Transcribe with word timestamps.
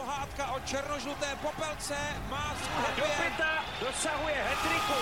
pohádka 0.00 0.52
o 0.56 0.60
černožluté 0.60 1.28
popelce 1.42 1.96
má 2.30 2.54
svůj 2.56 2.96
Do 2.96 3.04
pěta 3.04 3.52
dosahuje 3.80 4.34
hetriku. 4.48 5.00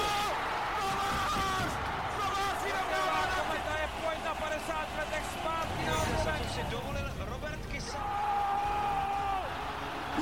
Kometa 3.38 3.74
je 3.82 3.88
pojď 4.03 4.19
na 4.24 4.34
50 4.34 4.88
letech 4.98 5.24
zpátky 5.38 5.82
na 5.87 6.48
si 6.54 6.62
dovolil 6.71 7.08
Robert 7.30 7.66
Kysa. 7.66 8.04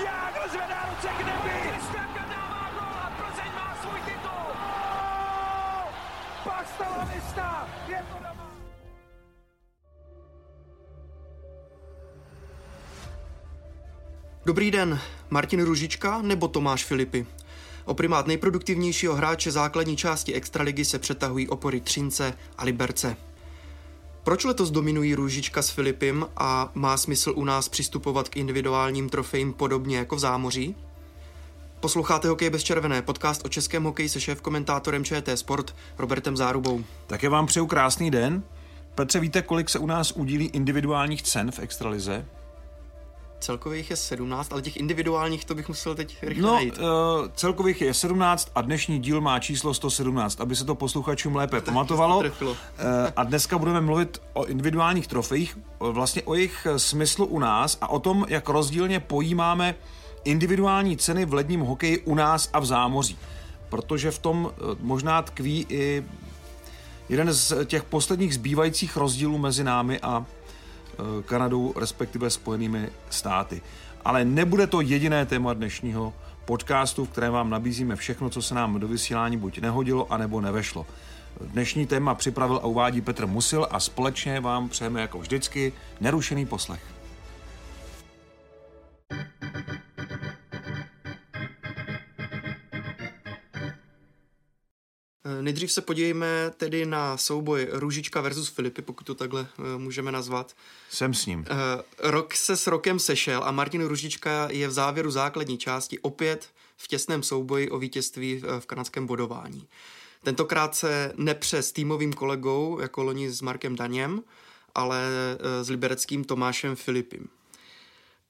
Jágr 0.04 0.48
zvedá 0.48 0.80
ruce 0.90 1.08
k 1.08 1.18
nebi. 1.18 1.54
Kristianka 1.68 2.24
dává 2.28 2.70
gol 2.76 2.96
a 3.04 3.10
Plzeň 3.16 3.52
má 3.54 3.76
svůj 3.82 4.00
titul. 4.00 4.46
Pak. 6.44 6.66
Je 7.88 8.04
to 8.12 8.18
doma. 8.18 8.45
Dobrý 14.46 14.70
den, 14.70 15.00
Martin 15.30 15.62
Ružička 15.62 16.22
nebo 16.22 16.48
Tomáš 16.48 16.84
Filipy? 16.84 17.26
O 17.84 17.94
primát 17.94 18.26
nejproduktivnějšího 18.26 19.14
hráče 19.14 19.50
základní 19.50 19.96
části 19.96 20.34
Extraligy 20.34 20.84
se 20.84 20.98
přetahují 20.98 21.48
opory 21.48 21.80
Třince 21.80 22.34
a 22.58 22.64
Liberce. 22.64 23.16
Proč 24.24 24.44
letos 24.44 24.70
dominují 24.70 25.14
Růžička 25.14 25.62
s 25.62 25.70
Filipem 25.70 26.26
a 26.36 26.70
má 26.74 26.96
smysl 26.96 27.32
u 27.36 27.44
nás 27.44 27.68
přistupovat 27.68 28.28
k 28.28 28.36
individuálním 28.36 29.08
trofejím 29.08 29.52
podobně 29.52 29.96
jako 29.96 30.16
v 30.16 30.18
zámoří? 30.18 30.76
Posloucháte 31.80 32.28
Hokej 32.28 32.50
bez 32.50 32.62
červené, 32.62 33.02
podcast 33.02 33.44
o 33.44 33.48
českém 33.48 33.84
hokeji 33.84 34.08
se 34.08 34.18
šéf-komentátorem 34.18 35.04
ČT 35.04 35.38
Sport 35.38 35.74
Robertem 35.98 36.36
Zárubou. 36.36 36.84
Také 37.06 37.28
vám 37.28 37.46
přeju 37.46 37.66
krásný 37.66 38.10
den. 38.10 38.42
Petře, 38.94 39.20
víte, 39.20 39.42
kolik 39.42 39.68
se 39.68 39.78
u 39.78 39.86
nás 39.86 40.12
udílí 40.12 40.46
individuálních 40.46 41.22
cen 41.22 41.50
v 41.50 41.58
Extralize? 41.58 42.26
Celkově 43.40 43.78
jich 43.78 43.90
je 43.90 43.96
17, 43.96 44.52
ale 44.52 44.62
těch 44.62 44.76
individuálních 44.76 45.44
to 45.44 45.54
bych 45.54 45.68
musel 45.68 45.94
teď 45.94 46.16
rychle 46.22 46.42
No, 46.48 46.54
najít. 46.54 46.78
uh, 46.78 46.84
celkových 47.34 47.80
je 47.82 47.94
17 47.94 48.50
a 48.54 48.60
dnešní 48.60 48.98
díl 48.98 49.20
má 49.20 49.38
číslo 49.38 49.74
117, 49.74 50.40
aby 50.40 50.56
se 50.56 50.64
to 50.64 50.74
posluchačům 50.74 51.36
lépe 51.36 51.60
pamatovalo. 51.64 52.20
trefilo. 52.20 52.50
Uh, 52.50 52.56
a 53.16 53.24
dneska 53.24 53.58
budeme 53.58 53.80
mluvit 53.80 54.22
o 54.32 54.44
individuálních 54.44 55.06
trofejích, 55.06 55.58
o- 55.78 55.92
vlastně 55.92 56.22
o 56.22 56.34
jejich 56.34 56.66
eh, 56.70 56.78
smyslu 56.78 57.26
u 57.26 57.38
nás 57.38 57.78
a 57.80 57.88
o 57.90 57.98
tom, 57.98 58.26
jak 58.28 58.48
rozdílně 58.48 59.00
pojímáme 59.00 59.74
individuální 60.24 60.96
ceny 60.96 61.24
v 61.24 61.34
ledním 61.34 61.60
hokeji 61.60 61.98
u 61.98 62.14
nás 62.14 62.50
a 62.52 62.58
v 62.58 62.66
zámoří. 62.66 63.18
Protože 63.68 64.10
v 64.10 64.18
tom 64.18 64.50
eh, 64.52 64.60
možná 64.80 65.22
tkví 65.22 65.66
i 65.68 66.04
jeden 67.08 67.32
z 67.32 67.52
těch 67.64 67.84
posledních 67.84 68.34
zbývajících 68.34 68.96
rozdílů 68.96 69.38
mezi 69.38 69.64
námi 69.64 70.00
a 70.00 70.24
eh, 70.28 70.35
Kanadou, 71.24 71.74
respektive 71.76 72.30
Spojenými 72.30 72.88
státy. 73.10 73.62
Ale 74.04 74.24
nebude 74.24 74.66
to 74.66 74.80
jediné 74.80 75.26
téma 75.26 75.54
dnešního 75.54 76.12
podcastu, 76.44 77.04
v 77.04 77.08
kterém 77.08 77.32
vám 77.32 77.50
nabízíme 77.50 77.96
všechno, 77.96 78.30
co 78.30 78.42
se 78.42 78.54
nám 78.54 78.80
do 78.80 78.88
vysílání 78.88 79.36
buď 79.36 79.58
nehodilo, 79.58 80.12
anebo 80.12 80.40
nevešlo. 80.40 80.86
Dnešní 81.40 81.86
téma 81.86 82.14
připravil 82.14 82.56
a 82.56 82.66
uvádí 82.66 83.00
Petr 83.00 83.26
Musil 83.26 83.66
a 83.70 83.80
společně 83.80 84.40
vám 84.40 84.68
přejeme 84.68 85.00
jako 85.00 85.18
vždycky 85.18 85.72
nerušený 86.00 86.46
poslech. 86.46 86.95
Nejdřív 95.40 95.72
se 95.72 95.80
podívejme 95.80 96.52
tedy 96.56 96.86
na 96.86 97.16
souboj 97.16 97.68
Růžička 97.72 98.20
versus 98.20 98.48
Filipy, 98.48 98.82
pokud 98.82 99.06
to 99.06 99.14
takhle 99.14 99.46
eh, 99.58 99.78
můžeme 99.78 100.12
nazvat. 100.12 100.54
Jsem 100.90 101.14
s 101.14 101.26
ním. 101.26 101.44
Eh, 101.48 102.10
Rok 102.10 102.34
se 102.34 102.56
s 102.56 102.66
rokem 102.66 102.98
sešel 102.98 103.44
a 103.44 103.50
Martin 103.50 103.84
Růžička 103.84 104.48
je 104.50 104.68
v 104.68 104.72
závěru 104.72 105.10
základní 105.10 105.58
části 105.58 105.98
opět 105.98 106.48
v 106.76 106.88
těsném 106.88 107.22
souboji 107.22 107.70
o 107.70 107.78
vítězství 107.78 108.42
v 108.58 108.66
kanadském 108.66 109.06
bodování. 109.06 109.66
Tentokrát 110.22 110.74
se 110.74 111.12
nepře 111.16 111.62
s 111.62 111.72
týmovým 111.72 112.12
kolegou, 112.12 112.80
jako 112.80 113.02
loni 113.02 113.30
s 113.30 113.42
Markem 113.42 113.76
Daněm, 113.76 114.22
ale 114.74 115.02
eh, 115.38 115.64
s 115.64 115.70
libereckým 115.70 116.24
Tomášem 116.24 116.76
Filipem. 116.76 117.28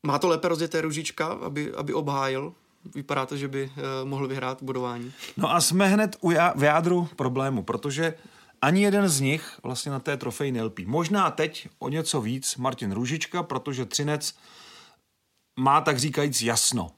Má 0.02 0.18
to 0.18 0.28
lépe 0.28 0.48
rozjeté 0.48 0.80
Růžička, 0.80 1.26
aby, 1.26 1.72
aby 1.72 1.94
obhájil? 1.94 2.54
Vypadá 2.94 3.26
to, 3.26 3.36
že 3.36 3.48
by 3.48 3.70
eh, 3.76 4.04
mohl 4.04 4.28
vyhrát 4.28 4.62
bodování. 4.62 5.12
No 5.36 5.50
a 5.54 5.60
jsme 5.60 5.88
hned 5.88 6.16
u 6.20 6.30
já- 6.30 6.52
v 6.56 6.62
jádru 6.62 7.08
problému, 7.16 7.62
protože 7.62 8.14
ani 8.62 8.82
jeden 8.82 9.08
z 9.08 9.20
nich 9.20 9.60
vlastně 9.62 9.92
na 9.92 10.00
té 10.00 10.16
trofeji 10.16 10.52
nelpí. 10.52 10.86
Možná 10.86 11.30
teď 11.30 11.68
o 11.78 11.88
něco 11.88 12.20
víc 12.20 12.56
Martin 12.56 12.92
Růžička, 12.92 13.42
protože 13.42 13.84
Třinec 13.84 14.34
má 15.60 15.80
tak 15.80 15.98
říkajíc 15.98 16.42
jasno. 16.42 16.90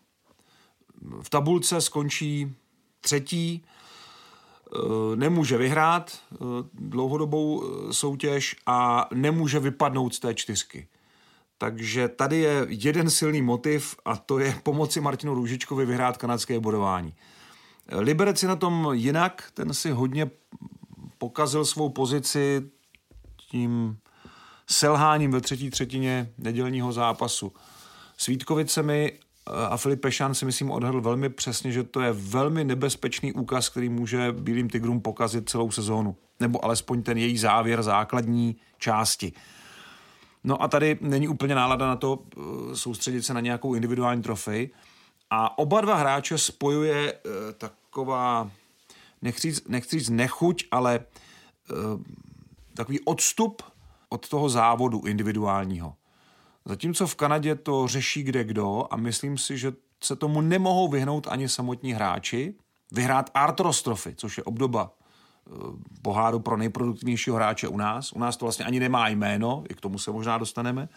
V 1.22 1.30
tabulce 1.30 1.80
skončí 1.80 2.54
třetí, 3.00 3.64
eh, 3.64 5.16
nemůže 5.16 5.58
vyhrát 5.58 6.18
eh, 6.32 6.36
dlouhodobou 6.74 7.64
soutěž 7.92 8.56
a 8.66 9.08
nemůže 9.14 9.58
vypadnout 9.58 10.14
z 10.14 10.18
té 10.18 10.34
čtyřky. 10.34 10.88
Takže 11.58 12.08
tady 12.08 12.38
je 12.38 12.66
jeden 12.68 13.10
silný 13.10 13.42
motiv 13.42 13.96
a 14.04 14.16
to 14.16 14.38
je 14.38 14.60
pomoci 14.62 15.00
Martinu 15.00 15.34
Růžičkovi 15.34 15.86
vyhrát 15.86 16.16
kanadské 16.16 16.60
bodování. 16.60 17.14
Liberec 17.92 18.42
je 18.42 18.48
na 18.48 18.56
tom 18.56 18.88
jinak, 18.92 19.50
ten 19.54 19.74
si 19.74 19.90
hodně 19.90 20.30
pokazil 21.18 21.64
svou 21.64 21.88
pozici 21.88 22.62
tím 23.50 23.98
selháním 24.70 25.30
ve 25.30 25.40
třetí 25.40 25.70
třetině 25.70 26.32
nedělního 26.38 26.92
zápasu. 26.92 27.52
S 28.16 28.26
Vítkovicemi 28.26 29.12
eh, 29.12 29.66
a 29.66 29.76
Filip 29.76 30.00
Pešán 30.00 30.34
si 30.34 30.44
myslím 30.44 30.70
odhadl 30.70 31.00
velmi 31.00 31.28
přesně, 31.28 31.72
že 31.72 31.82
to 31.82 32.00
je 32.00 32.12
velmi 32.12 32.64
nebezpečný 32.64 33.32
úkaz, 33.32 33.68
který 33.68 33.88
může 33.88 34.32
Bílým 34.32 34.70
tigrům 34.70 35.00
pokazit 35.00 35.48
celou 35.48 35.70
sezónu. 35.70 36.16
Nebo 36.40 36.64
alespoň 36.64 37.02
ten 37.02 37.18
její 37.18 37.38
závěr 37.38 37.82
základní 37.82 38.56
části. 38.78 39.32
No 40.48 40.62
a 40.62 40.68
tady 40.68 40.98
není 41.00 41.28
úplně 41.28 41.54
nálada 41.54 41.86
na 41.86 41.96
to 41.96 42.18
eh, 42.22 42.40
soustředit 42.76 43.22
se 43.22 43.34
na 43.34 43.40
nějakou 43.40 43.74
individuální 43.74 44.22
trofej. 44.22 44.70
A 45.30 45.58
oba 45.58 45.80
dva 45.80 45.94
hráče 45.94 46.38
spojuje 46.38 47.12
eh, 47.12 47.52
taková, 47.52 48.50
nechci, 49.22 49.54
nechci 49.68 49.98
říct 49.98 50.08
nechuť, 50.08 50.64
ale 50.70 51.00
eh, 51.00 51.74
takový 52.74 53.00
odstup 53.00 53.62
od 54.08 54.28
toho 54.28 54.48
závodu 54.48 55.02
individuálního. 55.06 55.94
Zatímco 56.64 57.06
v 57.06 57.14
Kanadě 57.14 57.54
to 57.54 57.86
řeší 57.86 58.22
kde 58.22 58.44
kdo 58.44 58.84
a 58.90 58.96
myslím 58.96 59.38
si, 59.38 59.58
že 59.58 59.72
se 60.04 60.16
tomu 60.16 60.40
nemohou 60.40 60.88
vyhnout 60.88 61.26
ani 61.30 61.48
samotní 61.48 61.92
hráči. 61.92 62.54
Vyhrát 62.92 63.30
Artros 63.34 63.82
Trophy, 63.82 64.14
což 64.16 64.38
je 64.38 64.44
obdoba 64.44 64.90
poháru 66.02 66.38
pro 66.40 66.56
nejproduktivnějšího 66.56 67.36
hráče 67.36 67.68
u 67.68 67.76
nás. 67.76 68.12
U 68.12 68.18
nás 68.18 68.36
to 68.36 68.44
vlastně 68.44 68.64
ani 68.64 68.80
nemá 68.80 69.08
jméno, 69.08 69.64
i 69.68 69.74
k 69.74 69.80
tomu 69.80 69.98
se 69.98 70.10
možná 70.10 70.38
dostaneme. 70.38 70.88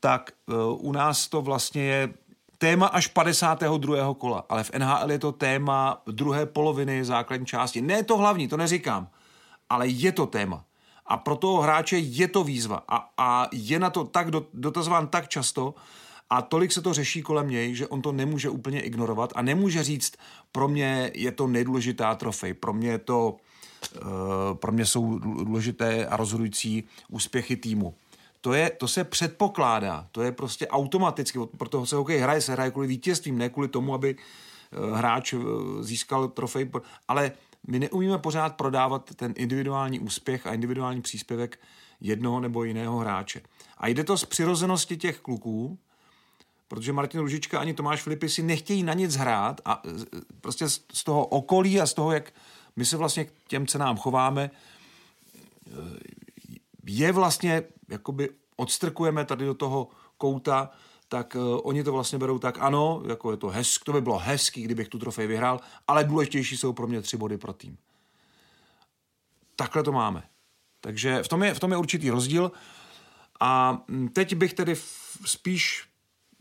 Tak 0.00 0.30
eh, 0.48 0.54
u 0.78 0.92
nás 0.92 1.28
to 1.28 1.42
vlastně 1.42 1.82
je 1.82 2.14
téma 2.58 2.86
až 2.86 3.06
52. 3.06 4.14
kola, 4.14 4.44
ale 4.48 4.64
v 4.64 4.70
NHL 4.78 5.10
je 5.10 5.18
to 5.18 5.32
téma 5.32 6.02
druhé 6.06 6.46
poloviny 6.46 7.04
základní 7.04 7.46
části. 7.46 7.80
Ne 7.80 8.02
to 8.02 8.16
hlavní, 8.16 8.48
to 8.48 8.56
neříkám, 8.56 9.08
ale 9.70 9.88
je 9.88 10.12
to 10.12 10.26
téma. 10.26 10.64
A 11.06 11.16
pro 11.16 11.36
toho 11.36 11.62
hráče 11.62 11.98
je 11.98 12.28
to 12.28 12.44
výzva 12.44 12.82
a, 12.88 13.08
a 13.18 13.48
je 13.52 13.78
na 13.78 13.90
to 13.90 14.04
tak 14.04 14.30
do, 14.30 14.46
dotazován 14.54 15.08
tak 15.08 15.28
často 15.28 15.74
a 16.30 16.42
tolik 16.42 16.72
se 16.72 16.82
to 16.82 16.94
řeší 16.94 17.22
kolem 17.22 17.50
něj, 17.50 17.74
že 17.74 17.86
on 17.86 18.02
to 18.02 18.12
nemůže 18.12 18.48
úplně 18.48 18.80
ignorovat 18.80 19.32
a 19.36 19.42
nemůže 19.42 19.84
říct, 19.84 20.16
pro 20.52 20.68
mě 20.68 21.10
je 21.14 21.32
to 21.32 21.46
nejdůležitá 21.46 22.14
trofej, 22.14 22.54
pro 22.54 22.72
mě 22.72 22.88
je 22.88 22.98
to, 22.98 23.36
pro 24.54 24.72
mě 24.72 24.86
jsou 24.86 25.18
důležité 25.18 26.06
a 26.06 26.16
rozhodující 26.16 26.84
úspěchy 27.08 27.56
týmu. 27.56 27.94
To, 28.40 28.54
je, 28.54 28.70
to 28.70 28.88
se 28.88 29.04
předpokládá, 29.04 30.08
to 30.12 30.22
je 30.22 30.32
prostě 30.32 30.68
automaticky, 30.68 31.38
proto 31.58 31.86
se 31.86 31.96
hokej 31.96 32.18
hraje, 32.18 32.40
se 32.40 32.52
hraje 32.52 32.70
kvůli 32.70 32.86
vítězstvím, 32.86 33.38
ne 33.38 33.48
kvůli 33.48 33.68
tomu, 33.68 33.94
aby 33.94 34.16
eh, 34.16 34.96
hráč 34.96 35.32
eh, 35.32 35.38
získal 35.80 36.28
trofej, 36.28 36.70
ale 37.08 37.32
my 37.66 37.78
neumíme 37.78 38.18
pořád 38.18 38.56
prodávat 38.56 39.10
ten 39.16 39.34
individuální 39.36 40.00
úspěch 40.00 40.46
a 40.46 40.52
individuální 40.52 41.02
příspěvek 41.02 41.60
jednoho 42.00 42.40
nebo 42.40 42.64
jiného 42.64 42.98
hráče. 42.98 43.40
A 43.78 43.88
jde 43.88 44.04
to 44.04 44.18
z 44.18 44.24
přirozenosti 44.24 44.96
těch 44.96 45.20
kluků, 45.20 45.78
protože 46.68 46.92
Martin 46.92 47.20
Ružička 47.20 47.60
ani 47.60 47.74
Tomáš 47.74 48.02
Filipy 48.02 48.28
si 48.28 48.42
nechtějí 48.42 48.82
na 48.82 48.94
nic 48.94 49.16
hrát 49.16 49.60
a 49.64 49.82
prostě 50.40 50.68
z 50.68 51.04
toho 51.04 51.26
okolí 51.26 51.80
a 51.80 51.86
z 51.86 51.94
toho, 51.94 52.12
jak 52.12 52.32
my 52.76 52.86
se 52.86 52.96
vlastně 52.96 53.24
k 53.24 53.32
těm 53.48 53.66
cenám 53.66 53.96
chováme, 53.96 54.50
je 56.86 57.12
vlastně, 57.12 57.62
jakoby 57.88 58.30
odstrkujeme 58.56 59.24
tady 59.24 59.44
do 59.44 59.54
toho 59.54 59.88
kouta, 60.16 60.70
tak 61.08 61.34
uh, 61.34 61.60
oni 61.62 61.84
to 61.84 61.92
vlastně 61.92 62.18
berou 62.18 62.38
tak, 62.38 62.58
ano, 62.60 63.02
jako 63.08 63.30
je 63.30 63.36
to 63.36 63.48
hezk, 63.48 63.84
to 63.84 63.92
by 63.92 64.00
bylo 64.00 64.18
hezký, 64.18 64.62
kdybych 64.62 64.88
tu 64.88 64.98
trofej 64.98 65.26
vyhrál, 65.26 65.60
ale 65.86 66.04
důležitější 66.04 66.56
jsou 66.56 66.72
pro 66.72 66.86
mě 66.86 67.00
tři 67.00 67.16
body 67.16 67.38
pro 67.38 67.52
tým. 67.52 67.76
Takhle 69.56 69.82
to 69.82 69.92
máme. 69.92 70.22
Takže 70.80 71.22
v 71.22 71.28
tom 71.28 71.42
je, 71.42 71.54
v 71.54 71.60
tom 71.60 71.70
je 71.70 71.76
určitý 71.76 72.10
rozdíl. 72.10 72.52
A 73.40 73.82
mm, 73.88 74.08
teď 74.08 74.34
bych 74.34 74.54
tedy 74.54 74.76
spíš 75.24 75.88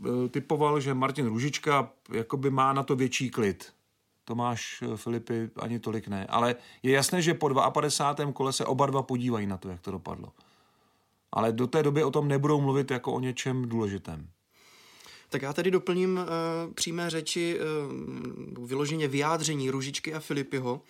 eh, 0.06 0.30
typoval, 0.30 0.80
že 0.80 0.94
Martin 0.94 1.26
Růžička 1.26 1.90
jakoby 2.12 2.50
má 2.50 2.74
na 2.74 2.84
to 2.84 2.96
větší 2.96 3.30
klid. 3.30 3.74
Tomáš 4.26 4.84
eh, 4.84 4.98
Filipy 4.98 5.50
ani 5.60 5.80
tolik 5.80 6.08
ne. 6.08 6.26
Ale 6.26 6.56
je 6.84 6.92
jasné, 6.92 7.22
že 7.22 7.34
po 7.34 7.50
52. 7.70 8.32
kole 8.32 8.54
se 8.54 8.66
oba 8.66 8.86
dva 8.86 9.04
podívají 9.04 9.48
na 9.48 9.58
to, 9.58 9.70
jak 9.70 9.82
to 9.82 9.92
dopadlo. 9.92 10.32
Ale 11.32 11.52
do 11.52 11.68
té 11.68 11.84
doby 11.84 12.04
o 12.04 12.12
tom 12.12 12.28
nebudou 12.28 12.62
mluvit 12.62 12.92
jako 12.92 13.14
o 13.14 13.20
něčem 13.20 13.70
důležitém. 13.70 14.30
Tak 15.30 15.42
já 15.42 15.54
tady 15.54 15.72
doplním 15.72 16.18
uh, 16.18 16.74
přímé 16.74 17.10
řeči, 17.10 17.60
uh, 18.58 18.68
vyloženě 18.68 19.08
vyjádření 19.08 19.70
Ružičky 19.70 20.14
a 20.14 20.20
Filipyho 20.20 20.82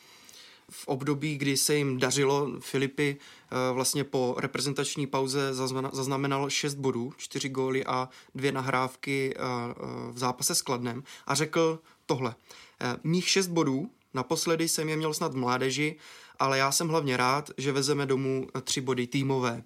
v 0.69 0.87
období, 0.87 1.37
kdy 1.37 1.57
se 1.57 1.75
jim 1.75 1.99
dařilo, 1.99 2.51
Filipy 2.59 3.17
uh, 3.51 3.75
vlastně 3.75 4.03
po 4.03 4.35
reprezentační 4.37 5.07
pauze 5.07 5.53
zaznamenal 5.91 6.49
6 6.49 6.73
bodů, 6.73 7.13
4 7.17 7.49
góly 7.49 7.85
a 7.85 8.09
dvě 8.35 8.51
nahrávky 8.51 9.33
uh, 9.35 9.43
uh, 9.45 10.11
v 10.13 10.17
zápase 10.17 10.55
s 10.55 10.61
Kladnem 10.61 11.03
a 11.27 11.35
řekl 11.35 11.79
tohle. 12.05 12.35
Uh, 12.83 12.99
mých 13.03 13.29
6 13.29 13.47
bodů, 13.47 13.89
naposledy 14.13 14.67
jsem 14.67 14.89
je 14.89 14.97
měl 14.97 15.13
snad 15.13 15.33
v 15.33 15.37
mládeži, 15.37 15.95
ale 16.39 16.57
já 16.57 16.71
jsem 16.71 16.87
hlavně 16.87 17.17
rád, 17.17 17.51
že 17.57 17.71
vezeme 17.71 18.05
domů 18.05 18.47
tři 18.63 18.81
body 18.81 19.07
týmové. 19.07 19.63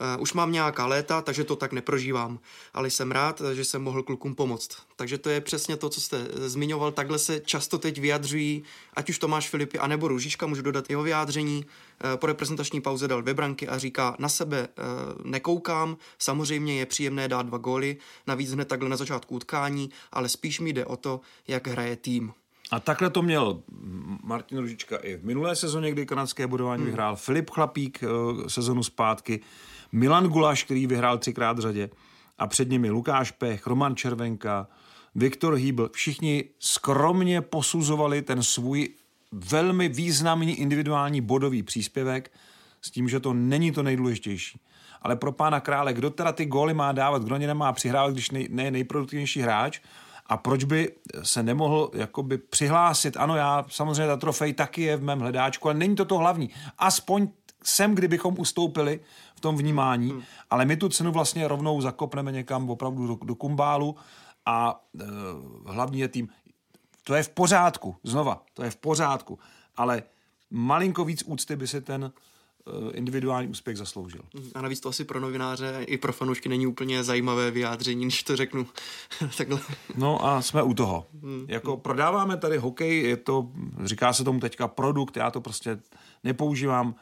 Uh, 0.00 0.22
už 0.22 0.32
mám 0.32 0.52
nějaká 0.52 0.86
léta, 0.86 1.22
takže 1.22 1.44
to 1.44 1.56
tak 1.56 1.72
neprožívám, 1.72 2.38
ale 2.74 2.90
jsem 2.90 3.12
rád, 3.12 3.42
že 3.52 3.64
jsem 3.64 3.82
mohl 3.82 4.02
klukům 4.02 4.34
pomoct. 4.34 4.76
Takže 4.96 5.18
to 5.18 5.30
je 5.30 5.40
přesně 5.40 5.76
to, 5.76 5.88
co 5.88 6.00
jste 6.00 6.16
eh, 6.16 6.48
zmiňoval. 6.48 6.92
Takhle 6.92 7.18
se 7.18 7.40
často 7.40 7.78
teď 7.78 7.98
vyjadřují, 7.98 8.62
ať 8.94 9.10
už 9.10 9.18
Tomáš 9.18 9.48
Filipy, 9.48 9.78
anebo 9.78 10.08
Růžička, 10.08 10.46
můžu 10.46 10.62
dodat 10.62 10.90
jeho 10.90 11.02
vyjádření. 11.02 11.66
Po 12.16 12.26
reprezentační 12.26 12.80
pauze 12.80 13.08
dal 13.08 13.22
dvě 13.22 13.34
branky 13.34 13.68
a 13.68 13.78
říká, 13.78 14.16
na 14.18 14.28
sebe 14.28 14.68
nekoukám, 15.24 15.96
samozřejmě 16.18 16.78
je 16.78 16.86
příjemné 16.86 17.28
dát 17.28 17.46
dva 17.46 17.58
góly, 17.58 17.96
navíc 18.26 18.52
hned 18.52 18.68
takhle 18.68 18.88
na 18.88 18.96
začátku 18.96 19.34
utkání, 19.34 19.90
ale 20.12 20.28
spíš 20.28 20.60
mi 20.60 20.72
jde 20.72 20.86
o 20.86 20.96
to, 20.96 21.20
jak 21.48 21.66
hraje 21.66 21.96
tým. 21.96 22.32
A 22.70 22.80
takhle 22.80 23.10
to 23.10 23.22
měl 23.22 23.62
Martin 24.22 24.58
Ružička 24.58 24.96
i 24.96 25.16
v 25.16 25.24
minulé 25.24 25.56
sezóně, 25.56 25.92
kdy 25.92 26.06
kanadské 26.06 26.46
budování 26.46 26.80
hmm. 26.80 26.86
vyhrál 26.86 27.16
Filip 27.16 27.50
Chlapík 27.50 28.04
sezonu 28.48 28.82
zpátky. 28.82 29.40
Milan 29.92 30.26
Gulaš, 30.26 30.64
který 30.64 30.86
vyhrál 30.86 31.18
třikrát 31.18 31.58
v 31.58 31.60
řadě 31.60 31.90
a 32.38 32.46
před 32.46 32.70
nimi 32.70 32.90
Lukáš 32.90 33.30
Pech, 33.30 33.66
Roman 33.66 33.96
Červenka, 33.96 34.68
Viktor 35.14 35.54
Hýbl. 35.54 35.90
Všichni 35.92 36.44
skromně 36.58 37.40
posuzovali 37.40 38.22
ten 38.22 38.42
svůj 38.42 38.88
velmi 39.32 39.88
významný 39.88 40.54
individuální 40.54 41.20
bodový 41.20 41.62
příspěvek 41.62 42.32
s 42.82 42.90
tím, 42.90 43.08
že 43.08 43.20
to 43.20 43.32
není 43.34 43.72
to 43.72 43.82
nejdůležitější. 43.82 44.60
Ale 45.02 45.16
pro 45.16 45.32
pána 45.32 45.60
krále, 45.60 45.92
kdo 45.92 46.10
teda 46.10 46.32
ty 46.32 46.44
góly 46.46 46.74
má 46.74 46.92
dávat, 46.92 47.22
kdo 47.22 47.36
ně 47.36 47.46
nemá 47.46 47.72
přihrávat, 47.72 48.12
když 48.12 48.30
nej, 48.30 48.48
ne 48.50 48.70
nejproduktivnější 48.70 49.40
hráč, 49.40 49.80
a 50.26 50.36
proč 50.36 50.64
by 50.64 50.92
se 51.22 51.42
nemohl 51.42 51.90
jakoby 51.94 52.38
přihlásit? 52.38 53.16
Ano, 53.16 53.36
já 53.36 53.64
samozřejmě 53.68 54.06
ta 54.06 54.16
trofej 54.16 54.52
taky 54.52 54.82
je 54.82 54.96
v 54.96 55.02
mém 55.02 55.20
hledáčku, 55.20 55.68
ale 55.68 55.78
není 55.78 55.96
to 55.96 56.04
to 56.04 56.18
hlavní. 56.18 56.50
Aspoň 56.78 57.28
sem, 57.64 57.94
kdybychom 57.94 58.34
ustoupili 58.38 59.00
v 59.36 59.40
tom 59.40 59.56
vnímání, 59.56 60.10
hmm. 60.10 60.22
ale 60.50 60.64
my 60.64 60.76
tu 60.76 60.88
cenu 60.88 61.12
vlastně 61.12 61.48
rovnou 61.48 61.80
zakopneme 61.80 62.32
někam 62.32 62.70
opravdu 62.70 63.06
do, 63.06 63.18
do 63.24 63.34
kumbálu 63.34 63.96
a 64.46 64.80
e, 65.00 65.04
hlavní 65.66 66.00
je 66.00 66.08
tým. 66.08 66.28
To 67.04 67.14
je 67.14 67.22
v 67.22 67.28
pořádku, 67.28 67.96
znova, 68.04 68.42
to 68.54 68.64
je 68.64 68.70
v 68.70 68.76
pořádku, 68.76 69.38
ale 69.76 70.02
malinko 70.50 71.04
víc 71.04 71.22
úcty 71.26 71.56
by 71.56 71.66
se 71.66 71.80
ten 71.80 72.12
individuální 72.92 73.48
úspěch 73.48 73.76
zasloužil. 73.76 74.20
Hmm, 74.34 74.50
a 74.54 74.62
navíc 74.62 74.80
to 74.80 74.88
asi 74.88 75.04
pro 75.04 75.20
novináře 75.20 75.84
i 75.86 75.98
pro 75.98 76.12
fanoušky 76.12 76.48
není 76.48 76.66
úplně 76.66 77.04
zajímavé 77.04 77.50
vyjádření, 77.50 78.04
když 78.04 78.22
to 78.22 78.36
řeknu 78.36 78.66
takhle. 79.36 79.60
No 79.96 80.26
a 80.26 80.42
jsme 80.42 80.62
u 80.62 80.74
toho. 80.74 81.06
Hmm. 81.22 81.46
Jako 81.48 81.76
prodáváme 81.76 82.36
tady 82.36 82.58
hokej, 82.58 83.02
je 83.02 83.16
to, 83.16 83.48
říká 83.84 84.12
se 84.12 84.24
tomu 84.24 84.40
teďka 84.40 84.68
produkt, 84.68 85.16
já 85.16 85.30
to 85.30 85.40
prostě 85.40 85.78
nepoužívám 86.24 86.94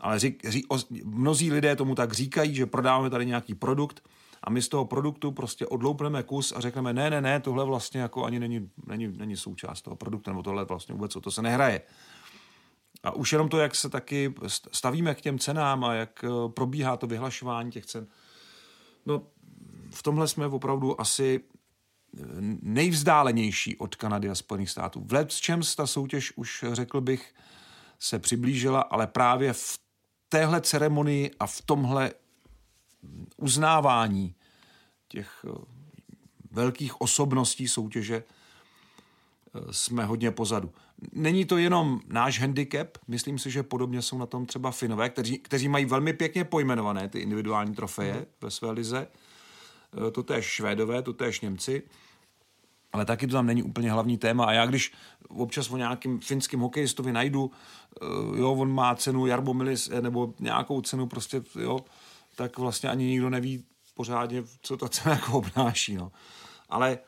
ale 0.00 0.18
řík, 0.18 0.44
ří, 0.48 0.64
o, 0.68 0.78
mnozí 1.04 1.52
lidé 1.52 1.76
tomu 1.76 1.94
tak 1.94 2.12
říkají, 2.12 2.54
že 2.54 2.66
prodáváme 2.66 3.10
tady 3.10 3.26
nějaký 3.26 3.54
produkt 3.54 4.08
a 4.42 4.50
my 4.50 4.62
z 4.62 4.68
toho 4.68 4.84
produktu 4.84 5.32
prostě 5.32 5.66
odloupneme 5.66 6.22
kus 6.22 6.52
a 6.56 6.60
řekneme, 6.60 6.92
ne, 6.92 7.10
ne, 7.10 7.20
ne, 7.20 7.40
tohle 7.40 7.64
vlastně 7.64 8.00
jako 8.00 8.24
ani 8.24 8.40
není, 8.40 8.70
není, 8.86 9.08
není 9.08 9.36
součást 9.36 9.82
toho 9.82 9.96
produktu, 9.96 10.30
nebo 10.30 10.42
tohle 10.42 10.64
vlastně 10.64 10.94
vůbec 10.94 11.16
o 11.16 11.20
to 11.20 11.30
se 11.30 11.42
nehraje. 11.42 11.80
A 13.06 13.10
už 13.10 13.32
jenom 13.32 13.48
to, 13.48 13.58
jak 13.58 13.74
se 13.74 13.88
taky 13.88 14.34
stavíme 14.72 15.14
k 15.14 15.20
těm 15.20 15.38
cenám 15.38 15.84
a 15.84 15.94
jak 15.94 16.24
eh, 16.24 16.28
probíhá 16.48 16.96
to 16.96 17.06
vyhlašování 17.06 17.70
těch 17.70 17.86
cen, 17.86 18.06
no 19.06 19.22
v 19.90 20.02
tomhle 20.02 20.28
jsme 20.28 20.46
opravdu 20.46 21.00
asi 21.00 21.40
eh, 21.40 22.20
nejvzdálenější 22.62 23.76
od 23.76 23.96
Kanady 23.96 24.30
a 24.30 24.34
Spojených 24.34 24.70
států. 24.70 25.04
V 25.06 25.12
let 25.12 25.32
čem 25.32 25.60
ta 25.76 25.86
soutěž 25.86 26.32
už, 26.36 26.64
řekl 26.72 27.00
bych, 27.00 27.34
se 27.98 28.18
přiblížila, 28.18 28.80
ale 28.80 29.06
právě 29.06 29.52
v 29.52 29.78
téhle 30.28 30.60
ceremonii 30.60 31.30
a 31.40 31.46
v 31.46 31.62
tomhle 31.62 32.12
uznávání 33.36 34.34
těch 35.08 35.44
eh, 35.48 35.52
velkých 36.50 37.00
osobností 37.00 37.68
soutěže 37.68 38.16
eh, 38.16 38.35
jsme 39.70 40.04
hodně 40.04 40.30
pozadu. 40.30 40.72
Není 41.12 41.44
to 41.44 41.58
jenom 41.58 42.00
náš 42.08 42.40
handicap, 42.40 42.88
myslím 43.08 43.38
si, 43.38 43.50
že 43.50 43.62
podobně 43.62 44.02
jsou 44.02 44.18
na 44.18 44.26
tom 44.26 44.46
třeba 44.46 44.70
Finové, 44.70 45.08
kteří, 45.08 45.38
kteří 45.38 45.68
mají 45.68 45.84
velmi 45.84 46.12
pěkně 46.12 46.44
pojmenované 46.44 47.08
ty 47.08 47.18
individuální 47.18 47.74
trofeje 47.74 48.14
mm. 48.14 48.24
ve 48.40 48.50
své 48.50 48.70
lize. 48.70 49.08
Eh, 50.08 50.10
to 50.10 50.22
též 50.22 50.44
Švédové, 50.44 51.02
to 51.02 51.12
též 51.12 51.40
Němci 51.40 51.82
ale 52.96 53.04
taky 53.04 53.26
to 53.26 53.32
tam 53.32 53.46
není 53.46 53.62
úplně 53.62 53.92
hlavní 53.92 54.18
téma. 54.18 54.44
A 54.44 54.52
já 54.52 54.66
když 54.66 54.92
občas 55.28 55.70
o 55.70 55.76
nějakým 55.76 56.20
finským 56.20 56.60
hokejistovi 56.60 57.12
najdu, 57.12 57.44
uh, 57.44 58.38
jo, 58.38 58.52
on 58.52 58.72
má 58.72 58.94
cenu 58.94 59.26
Jarbo 59.26 59.54
Milis, 59.54 59.90
eh, 59.92 60.00
nebo 60.00 60.34
nějakou 60.40 60.80
cenu 60.80 61.06
prostě, 61.06 61.42
jo, 61.60 61.78
tak 62.34 62.58
vlastně 62.58 62.88
ani 62.88 63.04
nikdo 63.04 63.30
neví 63.30 63.64
pořádně, 63.94 64.42
co 64.62 64.76
ta 64.76 64.88
cena 64.88 65.14
jako 65.14 65.32
obnáší, 65.38 65.94
no. 65.94 66.12
Ale 66.68 66.98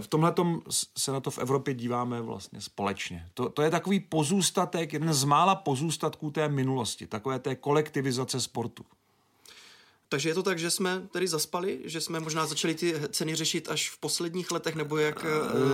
v 0.00 0.06
tomhle 0.06 0.34
se 0.98 1.12
na 1.12 1.20
to 1.20 1.30
v 1.30 1.38
Evropě 1.38 1.74
díváme 1.74 2.20
vlastně 2.20 2.60
společně. 2.60 3.28
To, 3.34 3.48
to 3.48 3.62
je 3.62 3.70
takový 3.70 4.00
pozůstatek, 4.00 4.92
jeden 4.92 5.14
z 5.14 5.24
mála 5.24 5.54
pozůstatků 5.54 6.30
té 6.30 6.48
minulosti, 6.48 7.06
takové 7.06 7.38
té 7.38 7.54
kolektivizace 7.54 8.40
sportu. 8.40 8.84
Takže 10.08 10.28
je 10.28 10.34
to 10.34 10.42
tak, 10.42 10.58
že 10.58 10.70
jsme 10.70 11.02
tedy 11.10 11.28
zaspali, 11.28 11.80
že 11.84 12.00
jsme 12.00 12.20
možná 12.20 12.46
začali 12.46 12.74
ty 12.74 12.94
ceny 13.08 13.34
řešit 13.34 13.68
až 13.70 13.90
v 13.90 13.98
posledních 13.98 14.50
letech, 14.50 14.74
nebo 14.74 14.98
jak, 14.98 15.24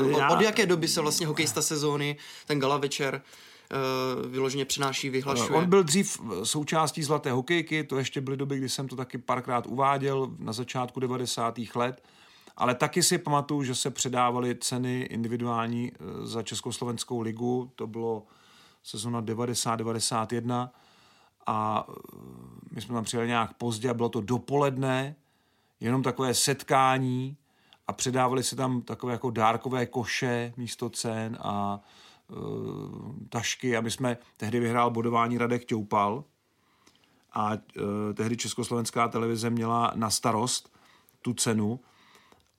uh, 0.01 0.15
od, 0.15 0.33
od 0.33 0.41
jaké 0.41 0.67
doby 0.67 0.89
se 0.89 1.01
vlastně 1.01 1.27
hokejista 1.27 1.63
sezóny, 1.63 2.17
ten 2.47 2.61
gala 2.61 2.77
večer, 2.77 3.23
uh, 4.23 4.31
vyloženě 4.31 4.65
přináší, 4.65 5.11
vyhlašuje? 5.11 5.51
On 5.51 5.69
byl 5.69 5.83
dřív 5.83 6.21
součástí 6.43 7.03
Zlaté 7.03 7.33
hokejky, 7.33 7.85
to 7.85 7.99
ještě 7.99 8.21
byly 8.21 8.37
doby, 8.37 8.59
kdy 8.59 8.69
jsem 8.69 8.89
to 8.89 8.97
taky 8.97 9.19
párkrát 9.19 9.67
uváděl 9.67 10.31
na 10.39 10.53
začátku 10.53 11.01
90. 11.01 11.59
let, 11.75 12.03
ale 12.61 12.75
taky 12.75 13.03
si 13.03 13.19
pamatuju, 13.19 13.63
že 13.63 13.75
se 13.75 13.91
předávaly 13.91 14.55
ceny 14.55 15.01
individuální 15.01 15.93
za 16.23 16.43
Československou 16.43 17.21
ligu, 17.21 17.73
to 17.77 17.87
bylo 17.87 18.27
sezona 18.83 19.23
90-91, 19.23 20.71
a 21.47 21.87
e, 21.89 21.93
my 22.71 22.81
jsme 22.81 22.95
tam 22.95 23.05
přijeli 23.05 23.29
nějak 23.29 23.53
pozdě 23.55 23.91
a 23.91 23.95
bylo 23.95 24.09
to 24.09 24.21
dopoledne, 24.21 25.17
jenom 25.81 26.03
takové 26.03 26.35
setkání. 26.35 27.37
A 27.87 27.93
předávali 27.93 28.43
se 28.43 28.57
tam 28.57 28.83
takové 28.83 29.13
jako 29.13 29.31
dárkové 29.31 29.87
koše 29.87 30.53
místo 30.57 30.91
cen 30.91 31.39
a 31.41 31.81
e, 31.81 32.35
tašky. 33.29 33.77
A 33.77 33.81
my 33.81 33.91
jsme, 33.91 34.19
tehdy 34.37 34.61
vyhrál 34.61 34.91
bodování 34.91 35.39
Radek 35.39 35.65
Těupal 35.65 36.25
a 37.33 37.53
e, 37.53 37.59
tehdy 38.15 38.37
Československá 38.37 39.09
televize 39.09 39.51
měla 39.51 39.93
na 39.95 40.11
starost 40.11 40.73
tu 41.23 41.35
cenu 41.35 41.81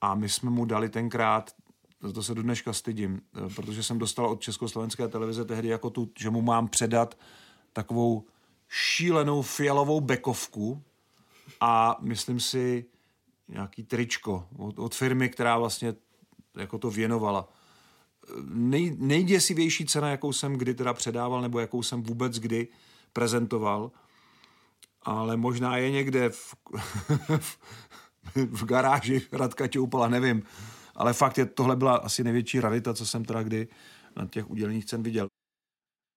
a 0.02 0.14
my 0.14 0.28
jsme 0.28 0.50
mu 0.50 0.64
dali 0.64 0.88
tenkrát 0.88 1.54
to 2.14 2.22
se 2.22 2.34
do 2.34 2.42
dneška 2.42 2.72
stydím, 2.72 3.20
e, 3.46 3.54
protože 3.54 3.82
jsem 3.82 3.98
dostal 3.98 4.26
od 4.26 4.40
Československé 4.40 5.08
televize 5.08 5.44
tehdy 5.44 5.68
jako 5.68 5.90
tu, 5.90 6.10
že 6.18 6.30
mu 6.30 6.42
mám 6.42 6.68
předat 6.68 7.18
takovou 7.72 8.24
šílenou 8.68 9.42
fialovou 9.42 10.00
bekovku 10.00 10.82
a 11.60 11.96
myslím 12.00 12.40
si 12.40 12.84
nějaký 13.48 13.82
tričko 13.82 14.48
od, 14.56 14.78
od 14.78 14.94
firmy, 14.94 15.28
která 15.28 15.58
vlastně 15.58 15.94
jako 16.54 16.78
to 16.78 16.90
věnovala. 16.90 17.48
Nej, 18.44 18.96
nejděsivější 18.98 19.86
cena, 19.86 20.10
jakou 20.10 20.32
jsem 20.32 20.56
kdy 20.56 20.74
teda 20.74 20.94
předával, 20.94 21.42
nebo 21.42 21.60
jakou 21.60 21.82
jsem 21.82 22.02
vůbec 22.02 22.38
kdy 22.38 22.68
prezentoval, 23.12 23.90
ale 25.02 25.36
možná 25.36 25.76
je 25.76 25.90
někde 25.90 26.28
v, 26.28 26.54
v 28.34 28.64
garáži 28.64 29.22
Radka 29.32 29.66
Čoupala, 29.66 30.08
nevím. 30.08 30.42
Ale 30.94 31.12
fakt 31.12 31.38
je, 31.38 31.46
tohle 31.46 31.76
byla 31.76 31.96
asi 31.96 32.24
největší 32.24 32.60
rarita, 32.60 32.94
co 32.94 33.06
jsem 33.06 33.24
teda 33.24 33.42
kdy 33.42 33.68
na 34.16 34.26
těch 34.26 34.50
udělených 34.50 34.84
cen 34.84 35.02
viděl. 35.02 35.26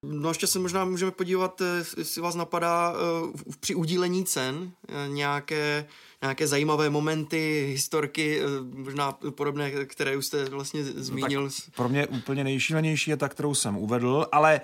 No 0.07 0.29
ještě 0.29 0.47
se 0.47 0.59
možná 0.59 0.85
můžeme 0.85 1.11
podívat, 1.11 1.61
eh, 1.61 1.83
jestli 1.97 2.21
vás 2.21 2.35
napadá 2.35 2.93
eh, 2.93 3.53
při 3.59 3.75
udílení 3.75 4.25
cen 4.25 4.71
eh, 4.87 5.09
nějaké, 5.09 5.87
nějaké 6.21 6.47
zajímavé 6.47 6.89
momenty, 6.89 7.65
historky, 7.69 8.41
možná 8.61 9.11
podobné, 9.11 9.85
které 9.85 10.17
už 10.17 10.25
jste 10.25 10.45
vlastně 10.45 10.83
zmínil. 10.83 11.43
No 11.43 11.49
pro 11.75 11.89
mě 11.89 12.07
úplně 12.07 12.43
nejšílenější 12.43 13.11
je 13.11 13.17
ta, 13.17 13.29
kterou 13.29 13.55
jsem 13.55 13.77
uvedl, 13.77 14.27
ale 14.31 14.61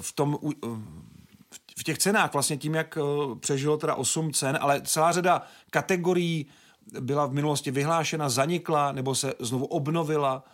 v 0.00 0.12
tom 0.12 0.38
v 1.82 1.84
těch 1.84 1.98
cenách 1.98 2.32
vlastně 2.32 2.56
tím, 2.56 2.74
jak 2.74 2.98
přežilo 3.40 3.76
teda 3.76 3.94
8 3.94 4.32
cen, 4.32 4.58
ale 4.60 4.80
celá 4.80 5.12
řada 5.12 5.42
kategorií 5.70 6.46
byla 7.00 7.26
v 7.26 7.32
minulosti 7.32 7.70
vyhlášena, 7.70 8.28
zanikla 8.28 8.92
nebo 8.92 9.14
se 9.14 9.34
znovu 9.38 9.66
obnovila. 9.66 10.44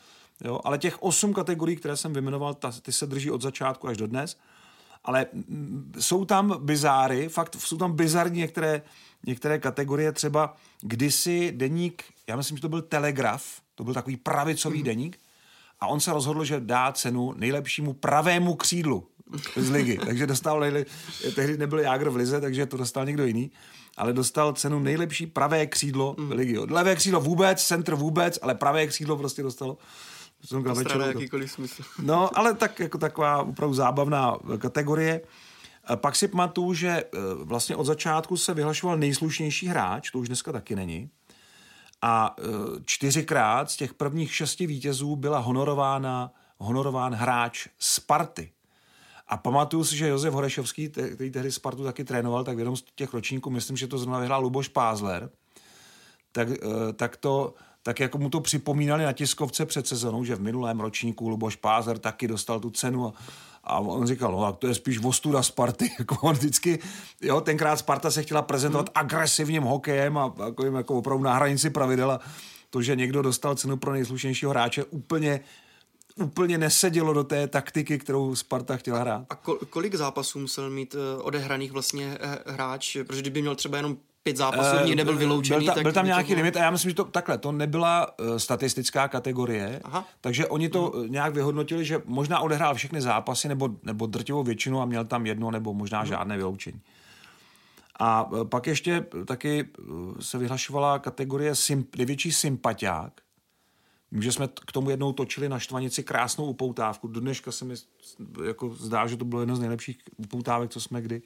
Jo? 0.45 0.61
Ale 0.65 0.79
těch 0.79 1.03
osm 1.03 1.35
kategorií, 1.35 1.77
které 1.77 1.97
jsem 1.97 2.13
vyjmenoval, 2.13 2.55
ta, 2.55 2.73
ty 2.83 2.93
se 2.93 3.07
drží 3.07 3.31
od 3.31 3.43
začátku 3.43 3.89
až 3.89 3.97
do 3.97 4.07
dnes. 4.07 4.37
Ale 5.05 5.27
mm, 5.33 5.93
jsou 5.99 6.25
tam 6.25 6.57
bizáry, 6.59 7.29
fakt 7.29 7.57
jsou 7.61 7.77
tam 7.77 7.93
bizarní 7.93 8.39
některé, 8.39 8.83
některé 9.27 9.59
kategorie, 9.59 10.13
třeba 10.13 10.57
kdysi 10.81 11.53
deník, 11.53 12.05
já 12.27 12.37
myslím, 12.37 12.57
že 12.57 12.63
to 12.63 12.69
byl 12.69 12.83
Telegraf, 12.83 13.45
to 13.75 13.85
byl 13.85 13.95
takový 13.95 14.17
pravicový 14.17 14.81
mm-hmm. 14.81 14.85
deník, 14.85 15.19
a 15.81 15.87
on 15.87 16.01
se 16.01 16.13
rozhodl, 16.13 16.45
že 16.45 16.61
dá 16.61 16.93
cenu 16.93 17.35
nejlepšímu 17.37 17.93
pravému 17.93 18.55
křídlu 18.55 19.07
z 19.57 19.71
ligy. 19.71 19.99
takže 20.07 20.27
dostal, 20.27 20.65
tehdy 21.35 21.57
nebyl 21.57 21.79
Jágr 21.79 22.09
v 22.09 22.17
lize, 22.17 22.41
takže 22.41 22.67
to 22.67 22.77
dostal 22.77 23.05
někdo 23.05 23.25
jiný, 23.25 23.51
ale 23.97 24.13
dostal 24.13 24.53
cenu 24.53 24.79
nejlepší 24.79 25.27
pravé 25.27 25.67
křídlo 25.67 26.17
mm. 26.19 26.33
ligy. 26.33 26.59
Levé 26.59 26.97
křídlo 26.97 27.21
vůbec, 27.21 27.65
centr 27.65 27.95
vůbec, 27.95 28.39
ale 28.43 28.55
pravé 28.55 28.87
křídlo 28.87 29.17
prostě 29.17 29.43
dostalo 29.43 29.79
to 30.49 30.75
večer, 30.75 31.01
jakýkoliv 31.01 31.53
smysl. 31.53 31.83
No, 32.03 32.39
ale 32.39 32.55
tak 32.55 32.81
jako 32.81 32.99
taková 32.99 33.43
opravdu 33.43 33.75
zábavná 33.75 34.37
kategorie. 34.59 35.21
Pak 35.97 36.17
si 36.17 36.29
pamatuju, 36.29 36.75
že 36.75 36.89
e, 36.89 37.05
vlastně 37.35 37.77
od 37.77 37.85
začátku 37.85 38.37
se 38.37 38.55
vyhlašoval 38.55 38.99
nejslušnější 38.99 39.67
hráč, 39.67 40.11
to 40.11 40.19
už 40.19 40.29
dneska 40.29 40.53
taky 40.53 40.77
není. 40.77 41.11
A 42.03 42.37
e, 42.39 42.43
čtyřikrát 42.85 43.71
z 43.71 43.77
těch 43.77 43.95
prvních 43.95 44.35
šesti 44.35 44.67
vítězů 44.67 45.17
byla 45.17 45.39
honorována, 45.39 46.33
honorován 46.59 47.15
hráč 47.15 47.69
Sparty. 47.79 48.53
A 49.29 49.37
pamatuju 49.37 49.85
si, 49.85 49.97
že 49.97 50.09
Josef 50.09 50.35
Horešovský, 50.35 50.89
který 50.89 51.31
tehdy 51.31 51.53
Spartu 51.53 51.85
taky 51.85 52.05
trénoval, 52.05 52.45
tak 52.45 52.57
v 52.57 52.59
jednom 52.59 52.77
z 52.77 52.85
těch 52.95 53.15
ročníků, 53.15 53.51
myslím, 53.51 53.77
že 53.77 53.87
to 53.87 53.99
zrovna 53.99 54.19
vyhrál 54.19 54.43
Luboš 54.43 54.69
Pázler, 54.69 55.31
tak, 56.33 56.49
e, 56.51 56.93
tak 56.93 57.17
to 57.17 57.55
tak 57.83 58.01
jako 58.01 58.19
mu 58.19 58.31
to 58.31 58.41
připomínali 58.41 59.05
na 59.05 59.13
tiskovce 59.13 59.67
před 59.67 59.87
sezónou, 59.87 60.25
že 60.25 60.37
v 60.37 60.41
minulém 60.41 60.81
ročníku 60.81 61.29
Luboš 61.29 61.57
Pázer 61.57 61.99
taky 61.99 62.29
dostal 62.29 62.61
tu 62.61 62.71
cenu 62.71 63.07
a, 63.07 63.13
a 63.65 63.79
on 63.79 64.07
říkal, 64.07 64.33
no 64.33 64.53
to 64.53 64.67
je 64.67 64.75
spíš 64.75 64.99
vostuda 64.99 65.43
Sparty, 65.43 65.91
jako 65.99 66.17
on 66.21 66.35
vždycky, 66.35 66.79
jo, 67.21 67.41
tenkrát 67.41 67.77
Sparta 67.77 68.11
se 68.11 68.23
chtěla 68.23 68.43
prezentovat 68.43 68.89
hmm. 68.89 68.93
agresivním 68.95 69.63
hokejem 69.63 70.19
a 70.19 70.35
jako, 70.47 70.67
jako 70.67 70.95
opravdu 70.95 71.25
na 71.25 71.35
hranici 71.35 71.71
pravidel 71.71 72.11
a 72.11 72.21
to, 72.71 72.83
že 72.83 72.97
někdo 72.97 73.23
dostal 73.23 73.55
cenu 73.55 73.77
pro 73.77 73.93
nejslušnějšího 73.93 74.51
hráče, 74.51 74.85
úplně 74.85 75.41
úplně 76.19 76.59
nesedělo 76.59 77.13
do 77.13 77.25
té 77.25 77.47
taktiky, 77.47 77.99
kterou 77.99 78.35
Sparta 78.35 78.77
chtěla 78.77 78.99
hrát. 78.99 79.27
A 79.31 79.35
kolik 79.71 79.95
zápasů 79.95 80.39
musel 80.39 80.71
mít 80.71 80.95
eh, 80.95 81.23
odehraných 81.23 81.73
vlastně 81.73 82.19
eh, 82.21 82.53
hráč? 82.53 82.97
Protože 83.07 83.21
kdyby 83.21 83.41
měl 83.41 83.55
třeba 83.55 83.77
jenom 83.77 83.97
pět 84.23 84.37
zápasů, 84.37 84.77
uh, 84.85 84.95
nebyl 84.95 85.17
vyloučený. 85.17 85.65
Byl, 85.65 85.75
ta, 85.75 85.83
byl 85.83 85.93
tam 85.93 86.07
nějaký 86.07 86.35
limit 86.35 86.57
a 86.57 86.63
já 86.63 86.71
myslím, 86.71 86.91
že 86.91 86.95
to 86.95 87.05
takhle, 87.05 87.39
to 87.39 87.53
nebyla 87.53 88.19
uh, 88.21 88.37
statistická 88.37 89.09
kategorie, 89.09 89.81
Aha. 89.85 90.05
takže 90.21 90.47
oni 90.47 90.69
to 90.69 90.91
uh 90.91 91.07
nějak 91.07 91.35
vyhodnotili, 91.35 91.85
že 91.85 92.03
možná 92.05 92.41
odehrál 92.41 92.75
všechny 92.75 93.01
zápasy 93.01 93.49
nebo, 93.49 93.69
nebo 93.83 94.07
drtivou 94.07 94.43
většinu 94.43 94.81
a 94.81 94.85
měl 94.85 95.05
tam 95.05 95.27
jedno 95.27 95.51
nebo 95.51 95.75
možná 95.75 96.01
uh 96.01 96.07
žádné 96.07 96.37
vyloučení. 96.37 96.81
A 97.97 98.31
uh, 98.31 98.45
pak 98.45 98.67
ještě 98.67 99.07
taky 99.27 99.69
se 100.21 100.39
vyhlašovala 100.39 100.99
kategorie 100.99 101.55
symp, 101.55 101.97
největší 101.97 102.33
sympatiák. 102.33 103.13
Vím, 104.13 104.23
že 104.23 104.33
jsme 104.33 104.49
k 104.49 104.73
tomu 104.73 104.91
jednou 104.91 105.13
točili 105.13 105.49
na 105.49 105.59
Štvanici 105.59 106.03
krásnou 106.03 106.47
upoutávku. 106.47 107.09
Do 107.09 107.21
dneška 107.21 107.53
se 107.53 107.65
mi 107.65 107.75
jako 108.47 108.75
zdá, 108.75 109.07
že 109.07 109.17
to 109.17 109.25
bylo 109.25 109.41
jedno 109.41 109.57
z 109.57 109.61
nejlepších 109.61 109.99
upoutávek, 110.17 110.71
co 110.71 110.81
jsme 110.81 111.03
kdy 111.03 111.23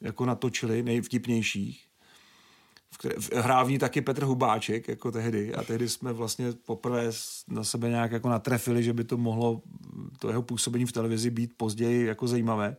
jako 0.00 0.24
natočili, 0.26 0.82
nejvtipnějších 0.82 1.86
hrál 3.34 3.66
v 3.66 3.70
ní 3.70 3.78
taky 3.78 4.00
Petr 4.00 4.24
Hubáček, 4.24 4.88
jako 4.88 5.12
tehdy. 5.12 5.54
A 5.54 5.62
tehdy 5.62 5.88
jsme 5.88 6.12
vlastně 6.12 6.52
poprvé 6.52 7.10
na 7.48 7.64
sebe 7.64 7.88
nějak 7.88 8.12
jako 8.12 8.28
natrefili, 8.28 8.82
že 8.82 8.92
by 8.92 9.04
to 9.04 9.16
mohlo, 9.16 9.62
to 10.18 10.28
jeho 10.28 10.42
působení 10.42 10.86
v 10.86 10.92
televizi 10.92 11.30
být 11.30 11.52
později 11.56 12.06
jako 12.06 12.26
zajímavé. 12.26 12.76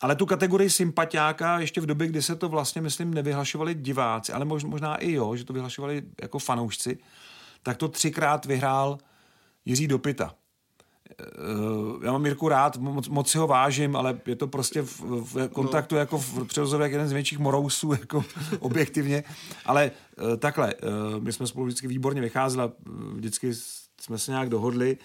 Ale 0.00 0.16
tu 0.16 0.26
kategorii 0.26 0.70
sympatiáka 0.70 1.60
ještě 1.60 1.80
v 1.80 1.86
době, 1.86 2.06
kdy 2.06 2.22
se 2.22 2.36
to 2.36 2.48
vlastně, 2.48 2.82
myslím, 2.82 3.14
nevyhlašovali 3.14 3.74
diváci, 3.74 4.32
ale 4.32 4.44
možná 4.44 4.96
i 4.96 5.12
jo, 5.12 5.36
že 5.36 5.44
to 5.44 5.52
vyhlašovali 5.52 6.02
jako 6.22 6.38
fanoušci, 6.38 6.98
tak 7.68 7.76
to 7.76 7.88
třikrát 7.88 8.44
vyhrál 8.44 8.98
Jiří 9.64 9.88
Dopita. 9.88 10.34
Uh, 11.94 12.04
já 12.04 12.12
mám 12.12 12.22
Mirku 12.22 12.48
rád, 12.48 12.76
moc, 12.76 13.08
moc 13.08 13.30
si 13.30 13.38
ho 13.38 13.46
vážím, 13.46 13.96
ale 13.96 14.20
je 14.26 14.36
to 14.36 14.46
prostě 14.46 14.82
v, 14.82 15.00
v 15.00 15.48
kontaktu 15.48 15.94
no. 15.94 15.98
jako 15.98 16.18
v 16.18 16.48
jak 16.80 16.92
jeden 16.92 17.08
z 17.08 17.12
větších 17.12 17.38
morousů, 17.38 17.92
jako 18.00 18.24
objektivně. 18.60 19.24
Ale 19.66 19.90
uh, 20.20 20.36
takhle, 20.36 20.74
uh, 20.74 21.22
my 21.22 21.32
jsme 21.32 21.46
spolu 21.46 21.66
vždycky 21.66 21.88
výborně 21.88 22.20
vycházeli, 22.20 22.70
vždycky 23.14 23.54
jsme 24.00 24.18
se 24.18 24.30
nějak 24.30 24.48
dohodli, 24.48 24.96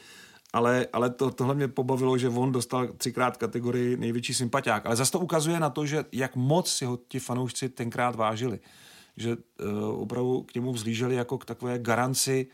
ale, 0.53 0.87
ale 0.93 1.09
to, 1.09 1.31
tohle 1.31 1.55
mě 1.55 1.67
pobavilo, 1.67 2.17
že 2.17 2.29
on 2.29 2.51
dostal 2.51 2.87
třikrát 2.87 3.37
kategorii 3.37 3.97
největší 3.97 4.33
sympatiák. 4.33 4.85
Ale 4.85 4.95
zase 4.95 5.11
to 5.11 5.19
ukazuje 5.19 5.59
na 5.59 5.69
to, 5.69 5.85
že 5.85 6.05
jak 6.11 6.35
moc 6.35 6.71
si 6.71 6.85
ho 6.85 6.99
ti 7.07 7.19
fanoušci 7.19 7.69
tenkrát 7.69 8.15
vážili. 8.15 8.59
Že 9.17 9.35
uh, 9.35 10.01
opravdu 10.01 10.41
k 10.41 10.55
němu 10.55 10.73
vzlíželi 10.73 11.15
jako 11.15 11.37
k 11.37 11.45
takové 11.45 11.79
garanci 11.79 12.47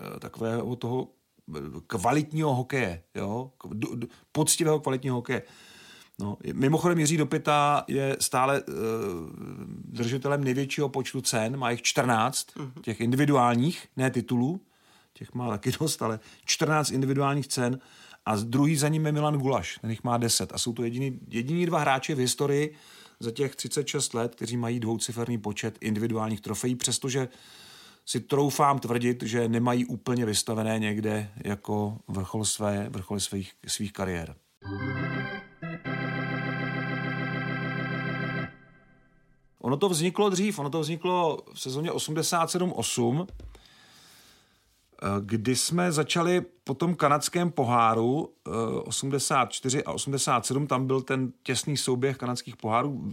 uh, 0.00 0.18
takového 0.18 0.76
toho 0.76 1.08
kvalitního 1.86 2.54
hokeje, 2.54 3.02
jo? 3.14 3.50
poctivého 4.32 4.80
kvalitního 4.80 5.16
hokeje. 5.16 5.42
No, 6.18 6.36
mimochodem 6.52 6.98
Jiří 6.98 7.16
Dopita 7.16 7.84
je 7.88 8.16
stále 8.20 8.62
uh, 8.62 8.74
držitelem 9.84 10.44
největšího 10.44 10.88
počtu 10.88 11.20
cen, 11.20 11.56
má 11.56 11.70
jich 11.70 11.82
14, 11.82 12.46
uh-huh. 12.56 12.80
těch 12.80 13.00
individuálních, 13.00 13.88
ne 13.96 14.10
titulů, 14.10 14.60
těch 15.12 15.34
má 15.34 15.48
taky 15.48 15.72
dost, 15.80 16.02
ale 16.02 16.20
14 16.44 16.90
individuálních 16.90 17.48
cen 17.48 17.78
a 18.26 18.36
druhý 18.36 18.76
za 18.76 18.88
ním 18.88 19.06
je 19.06 19.12
Milan 19.12 19.38
Gulaš, 19.38 19.78
ten 19.80 19.90
jich 19.90 20.04
má 20.04 20.16
10 20.16 20.52
a 20.52 20.58
jsou 20.58 20.72
to 20.72 20.82
jediný, 20.82 21.20
jediní 21.28 21.66
dva 21.66 21.78
hráči 21.78 22.14
v 22.14 22.18
historii 22.18 22.74
za 23.20 23.30
těch 23.30 23.56
36 23.56 24.14
let, 24.14 24.34
kteří 24.34 24.56
mají 24.56 24.80
dvouciferný 24.80 25.38
počet 25.38 25.78
individuálních 25.80 26.40
trofejí, 26.40 26.74
přestože 26.74 27.28
si 28.06 28.20
troufám 28.20 28.78
tvrdit, 28.78 29.22
že 29.22 29.48
nemají 29.48 29.84
úplně 29.84 30.26
vystavené 30.26 30.78
někde 30.78 31.30
jako 31.44 31.98
vrchol, 32.08 32.44
své, 32.44 32.88
vrchol 32.88 33.20
svých, 33.20 33.52
svých 33.66 33.92
kariér. 33.92 34.36
Ono 39.60 39.76
to 39.76 39.88
vzniklo 39.88 40.30
dřív, 40.30 40.58
ono 40.58 40.70
to 40.70 40.80
vzniklo 40.80 41.38
v 41.54 41.60
sezóně 41.60 41.90
87-8, 41.90 43.26
kdy 45.20 45.56
jsme 45.56 45.92
začali 45.92 46.42
po 46.64 46.74
tom 46.74 46.94
kanadském 46.94 47.50
poháru 47.50 48.32
84 48.84 49.84
a 49.84 49.92
87, 49.92 50.66
tam 50.66 50.86
byl 50.86 51.02
ten 51.02 51.32
těsný 51.42 51.76
souběh 51.76 52.16
kanadských 52.16 52.56
pohárů, 52.56 53.10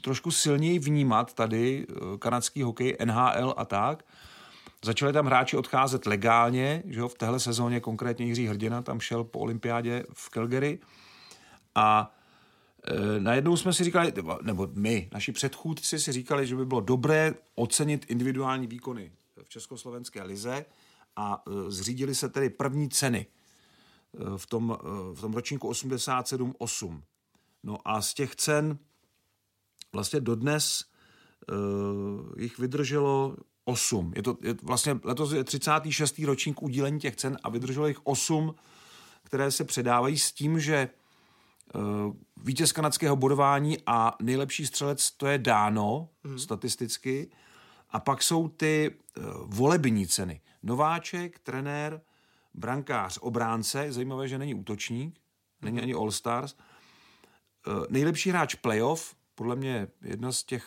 trošku 0.00 0.30
silněji 0.30 0.78
vnímat 0.78 1.34
tady 1.34 1.86
kanadský 2.18 2.62
hokej, 2.62 2.96
NHL 3.04 3.54
a 3.56 3.64
tak. 3.64 4.04
Začali 4.84 5.12
tam 5.12 5.26
hráči 5.26 5.56
odcházet 5.56 6.06
legálně, 6.06 6.82
že 6.86 7.00
jo, 7.00 7.08
v 7.08 7.14
téhle 7.14 7.40
sezóně 7.40 7.80
konkrétně 7.80 8.26
Jiří 8.26 8.46
Hrdina 8.46 8.82
tam 8.82 9.00
šel 9.00 9.24
po 9.24 9.38
olympiádě 9.38 10.04
v 10.12 10.30
Calgary 10.30 10.78
a 11.74 12.14
najednou 13.18 13.56
jsme 13.56 13.72
si 13.72 13.84
říkali, 13.84 14.12
nebo 14.42 14.68
my, 14.72 15.08
naši 15.12 15.32
předchůdci 15.32 15.98
si 15.98 16.12
říkali, 16.12 16.46
že 16.46 16.56
by 16.56 16.66
bylo 16.66 16.80
dobré 16.80 17.34
ocenit 17.54 18.06
individuální 18.08 18.66
výkony 18.66 19.12
v 19.44 19.48
Československé 19.48 20.22
lize 20.22 20.64
a 21.16 21.42
e, 21.46 21.70
zřídili 21.70 22.14
se 22.14 22.28
tedy 22.28 22.50
první 22.50 22.88
ceny 22.88 23.26
e, 23.26 24.38
v 24.38 24.46
tom, 24.46 24.78
e, 24.80 25.14
v 25.14 25.20
tom 25.20 25.34
ročníku 25.34 25.70
87-8. 25.70 27.02
No 27.62 27.78
a 27.84 28.02
z 28.02 28.14
těch 28.14 28.36
cen 28.36 28.78
vlastně 29.92 30.20
dodnes 30.20 30.84
e, 31.50 32.42
jich 32.42 32.58
vydrželo 32.58 33.36
8. 33.64 34.12
Je 34.16 34.22
to 34.22 34.38
je 34.42 34.54
vlastně 34.62 35.00
letos 35.04 35.32
je 35.32 35.44
36. 35.44 36.18
ročník 36.18 36.62
udílení 36.62 37.00
těch 37.00 37.16
cen 37.16 37.38
a 37.42 37.48
vydrželo 37.48 37.86
jich 37.86 38.06
8, 38.06 38.54
které 39.22 39.50
se 39.50 39.64
předávají 39.64 40.18
s 40.18 40.32
tím, 40.32 40.60
že 40.60 40.88
uh, 41.74 41.82
vítěz 42.36 42.72
kanadského 42.72 43.16
bodování 43.16 43.78
a 43.86 44.16
nejlepší 44.22 44.66
střelec 44.66 45.10
to 45.10 45.26
je 45.26 45.38
dáno 45.38 46.08
mm. 46.24 46.38
statisticky. 46.38 47.30
A 47.94 48.00
pak 48.00 48.22
jsou 48.22 48.48
ty 48.48 48.90
uh, 48.90 49.24
volební 49.46 50.06
ceny. 50.06 50.40
Nováček, 50.62 51.38
trenér, 51.38 52.00
brankář, 52.54 53.18
obránce. 53.20 53.92
Zajímavé, 53.92 54.28
že 54.28 54.38
není 54.38 54.54
útočník. 54.54 55.20
není 55.62 55.80
ani 55.80 55.94
All 55.94 56.10
Stars. 56.10 56.54
Eh, 57.66 57.86
nejlepší 57.88 58.30
hráč 58.30 58.54
playoff, 58.54 59.14
podle 59.34 59.56
mě 59.56 59.88
jedna 60.02 60.32
z 60.32 60.44
těch 60.44 60.66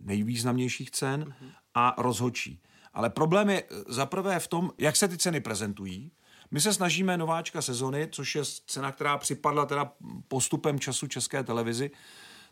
nejvýznamnějších 0.00 0.90
cen 0.90 1.34
a 1.74 1.94
rozhodčí. 1.98 2.62
Ale 2.92 3.10
problém 3.10 3.50
je 3.50 3.62
eh, 3.62 3.74
zaprvé 3.88 4.40
v 4.40 4.48
tom, 4.48 4.70
jak 4.78 4.96
se 4.96 5.08
ty 5.08 5.18
ceny 5.18 5.40
prezentují. 5.40 6.12
My 6.50 6.60
se 6.60 6.74
snažíme 6.74 7.16
nováčka 7.16 7.62
sezony, 7.62 8.08
což 8.12 8.34
je 8.34 8.42
cena, 8.66 8.92
která 8.92 9.18
připadla 9.18 9.66
teda 9.66 9.92
postupem 10.28 10.78
času 10.78 11.06
české 11.06 11.44
televizi, 11.44 11.90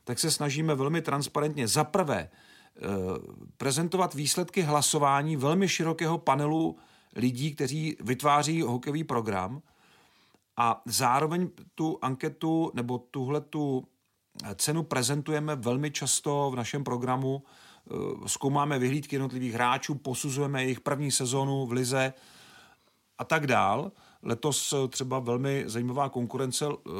tak 0.04 0.18
se 0.18 0.30
snažíme 0.30 0.74
velmi 0.74 1.02
transparentně 1.02 1.68
zaprvé 1.68 2.30
eh, 2.32 2.51
prezentovat 3.56 4.14
výsledky 4.14 4.62
hlasování 4.62 5.36
velmi 5.36 5.68
širokého 5.68 6.18
panelu 6.18 6.76
lidí, 7.16 7.54
kteří 7.54 7.96
vytváří 8.00 8.62
hokejový 8.62 9.04
program 9.04 9.62
a 10.56 10.82
zároveň 10.84 11.48
tu 11.74 11.98
anketu 12.02 12.70
nebo 12.74 12.98
tuhle 12.98 13.40
tu 13.40 13.84
cenu 14.56 14.82
prezentujeme 14.82 15.56
velmi 15.56 15.90
často 15.90 16.50
v 16.52 16.56
našem 16.56 16.84
programu. 16.84 17.42
Eh, 17.44 18.28
zkoumáme 18.28 18.78
vyhlídky 18.78 19.16
jednotlivých 19.16 19.52
hráčů, 19.52 19.94
posuzujeme 19.94 20.62
jejich 20.62 20.80
první 20.80 21.10
sezonu 21.10 21.66
v 21.66 21.72
lize 21.72 22.12
a 23.18 23.24
tak 23.24 23.46
dál. 23.46 23.92
Letos 24.22 24.72
eh, 24.72 24.88
třeba 24.88 25.18
velmi 25.18 25.64
zajímavá 25.66 26.08
konkurence 26.08 26.66
eh, 26.66 26.90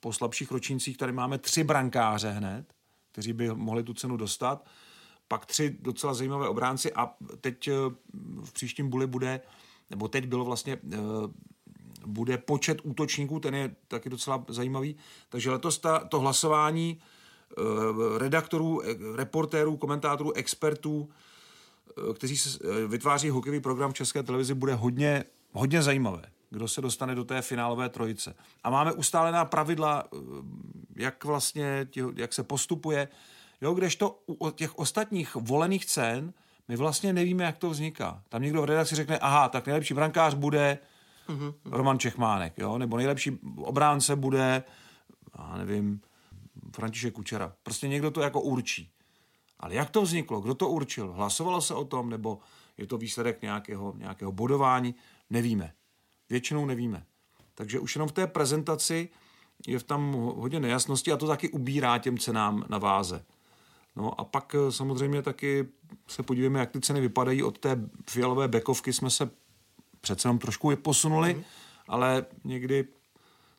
po 0.00 0.12
slabších 0.12 0.50
ročnících. 0.50 0.96
Tady 0.96 1.12
máme 1.12 1.38
tři 1.38 1.64
brankáře 1.64 2.30
hned, 2.30 2.74
kteří 3.16 3.32
by 3.32 3.48
mohli 3.54 3.82
tu 3.82 3.94
cenu 3.94 4.16
dostat. 4.16 4.66
Pak 5.28 5.46
tři 5.46 5.76
docela 5.80 6.14
zajímavé 6.14 6.48
obránci 6.48 6.92
a 6.92 7.14
teď 7.40 7.70
v 8.44 8.52
příštím 8.52 8.90
buli 8.90 9.06
bude, 9.06 9.40
nebo 9.90 10.08
teď 10.08 10.26
bylo 10.26 10.44
vlastně 10.44 10.78
bude 12.06 12.38
počet 12.38 12.80
útočníků, 12.82 13.40
ten 13.40 13.54
je 13.54 13.76
taky 13.88 14.10
docela 14.10 14.44
zajímavý. 14.48 14.96
Takže 15.28 15.50
letos 15.50 15.78
ta, 15.78 15.98
to 15.98 16.20
hlasování 16.20 17.00
eh, 17.00 17.62
redaktorů, 18.18 18.82
eh, 18.84 18.96
reportérů, 19.16 19.76
komentátorů, 19.76 20.32
expertů, 20.32 21.08
eh, 21.88 22.14
kteří 22.14 22.36
vytváří 22.86 23.30
hokejový 23.30 23.60
program 23.60 23.90
v 23.90 23.94
České 23.94 24.22
televizi, 24.22 24.54
bude 24.54 24.74
hodně, 24.74 25.24
hodně 25.52 25.82
zajímavé, 25.82 26.22
kdo 26.50 26.68
se 26.68 26.80
dostane 26.80 27.14
do 27.14 27.24
té 27.24 27.42
finálové 27.42 27.88
trojice. 27.88 28.34
A 28.64 28.70
máme 28.70 28.92
ustálená 28.92 29.44
pravidla, 29.44 30.04
jak 30.96 31.24
vlastně, 31.24 31.88
jak 32.16 32.32
se 32.32 32.42
postupuje. 32.42 33.08
Jo, 33.60 33.74
kdežto 33.74 34.18
u 34.26 34.50
těch 34.50 34.78
ostatních 34.78 35.34
volených 35.34 35.86
cen 35.86 36.32
my 36.68 36.76
vlastně 36.76 37.12
nevíme, 37.12 37.44
jak 37.44 37.58
to 37.58 37.70
vzniká. 37.70 38.22
Tam 38.28 38.42
někdo 38.42 38.62
v 38.62 38.64
redakci 38.64 38.94
řekne, 38.94 39.18
aha, 39.18 39.48
tak 39.48 39.66
nejlepší 39.66 39.94
brankář 39.94 40.34
bude 40.34 40.78
mm-hmm. 41.28 41.54
Roman 41.64 41.98
Čechmánek, 41.98 42.58
jo? 42.58 42.78
nebo 42.78 42.96
nejlepší 42.96 43.38
obránce 43.56 44.16
bude, 44.16 44.62
já 45.38 45.56
nevím, 45.56 46.00
František 46.74 47.14
Kučera. 47.14 47.52
Prostě 47.62 47.88
někdo 47.88 48.10
to 48.10 48.20
jako 48.20 48.40
určí. 48.40 48.90
Ale 49.60 49.74
jak 49.74 49.90
to 49.90 50.02
vzniklo? 50.02 50.40
Kdo 50.40 50.54
to 50.54 50.68
určil? 50.68 51.12
Hlasovalo 51.12 51.60
se 51.60 51.74
o 51.74 51.84
tom, 51.84 52.10
nebo 52.10 52.38
je 52.78 52.86
to 52.86 52.98
výsledek 52.98 53.42
nějakého, 53.42 53.94
nějakého 53.96 54.32
bodování? 54.32 54.94
Nevíme. 55.30 55.72
Většinou 56.30 56.66
nevíme. 56.66 57.04
Takže 57.54 57.78
už 57.78 57.94
jenom 57.94 58.08
v 58.08 58.12
té 58.12 58.26
prezentaci 58.26 59.08
je 59.66 59.78
v 59.78 59.82
tam 59.82 60.12
hodně 60.12 60.60
nejasnosti 60.60 61.12
a 61.12 61.16
to 61.16 61.26
taky 61.26 61.48
ubírá 61.48 61.98
těm 61.98 62.18
cenám 62.18 62.64
na 62.68 62.78
váze. 62.78 63.24
No 63.96 64.20
a 64.20 64.24
pak 64.24 64.54
eh, 64.54 64.72
samozřejmě 64.72 65.22
taky 65.22 65.68
se 66.08 66.22
podívejme, 66.22 66.60
jak 66.60 66.70
ty 66.70 66.80
ceny 66.80 67.00
vypadají. 67.00 67.42
Od 67.42 67.58
té 67.58 67.88
fialové 68.10 68.48
bekovky 68.48 68.92
jsme 68.92 69.10
se 69.10 69.30
přece 70.00 70.28
jenom 70.28 70.38
trošku 70.38 70.70
je 70.70 70.76
posunuli, 70.76 71.34
mm. 71.34 71.42
ale 71.88 72.24
někdy 72.44 72.84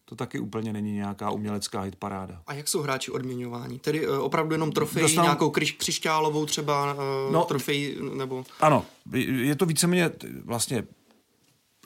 to 0.06 0.16
taky 0.16 0.40
úplně 0.40 0.74
není 0.74 0.94
nějaká 0.94 1.32
umělecká 1.32 1.82
hitparáda. 1.82 2.42
A 2.48 2.54
jak 2.54 2.68
jsou 2.68 2.82
hráči 2.82 3.12
odměňováni? 3.12 3.80
Tedy 3.80 4.08
uh, 4.08 4.20
opravdu 4.20 4.54
jenom 4.54 4.72
trofej, 4.72 5.02
Dostanu... 5.02 5.24
nějakou 5.24 5.50
kryš, 5.50 5.72
křišťálovou 5.72 6.46
třeba 6.46 6.94
uh, 6.94 7.00
no, 7.32 7.46
trofej, 7.46 7.98
nebo... 8.14 8.46
Ano, 8.60 8.86
je 9.22 9.56
to 9.56 9.66
víceméně 9.66 10.12
vlastně 10.44 10.88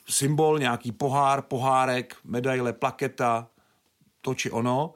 symbol, 0.10 0.60
nějaký 0.60 0.92
pohár, 0.92 1.42
pohárek, 1.42 2.16
medaile, 2.24 2.74
plaketa, 2.74 3.48
to 4.22 4.34
či 4.34 4.52
ono, 4.52 4.94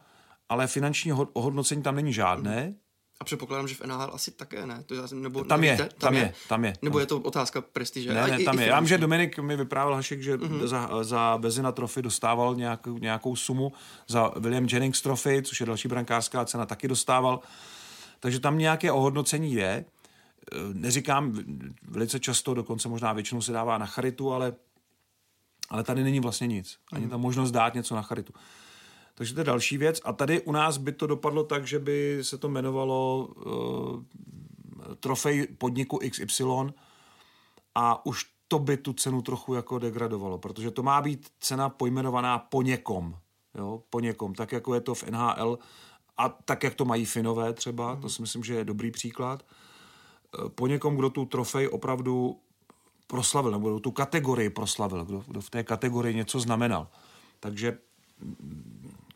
ale 0.49 0.67
finanční 0.67 1.13
ohodnocení 1.13 1.83
tam 1.83 1.95
není 1.95 2.13
žádné. 2.13 2.73
A 3.19 3.23
předpokládám, 3.23 3.67
že 3.67 3.75
v 3.75 3.81
NHL 3.81 4.11
asi 4.13 4.31
také 4.31 4.65
ne. 4.65 4.83
To 4.85 4.95
já, 4.95 5.07
nebo 5.13 5.43
tam, 5.43 5.63
je, 5.63 5.77
tam, 5.77 5.87
tam 5.97 6.13
je, 6.13 6.21
je, 6.21 6.33
tam 6.47 6.65
je. 6.65 6.73
Nebo 6.81 6.99
je 6.99 7.05
to 7.05 7.19
otázka 7.19 7.61
prestiže? 7.61 8.13
Ne, 8.13 8.27
ne, 8.27 8.43
tam 8.43 8.59
i, 8.59 8.61
je. 8.61 8.67
Já 8.67 8.79
vím, 8.79 8.87
že 8.87 8.97
Dominik 8.97 9.39
mi 9.39 9.55
vyprávěl 9.55 9.95
Hašek, 9.95 10.21
že 10.21 10.37
uh-huh. 10.37 10.67
za, 10.67 11.03
za 11.03 11.37
Bezina 11.37 11.71
trofy 11.71 12.01
dostával 12.01 12.55
nějakou, 12.55 12.97
nějakou 12.97 13.35
sumu, 13.35 13.73
za 14.07 14.31
William 14.35 14.67
Jennings 14.69 15.01
trofy, 15.01 15.41
což 15.41 15.59
je 15.59 15.65
další 15.65 15.87
brankářská 15.87 16.45
cena, 16.45 16.65
taky 16.65 16.87
dostával. 16.87 17.39
Takže 18.19 18.39
tam 18.39 18.57
nějaké 18.57 18.91
ohodnocení 18.91 19.53
je. 19.53 19.69
E, 19.69 19.85
neříkám, 20.73 21.33
velice 21.87 22.19
často, 22.19 22.53
dokonce 22.53 22.89
možná 22.89 23.13
většinou 23.13 23.41
se 23.41 23.51
dává 23.51 23.77
na 23.77 23.85
charitu, 23.85 24.33
ale, 24.33 24.53
ale 25.69 25.83
tady 25.83 26.03
není 26.03 26.19
vlastně 26.19 26.47
nic. 26.47 26.77
Ani 26.91 27.05
uh-huh. 27.05 27.09
ta 27.09 27.17
možnost 27.17 27.51
dát 27.51 27.73
něco 27.73 27.95
na 27.95 28.01
charitu. 28.01 28.33
Takže 29.15 29.33
to 29.33 29.39
je 29.39 29.43
další 29.43 29.77
věc. 29.77 30.01
A 30.05 30.13
tady 30.13 30.41
u 30.41 30.51
nás 30.51 30.77
by 30.77 30.91
to 30.91 31.07
dopadlo 31.07 31.43
tak, 31.43 31.67
že 31.67 31.79
by 31.79 32.19
se 32.21 32.37
to 32.37 32.47
jmenovalo 32.47 33.27
uh, 33.27 34.03
trofej 34.99 35.47
podniku 35.47 35.99
XY 36.09 36.43
a 37.75 38.05
už 38.05 38.25
to 38.47 38.59
by 38.59 38.77
tu 38.77 38.93
cenu 38.93 39.21
trochu 39.21 39.53
jako 39.53 39.79
degradovalo, 39.79 40.37
protože 40.37 40.71
to 40.71 40.83
má 40.83 41.01
být 41.01 41.29
cena 41.39 41.69
pojmenovaná 41.69 42.39
po 42.39 42.61
někom. 42.61 43.17
Jo, 43.55 43.83
po 43.89 43.99
někom, 43.99 44.33
tak 44.33 44.51
jako 44.51 44.73
je 44.73 44.81
to 44.81 44.95
v 44.95 45.03
NHL 45.03 45.59
a 46.17 46.29
tak, 46.29 46.63
jak 46.63 46.75
to 46.75 46.85
mají 46.85 47.05
Finové 47.05 47.53
třeba, 47.53 47.95
mm. 47.95 48.01
to 48.01 48.09
si 48.09 48.21
myslím, 48.21 48.43
že 48.43 48.53
je 48.53 48.65
dobrý 48.65 48.91
příklad. 48.91 49.45
Eh, 49.45 50.49
po 50.49 50.67
někom, 50.67 50.95
kdo 50.95 51.09
tu 51.09 51.25
trofej 51.25 51.67
opravdu 51.67 52.39
proslavil, 53.07 53.51
nebo 53.51 53.79
tu 53.79 53.91
kategorii 53.91 54.49
proslavil, 54.49 55.05
kdo, 55.05 55.23
kdo 55.27 55.41
v 55.41 55.49
té 55.49 55.63
kategorii 55.63 56.15
něco 56.15 56.39
znamenal. 56.39 56.87
Takže 57.39 57.77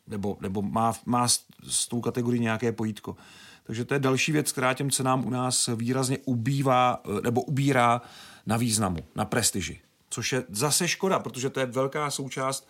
nebo, 0.08 0.38
nebo 0.41 0.62
má, 0.62 0.93
má 1.06 1.28
s, 1.28 1.45
s 1.69 1.88
tou 1.88 2.02
kategorií 2.02 2.41
nějaké 2.41 2.71
pojítko. 2.71 3.15
Takže 3.63 3.86
to 3.86 3.93
je 3.93 3.99
další 3.99 4.32
věc, 4.32 4.52
která 4.52 4.73
těm 4.73 4.91
cenám 4.91 5.25
u 5.25 5.30
nás 5.30 5.69
výrazně 5.75 6.17
ubývá 6.25 7.02
nebo 7.23 7.41
ubírá 7.41 8.02
na 8.45 8.58
významu, 8.58 8.97
na 9.15 9.25
prestiži. 9.25 9.82
Což 10.10 10.32
je 10.32 10.43
zase 10.49 10.88
škoda, 10.88 11.19
protože 11.19 11.49
to 11.49 11.60
je 11.60 11.65
velká 11.65 12.12
součást 12.12 12.67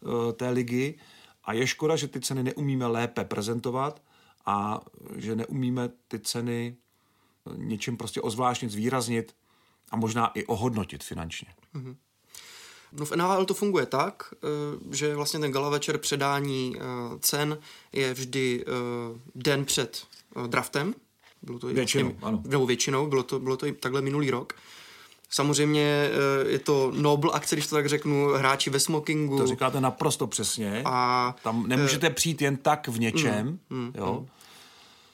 uh, 0.00 0.32
té 0.32 0.50
ligy 0.50 0.98
a 1.44 1.52
je 1.52 1.66
škoda, 1.66 1.96
že 1.96 2.08
ty 2.08 2.20
ceny 2.20 2.42
neumíme 2.42 2.86
lépe 2.86 3.24
prezentovat 3.24 4.02
a 4.46 4.80
že 5.16 5.36
neumíme 5.36 5.88
ty 6.08 6.18
ceny 6.18 6.76
eh, 6.76 7.50
něčím 7.56 7.96
prostě 7.96 8.20
ozvláštnit, 8.20 8.70
zvýraznit 8.70 9.34
a 9.92 9.96
možná 9.96 10.26
i 10.34 10.46
ohodnotit 10.46 11.04
finančně. 11.04 11.48
Mm-hmm. 11.74 11.96
No 12.92 13.04
v 13.04 13.16
NHL 13.16 13.44
to 13.44 13.54
funguje 13.54 13.86
tak, 13.86 14.34
eh, 14.34 14.46
že 14.96 15.16
vlastně 15.16 15.40
ten 15.40 15.52
gala 15.52 15.68
večer 15.68 15.98
předání 15.98 16.76
eh, 16.76 16.80
cen 17.20 17.58
je 17.92 18.14
vždy 18.14 18.64
eh, 18.66 18.70
den 19.34 19.64
před 19.64 20.06
draftem. 20.46 20.94
Bylo 21.42 21.58
to 21.58 21.66
většinou, 21.66 22.04
vlastně, 22.04 22.26
ano. 22.28 22.42
Nebo 22.46 22.66
většinou, 22.66 23.06
bylo 23.06 23.22
to, 23.22 23.38
bylo 23.38 23.56
to 23.56 23.66
i 23.66 23.72
takhle 23.72 24.02
minulý 24.02 24.30
rok. 24.30 24.52
Samozřejmě 25.30 26.10
je 26.48 26.58
to 26.58 26.92
noble 26.94 27.32
akce, 27.32 27.56
když 27.56 27.66
to 27.66 27.76
tak 27.76 27.88
řeknu, 27.88 28.28
hráči 28.28 28.70
ve 28.70 28.80
smokingu. 28.80 29.38
To 29.38 29.46
říkáte 29.46 29.80
naprosto 29.80 30.26
přesně. 30.26 30.82
A, 30.84 31.34
Tam 31.42 31.66
nemůžete 31.66 32.10
přijít 32.10 32.42
jen 32.42 32.56
tak 32.56 32.88
v 32.88 33.00
něčem. 33.00 33.58
Mm, 33.70 33.78
mm, 33.78 33.92
jo. 33.94 34.18
Mm. 34.20 34.28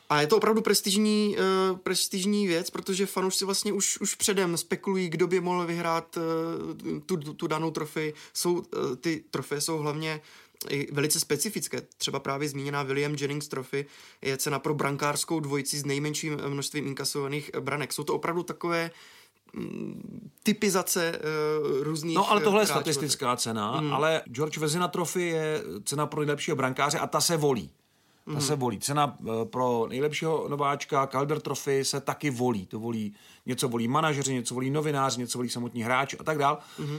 A 0.08 0.20
je 0.20 0.26
to 0.26 0.36
opravdu 0.36 0.62
prestižní, 0.62 1.36
uh, 1.70 1.78
prestižní 1.78 2.46
věc, 2.46 2.70
protože 2.70 3.06
fanoušci 3.06 3.44
vlastně 3.44 3.72
už, 3.72 3.98
už 4.00 4.14
předem 4.14 4.56
spekulují, 4.56 5.08
kdo 5.08 5.26
by 5.26 5.40
mohl 5.40 5.66
vyhrát 5.66 6.16
uh, 6.16 7.00
tu, 7.06 7.16
tu 7.16 7.46
danou 7.46 7.70
trofej. 7.70 8.14
Jsou, 8.32 8.52
uh, 8.52 8.62
ty 9.00 9.24
trofeje 9.30 9.60
jsou 9.60 9.78
hlavně 9.78 10.20
i 10.68 10.92
velice 10.92 11.20
specifické. 11.20 11.82
Třeba 11.96 12.20
právě 12.20 12.48
zmíněná 12.48 12.82
William 12.82 13.14
Jennings 13.14 13.48
Trophy 13.48 13.86
je 14.22 14.36
cena 14.36 14.58
pro 14.58 14.74
brankářskou 14.74 15.40
dvojici 15.40 15.78
s 15.78 15.84
nejmenším 15.84 16.38
množstvím 16.48 16.86
inkasovaných 16.86 17.50
branek. 17.60 17.92
Jsou 17.92 18.04
to 18.04 18.14
opravdu 18.14 18.42
takové 18.42 18.90
mm, 19.52 20.30
typizace 20.42 21.18
uh, 21.18 21.82
různých 21.82 22.16
No 22.16 22.30
ale 22.30 22.40
tohle 22.40 22.62
je 22.62 22.66
statistická 22.66 23.36
cena, 23.36 23.80
mm. 23.80 23.92
ale 23.92 24.22
George 24.26 24.58
Vezina 24.58 24.88
Trophy 24.88 25.22
je 25.22 25.62
cena 25.84 26.06
pro 26.06 26.20
nejlepšího 26.20 26.56
brankáře 26.56 26.98
a 26.98 27.06
ta 27.06 27.20
se 27.20 27.36
volí. 27.36 27.70
Ta 28.28 28.34
mm. 28.34 28.40
se 28.40 28.56
volí. 28.56 28.78
Cena 28.78 29.18
eh, 29.20 29.44
pro 29.44 29.86
nejlepšího 29.88 30.48
nováčka 30.48 31.06
Calder 31.06 31.40
Trophy 31.40 31.84
se 31.84 32.00
taky 32.00 32.30
volí. 32.30 32.66
To 32.66 32.78
volí, 32.78 33.14
něco 33.46 33.68
volí 33.68 33.88
manažeři, 33.88 34.34
něco 34.34 34.54
volí 34.54 34.70
novináři, 34.70 35.20
něco 35.20 35.38
volí 35.38 35.48
samotní 35.48 35.82
hráči 35.82 36.18
a 36.18 36.24
tak 36.24 36.38
dál. 36.38 36.58
Mm. 36.78 36.98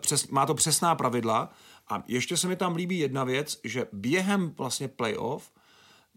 Přes, 0.00 0.28
má 0.28 0.46
to 0.46 0.54
přesná 0.54 0.94
pravidla. 0.94 1.50
A 1.88 2.02
ještě 2.06 2.36
se 2.36 2.48
mi 2.48 2.56
tam 2.56 2.76
líbí 2.76 2.98
jedna 2.98 3.24
věc, 3.24 3.60
že 3.64 3.86
během 3.92 4.50
vlastně 4.50 4.88
playoff 4.88 5.50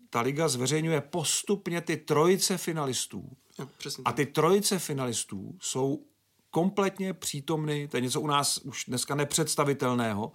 ta 0.10 0.22
liga 0.22 0.48
zveřejňuje 0.48 1.02
postupně 1.02 1.82
ty 1.82 1.98
trojice 1.98 2.58
finalistů. 2.58 3.30
Jo, 3.60 3.67
a 4.06 4.12
ty 4.12 4.26
trojice 4.26 4.80
finalistů 4.80 5.58
jsou 5.62 6.04
kompletně 6.52 7.13
přítomny, 7.13 7.88
to 7.88 7.98
je 7.98 8.02
něco 8.02 8.22
u 8.22 8.28
nás 8.28 8.58
už 8.58 8.86
dneska 8.88 9.15
nepředstavitelného, 9.15 10.32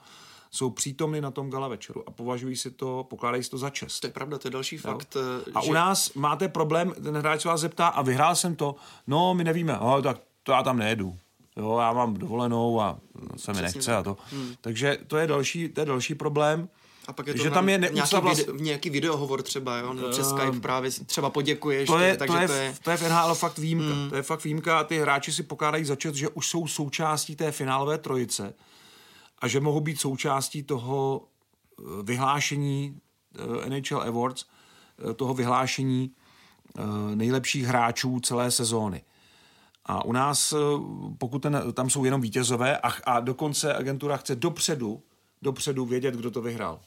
jsou 0.54 0.70
přítomny 0.70 1.20
na 1.20 1.30
tom 1.30 1.50
gala 1.50 1.68
večeru 1.68 2.08
a 2.08 2.10
považují 2.10 2.56
si 2.56 2.70
to, 2.70 3.06
pokládají 3.10 3.42
si 3.42 3.50
to 3.50 3.58
za 3.58 3.70
čest. 3.70 4.00
To 4.00 4.06
je 4.06 4.12
pravda, 4.12 4.38
to 4.38 4.48
je 4.48 4.52
další 4.52 4.76
fakt. 4.78 5.16
eh, 5.46 5.50
A 5.54 5.60
že... 5.60 5.70
u 5.70 5.72
nás 5.72 6.14
máte 6.14 6.48
problém, 6.48 6.94
ten 7.02 7.16
hráč 7.16 7.42
se 7.42 7.48
vás 7.48 7.60
zeptá 7.60 7.86
a 7.86 8.02
vyhrál 8.02 8.36
jsem 8.36 8.56
to, 8.56 8.74
no 9.06 9.34
my 9.34 9.44
nevíme, 9.44 9.78
no, 9.80 10.02
tak 10.02 10.20
to 10.42 10.52
já 10.52 10.62
tam 10.62 10.78
nejedu. 10.78 11.16
Jo, 11.56 11.78
já 11.80 11.92
mám 11.92 12.14
dovolenou 12.14 12.80
a 12.80 12.98
se 13.36 13.52
mi 13.52 13.62
nechce 13.62 13.96
a 13.96 14.02
to. 14.02 14.16
Hmm. 14.32 14.54
Takže 14.60 14.98
to 15.06 15.16
je 15.16 15.26
další, 15.26 15.68
to 15.68 15.80
je 15.80 15.86
další 15.86 16.14
problém. 16.14 16.68
A 17.06 17.12
pak 17.12 17.26
je 17.26 17.34
to 17.34 17.42
že 17.42 17.50
tam 17.50 17.68
je 17.68 17.78
nějaký, 17.78 18.16
vlast... 18.20 18.38
video, 18.38 18.56
nějaký 18.56 18.90
videohovor 18.90 19.42
třeba, 19.42 19.78
jo? 19.78 19.92
Nebo 19.92 20.08
přes 20.08 20.28
Skype 20.28 20.60
právě 20.60 20.90
třeba 20.90 21.30
poděkuješ. 21.30 21.86
to 21.86 21.98
je, 21.98 22.16
takže 22.16 22.34
to 22.34 22.42
je, 22.42 22.48
to 22.48 22.54
je... 22.54 22.74
to 22.82 22.90
je 22.90 22.96
v 22.96 23.02
NHL 23.08 23.34
fakt 23.34 23.58
výjimka. 23.58 23.94
Hmm. 23.94 24.10
To 24.10 24.16
je 24.16 24.22
fakt 24.22 24.44
výjimka 24.44 24.78
a 24.78 24.84
ty 24.84 24.98
hráči 24.98 25.32
si 25.32 25.42
pokládají 25.42 25.84
za 25.84 25.96
čest, 25.96 26.14
že 26.14 26.28
už 26.28 26.48
jsou 26.48 26.66
součástí 26.66 27.36
té 27.36 27.52
finálové 27.52 27.98
trojice 27.98 28.54
a 29.38 29.48
že 29.48 29.60
mohou 29.60 29.80
být 29.80 30.00
součástí 30.00 30.62
toho 30.62 31.22
eh, 31.78 31.82
vyhlášení 32.02 33.00
eh, 33.64 33.70
NHL 33.70 34.02
Awards, 34.02 34.44
eh, 35.10 35.14
toho 35.14 35.34
vyhlášení 35.34 36.10
nejlepších 37.14 37.64
hráčů 37.64 38.20
celé 38.20 38.50
sezóny. 38.50 39.02
A 39.84 40.04
u 40.04 40.12
nás, 40.12 40.54
pokud 41.18 41.38
ten, 41.38 41.62
tam 41.72 41.90
jsou 41.90 42.04
jenom 42.04 42.20
vítězové 42.20 42.78
a, 42.78 42.88
a 43.04 43.20
dokonce 43.20 43.74
agentura 43.74 44.16
chce 44.16 44.36
dopředu, 44.36 45.02
dopředu 45.42 45.84
vědět, 45.84 46.14
kdo 46.14 46.30
to 46.30 46.42
vyhrál. 46.42 46.80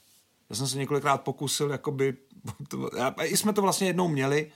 Já 0.49 0.55
jsem 0.55 0.67
se 0.67 0.77
několikrát 0.77 1.17
pokusil, 1.17 1.71
jakoby, 1.71 2.17
to, 2.67 2.89
a 2.99 3.23
jsme 3.23 3.53
to 3.53 3.61
vlastně 3.61 3.87
jednou 3.87 4.07
měli, 4.07 4.51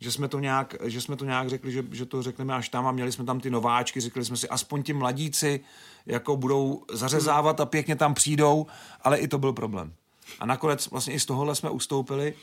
že 0.00 0.12
jsme 0.12 0.28
to 0.28 0.38
nějak, 0.38 0.74
že 0.84 1.00
jsme 1.00 1.16
to 1.16 1.24
nějak 1.24 1.48
řekli, 1.48 1.72
že, 1.72 1.84
že 1.92 2.06
to 2.06 2.22
řekneme 2.22 2.54
až 2.54 2.68
tam 2.68 2.86
a 2.86 2.92
měli 2.92 3.12
jsme 3.12 3.24
tam 3.24 3.40
ty 3.40 3.50
nováčky, 3.50 4.00
řekli 4.00 4.24
jsme 4.24 4.36
si, 4.36 4.48
aspoň 4.48 4.82
ti 4.82 4.92
mladíci 4.92 5.60
jako 6.06 6.36
budou 6.36 6.84
zařezávat 6.92 7.60
a 7.60 7.66
pěkně 7.66 7.96
tam 7.96 8.14
přijdou, 8.14 8.66
ale 9.02 9.18
i 9.18 9.28
to 9.28 9.38
byl 9.38 9.52
problém. 9.52 9.92
A 10.40 10.46
nakonec 10.46 10.90
vlastně 10.90 11.14
i 11.14 11.20
z 11.20 11.26
tohohle 11.26 11.54
jsme 11.54 11.70
ustoupili, 11.70 12.34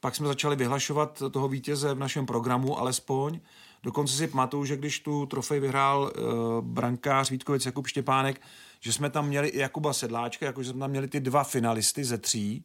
pak 0.00 0.16
jsme 0.16 0.26
začali 0.26 0.56
vyhlašovat 0.56 1.22
toho 1.30 1.48
vítěze 1.48 1.94
v 1.94 1.98
našem 1.98 2.26
programu 2.26 2.78
alespoň. 2.78 3.40
Dokonce 3.82 4.14
si 4.14 4.26
pamatuju, 4.26 4.64
že 4.64 4.76
když 4.76 5.00
tu 5.00 5.26
trofej 5.26 5.60
vyhrál 5.60 6.02
uh, 6.02 6.64
brankář 6.64 7.30
Vítkovic 7.30 7.66
Jakub 7.66 7.86
Štěpánek, 7.86 8.40
že 8.80 8.92
jsme 8.92 9.10
tam 9.10 9.28
měli 9.28 9.48
i 9.48 9.58
Jakuba 9.58 9.92
Sedláčka, 9.92 10.46
jakože 10.46 10.70
jsme 10.70 10.80
tam 10.80 10.90
měli 10.90 11.08
ty 11.08 11.20
dva 11.20 11.44
finalisty 11.44 12.04
ze 12.04 12.18
tří 12.18 12.64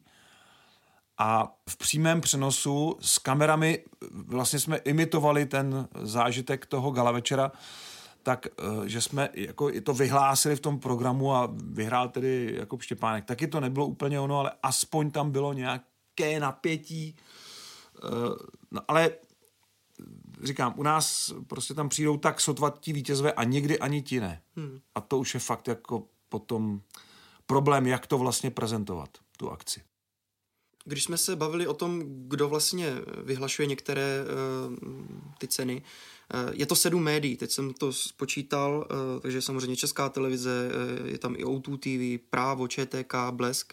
a 1.18 1.56
v 1.70 1.76
přímém 1.76 2.20
přenosu 2.20 2.96
s 3.00 3.18
kamerami 3.18 3.84
vlastně 4.10 4.58
jsme 4.58 4.76
imitovali 4.76 5.46
ten 5.46 5.88
zážitek 6.02 6.66
toho 6.66 6.90
gala 6.90 7.12
večera, 7.12 7.52
tak, 8.22 8.46
že 8.84 9.00
jsme 9.00 9.28
jako 9.34 9.70
to 9.82 9.94
vyhlásili 9.94 10.56
v 10.56 10.60
tom 10.60 10.78
programu 10.78 11.34
a 11.34 11.54
vyhrál 11.54 12.08
tedy 12.08 12.54
Jakub 12.58 12.82
Štěpánek. 12.82 13.24
Taky 13.24 13.46
to 13.46 13.60
nebylo 13.60 13.86
úplně 13.86 14.20
ono, 14.20 14.38
ale 14.38 14.52
aspoň 14.62 15.10
tam 15.10 15.30
bylo 15.30 15.52
nějaké 15.52 16.40
napětí. 16.40 17.16
No, 18.70 18.80
ale 18.88 19.10
říkám, 20.42 20.74
u 20.76 20.82
nás 20.82 21.32
prostě 21.46 21.74
tam 21.74 21.88
přijdou 21.88 22.16
tak 22.16 22.40
sotva 22.40 22.70
ti 22.80 22.92
vítězové 22.92 23.32
a 23.32 23.44
někdy 23.44 23.78
ani 23.78 24.02
ti 24.02 24.20
ne. 24.20 24.42
Hmm. 24.56 24.80
A 24.94 25.00
to 25.00 25.18
už 25.18 25.34
je 25.34 25.40
fakt 25.40 25.68
jako 25.68 26.02
potom 26.28 26.80
problém, 27.46 27.86
jak 27.86 28.06
to 28.06 28.18
vlastně 28.18 28.50
prezentovat, 28.50 29.08
tu 29.36 29.50
akci. 29.50 29.80
Když 30.86 31.04
jsme 31.04 31.18
se 31.18 31.36
bavili 31.36 31.66
o 31.66 31.74
tom, 31.74 32.02
kdo 32.06 32.48
vlastně 32.48 32.94
vyhlašuje 33.24 33.66
některé 33.66 34.24
uh, 34.68 34.76
ty 35.38 35.48
ceny, 35.48 35.82
uh, 36.34 36.50
je 36.54 36.66
to 36.66 36.76
sedm 36.76 37.02
médií, 37.02 37.36
teď 37.36 37.50
jsem 37.50 37.74
to 37.74 37.92
spočítal, 37.92 38.86
uh, 38.90 39.20
takže 39.20 39.42
samozřejmě 39.42 39.76
Česká 39.76 40.08
televize, 40.08 40.70
uh, 41.00 41.06
je 41.06 41.18
tam 41.18 41.34
i 41.36 41.44
O2 41.44 41.78
TV, 41.78 42.24
Právo, 42.30 42.68
ČTK, 42.68 43.14
Blesk, 43.30 43.72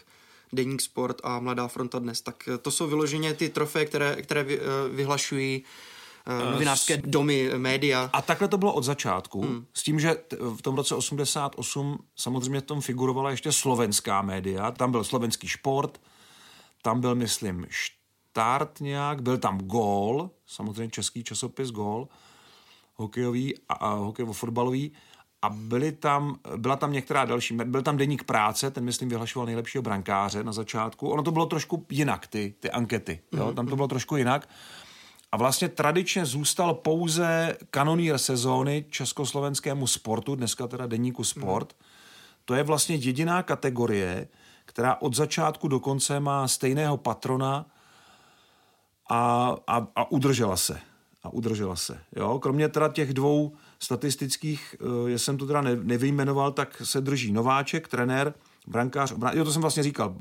Deník 0.52 0.80
Sport 0.80 1.20
a 1.24 1.40
Mladá 1.40 1.68
fronta 1.68 1.98
dnes. 1.98 2.20
Tak 2.20 2.48
to 2.62 2.70
jsou 2.70 2.86
vyloženě 2.86 3.34
ty 3.34 3.48
trofeje, 3.48 3.84
které, 3.84 4.22
které 4.22 4.42
vy, 4.42 4.60
uh, 4.60 4.64
vyhlašují 4.90 5.64
novinářské 6.50 6.96
domy, 6.96 7.50
média. 7.56 8.10
A 8.12 8.22
takhle 8.22 8.48
to 8.48 8.58
bylo 8.58 8.72
od 8.74 8.84
začátku, 8.84 9.42
hmm. 9.42 9.66
s 9.74 9.82
tím, 9.82 10.00
že 10.00 10.16
v 10.56 10.62
tom 10.62 10.76
roce 10.76 10.94
88 10.94 11.98
samozřejmě 12.16 12.60
v 12.60 12.64
tom 12.64 12.80
figurovala 12.80 13.30
ještě 13.30 13.52
slovenská 13.52 14.22
média, 14.22 14.70
tam 14.70 14.90
byl 14.90 15.04
slovenský 15.04 15.48
šport, 15.48 16.00
tam 16.84 17.00
byl, 17.00 17.14
myslím, 17.14 17.66
štart 17.68 18.80
nějak, 18.80 19.22
byl 19.22 19.38
tam 19.38 19.58
gól, 19.58 20.30
samozřejmě 20.46 20.90
český 20.90 21.24
časopis 21.24 21.70
gól, 21.70 22.08
hokejový 22.94 23.54
a, 23.68 23.74
a 23.74 23.94
hokejovo 23.94 24.32
fotbalový 24.32 24.92
a 25.42 25.48
byly 25.48 25.92
tam, 25.92 26.36
byla 26.56 26.76
tam 26.76 26.92
některá 26.92 27.24
další, 27.24 27.54
byl 27.54 27.82
tam 27.82 27.96
deník 27.96 28.24
práce, 28.24 28.70
ten 28.70 28.84
myslím 28.84 29.08
vyhlašoval 29.08 29.46
nejlepšího 29.46 29.82
brankáře 29.82 30.44
na 30.44 30.52
začátku. 30.52 31.08
Ono 31.08 31.22
to 31.22 31.30
bylo 31.30 31.46
trošku 31.46 31.86
jinak, 31.90 32.26
ty, 32.26 32.54
ty 32.60 32.70
ankety, 32.70 33.20
jo? 33.32 33.52
tam 33.52 33.66
to 33.66 33.76
bylo 33.76 33.88
trošku 33.88 34.16
jinak. 34.16 34.48
A 35.32 35.36
vlastně 35.36 35.68
tradičně 35.68 36.24
zůstal 36.24 36.74
pouze 36.74 37.56
kanonýr 37.70 38.18
sezóny 38.18 38.84
československému 38.90 39.86
sportu, 39.86 40.34
dneska 40.34 40.66
teda 40.66 40.86
deníku 40.86 41.24
sport. 41.24 41.76
To 42.44 42.54
je 42.54 42.62
vlastně 42.62 42.96
jediná 42.96 43.42
kategorie, 43.42 44.28
která 44.74 45.02
od 45.02 45.14
začátku 45.14 45.68
do 45.68 45.80
konce 45.80 46.20
má 46.20 46.48
stejného 46.48 46.96
patrona 46.96 47.66
a, 49.10 49.54
a, 49.66 49.86
a 49.96 50.10
udržela 50.10 50.56
se. 50.56 50.80
A 51.22 51.28
udržela 51.32 51.76
se. 51.76 52.00
Jo? 52.16 52.38
Kromě 52.38 52.68
teda 52.68 52.88
těch 52.88 53.14
dvou 53.14 53.52
statistických, 53.78 54.76
já 55.06 55.18
jsem 55.18 55.38
to 55.38 55.46
teda 55.46 55.60
nevyjmenoval, 55.62 56.52
tak 56.52 56.82
se 56.84 57.00
drží 57.00 57.32
Nováček, 57.32 57.88
trenér, 57.88 58.34
brankář, 58.66 59.12
obran... 59.12 59.36
jo, 59.36 59.44
to 59.44 59.52
jsem 59.52 59.62
vlastně 59.62 59.82
říkal, 59.82 60.16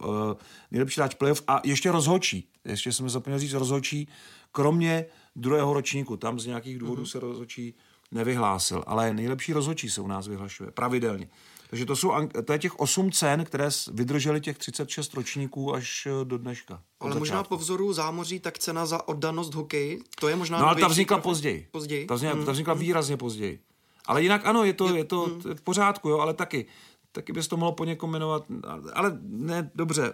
nejlepší 0.72 1.02
hráč 1.02 1.14
playoff 1.14 1.44
a 1.48 1.62
ještě 1.64 1.92
rozhočí. 1.92 2.48
Ještě 2.66 2.92
jsem 2.92 3.10
zapomněl 3.10 3.40
říct 3.40 3.54
rozhočí, 3.54 4.08
kromě 4.52 5.06
druhého 5.36 5.74
ročníku, 5.74 6.18
tam 6.18 6.40
z 6.40 6.46
nějakých 6.46 6.80
důvodů 6.80 7.04
mm-hmm. 7.04 7.12
se 7.12 7.20
rozhočí 7.20 7.74
nevyhlásil, 8.12 8.84
ale 8.88 9.14
nejlepší 9.14 9.54
rozhočí 9.54 9.90
se 9.90 10.02
u 10.02 10.08
nás 10.08 10.28
vyhlašuje 10.28 10.72
pravidelně. 10.72 11.28
Takže 11.74 11.86
to, 11.86 11.96
jsou, 11.96 12.12
to 12.46 12.54
je 12.54 12.60
těch 12.60 12.80
8 12.80 13.12
cen, 13.12 13.46
které 13.46 13.70
vydržely 13.92 14.42
těch 14.42 14.58
36 14.58 15.14
ročníků 15.14 15.76
až 15.76 16.08
do 16.24 16.38
dneška. 16.38 16.74
Ale 16.74 17.10
začátku. 17.10 17.20
možná 17.20 17.44
po 17.44 17.58
vzoru 17.58 17.94
zámoří, 17.94 18.40
tak 18.40 18.60
cena 18.60 18.86
za 18.86 19.08
oddanost 19.08 19.54
hokeji, 19.54 20.02
to 20.20 20.28
je 20.28 20.36
možná... 20.36 20.60
No 20.60 20.68
ale 20.68 20.82
ta 20.82 20.88
vznikla 20.88 21.18
trofej. 21.18 21.30
později. 21.32 21.68
Později? 21.72 22.06
Ta 22.06 22.16
vznikla, 22.16 22.46
ta 22.46 22.52
vznikla 22.52 22.74
výrazně 22.74 23.18
později. 23.18 23.60
Ale 24.06 24.24
jinak 24.24 24.46
ano, 24.46 24.64
je 24.64 24.74
to, 24.74 24.96
je 24.96 25.04
to 25.04 25.28
v 25.56 25.62
pořádku, 25.62 26.10
jo, 26.10 26.20
ale 26.20 26.34
taky 26.34 26.66
taky 27.12 27.34
bys 27.34 27.48
to 27.48 27.58
mohlo 27.58 27.72
po 27.72 27.86
někom 27.86 28.12
jmenovat, 28.12 28.46
ale 28.94 29.18
ne, 29.22 29.72
dobře, 29.76 30.14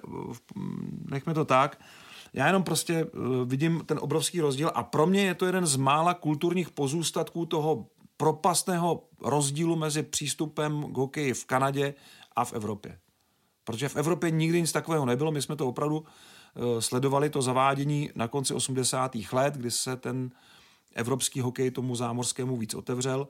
nechme 1.11 1.33
to 1.33 1.45
tak. 1.45 1.81
Já 2.33 2.47
jenom 2.47 2.63
prostě 2.63 3.07
vidím 3.45 3.83
ten 3.85 3.99
obrovský 4.01 4.41
rozdíl 4.41 4.71
a 4.73 4.83
pro 4.83 5.07
mě 5.07 5.25
je 5.25 5.33
to 5.33 5.45
jeden 5.45 5.65
z 5.65 5.75
mála 5.75 6.13
kulturních 6.13 6.69
pozůstatků 6.69 7.45
toho 7.45 7.85
propastného 8.19 9.03
rozdílu 9.21 9.75
mezi 9.75 10.03
přístupem 10.03 10.93
k 10.93 10.97
hokeji 10.97 11.33
v 11.33 11.45
Kanadě 11.45 11.93
a 12.35 12.45
v 12.45 12.53
Evropě. 12.53 12.99
Protože 13.63 13.89
v 13.89 13.95
Evropě 13.95 14.31
nikdy 14.31 14.61
nic 14.61 14.71
takového 14.71 15.05
nebylo, 15.05 15.31
my 15.31 15.41
jsme 15.41 15.55
to 15.55 15.67
opravdu 15.67 16.05
sledovali, 16.79 17.29
to 17.29 17.41
zavádění 17.41 18.09
na 18.15 18.27
konci 18.27 18.53
80. 18.53 19.15
let, 19.31 19.53
kdy 19.53 19.71
se 19.71 19.95
ten 19.95 20.31
evropský 20.93 21.41
hokej 21.41 21.71
tomu 21.71 21.95
zámořskému 21.95 22.57
víc 22.57 22.73
otevřel 22.73 23.27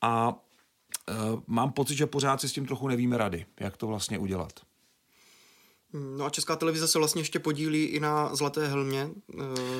a 0.00 0.34
mám 1.46 1.72
pocit, 1.72 1.96
že 1.96 2.06
pořád 2.06 2.40
si 2.40 2.48
s 2.48 2.52
tím 2.52 2.66
trochu 2.66 2.88
nevíme 2.88 3.18
rady, 3.18 3.46
jak 3.60 3.76
to 3.76 3.86
vlastně 3.86 4.18
udělat. 4.18 4.52
No 5.92 6.24
a 6.24 6.30
Česká 6.30 6.56
televize 6.56 6.88
se 6.88 6.98
vlastně 6.98 7.20
ještě 7.20 7.38
podílí 7.38 7.84
i 7.84 8.00
na 8.00 8.34
Zlaté 8.34 8.68
helmě, 8.68 9.10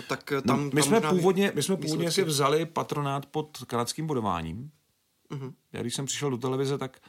tak 0.09 0.33
tam... 0.47 0.59
No, 0.59 0.65
my, 0.65 0.71
tam 0.71 0.83
jsme 0.83 1.01
původně, 1.01 1.53
my 1.55 1.63
jsme 1.63 1.77
původně 1.77 2.11
si 2.11 2.25
vzali 2.25 2.67
patronát 2.67 3.27
pod 3.27 3.59
kanadským 3.67 4.07
bodováním. 4.07 4.71
Uh-huh. 5.31 5.53
Já 5.73 5.81
když 5.81 5.95
jsem 5.95 6.07
přišel 6.07 6.31
do 6.31 6.39
televize, 6.39 6.79
tak, 6.79 7.01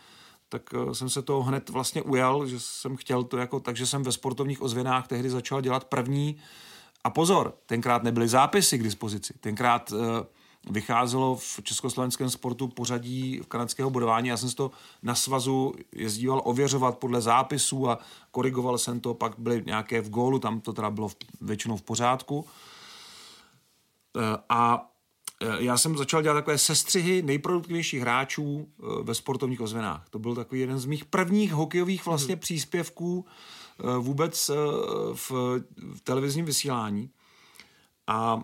tak 0.50 0.70
jsem 0.94 1.10
se 1.10 1.22
toho 1.22 1.44
hned 1.44 1.70
vlastně 1.70 2.02
ujal, 2.02 2.48
že 2.48 2.60
jsem 2.60 2.96
chtěl 2.96 3.24
to 3.24 3.38
jako, 3.38 3.60
takže 3.60 3.88
jsem 3.88 4.04
ve 4.04 4.12
sportovních 4.12 4.62
ozvěnách 4.62 5.08
tehdy 5.08 5.30
začal 5.30 5.62
dělat 5.62 5.84
první 5.84 6.38
a 7.04 7.10
pozor, 7.10 7.54
tenkrát 7.66 8.04
nebyly 8.04 8.28
zápisy 8.28 8.78
k 8.78 8.84
dispozici. 8.84 9.34
Tenkrát 9.40 9.92
uh, 9.92 10.00
vycházelo 10.70 11.36
v 11.36 11.60
československém 11.64 12.30
sportu 12.30 12.68
pořadí 12.68 13.40
v 13.40 13.48
kanadského 13.48 13.90
bodování. 13.90 14.28
Já 14.28 14.38
jsem 14.38 14.50
si 14.50 14.56
to 14.56 14.72
na 15.04 15.16
svazu 15.16 15.74
jezdíval 15.96 16.42
ověřovat 16.46 16.98
podle 16.98 17.22
zápisů 17.22 17.90
a 17.90 18.00
korigoval 18.32 18.78
jsem 18.78 19.00
to, 19.00 19.14
pak 19.14 19.34
byly 19.38 19.64
nějaké 19.66 20.02
v 20.02 20.10
gólu, 20.10 20.40
tam 20.40 20.62
to 20.62 20.74
teda 20.74 20.90
bylo 20.90 21.10
většinou 21.42 21.78
v 21.78 21.82
pořádku. 21.82 22.46
A 24.50 24.90
já 25.60 25.78
jsem 25.78 25.98
začal 25.98 26.22
dělat 26.22 26.34
takové 26.34 26.58
sestřihy 26.58 27.22
nejproduktivnějších 27.22 28.02
hráčů 28.02 28.68
ve 29.04 29.16
sportovních 29.16 29.62
ozvenách. 29.62 30.10
To 30.10 30.20
byl 30.20 30.36
takový 30.36 30.62
jeden 30.62 30.80
z 30.80 30.86
mých 30.86 31.06
prvních 31.06 31.54
hokejových 31.54 32.06
vlastně 32.06 32.36
příspěvků 32.36 33.26
vůbec 34.00 34.52
v, 35.14 35.32
v 35.94 36.02
televizním 36.04 36.46
vysílání. 36.46 37.10
A 38.08 38.44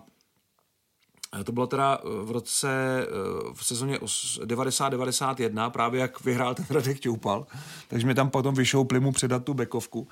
To 1.44 1.52
bylo 1.52 1.66
teda 1.66 1.98
v 2.22 2.30
roce, 2.30 3.06
v 3.54 3.64
sezóně 3.66 3.98
90-91, 3.98 5.70
právě 5.70 6.00
jak 6.00 6.24
vyhrál 6.24 6.54
ten 6.54 6.66
Radek 6.70 7.00
Čoupal, 7.00 7.46
takže 7.88 8.06
mi 8.06 8.14
tam 8.14 8.30
potom 8.30 8.54
vyšoupli 8.54 9.00
mu 9.00 9.12
předat 9.12 9.44
tu 9.44 9.54
bekovku. 9.54 10.08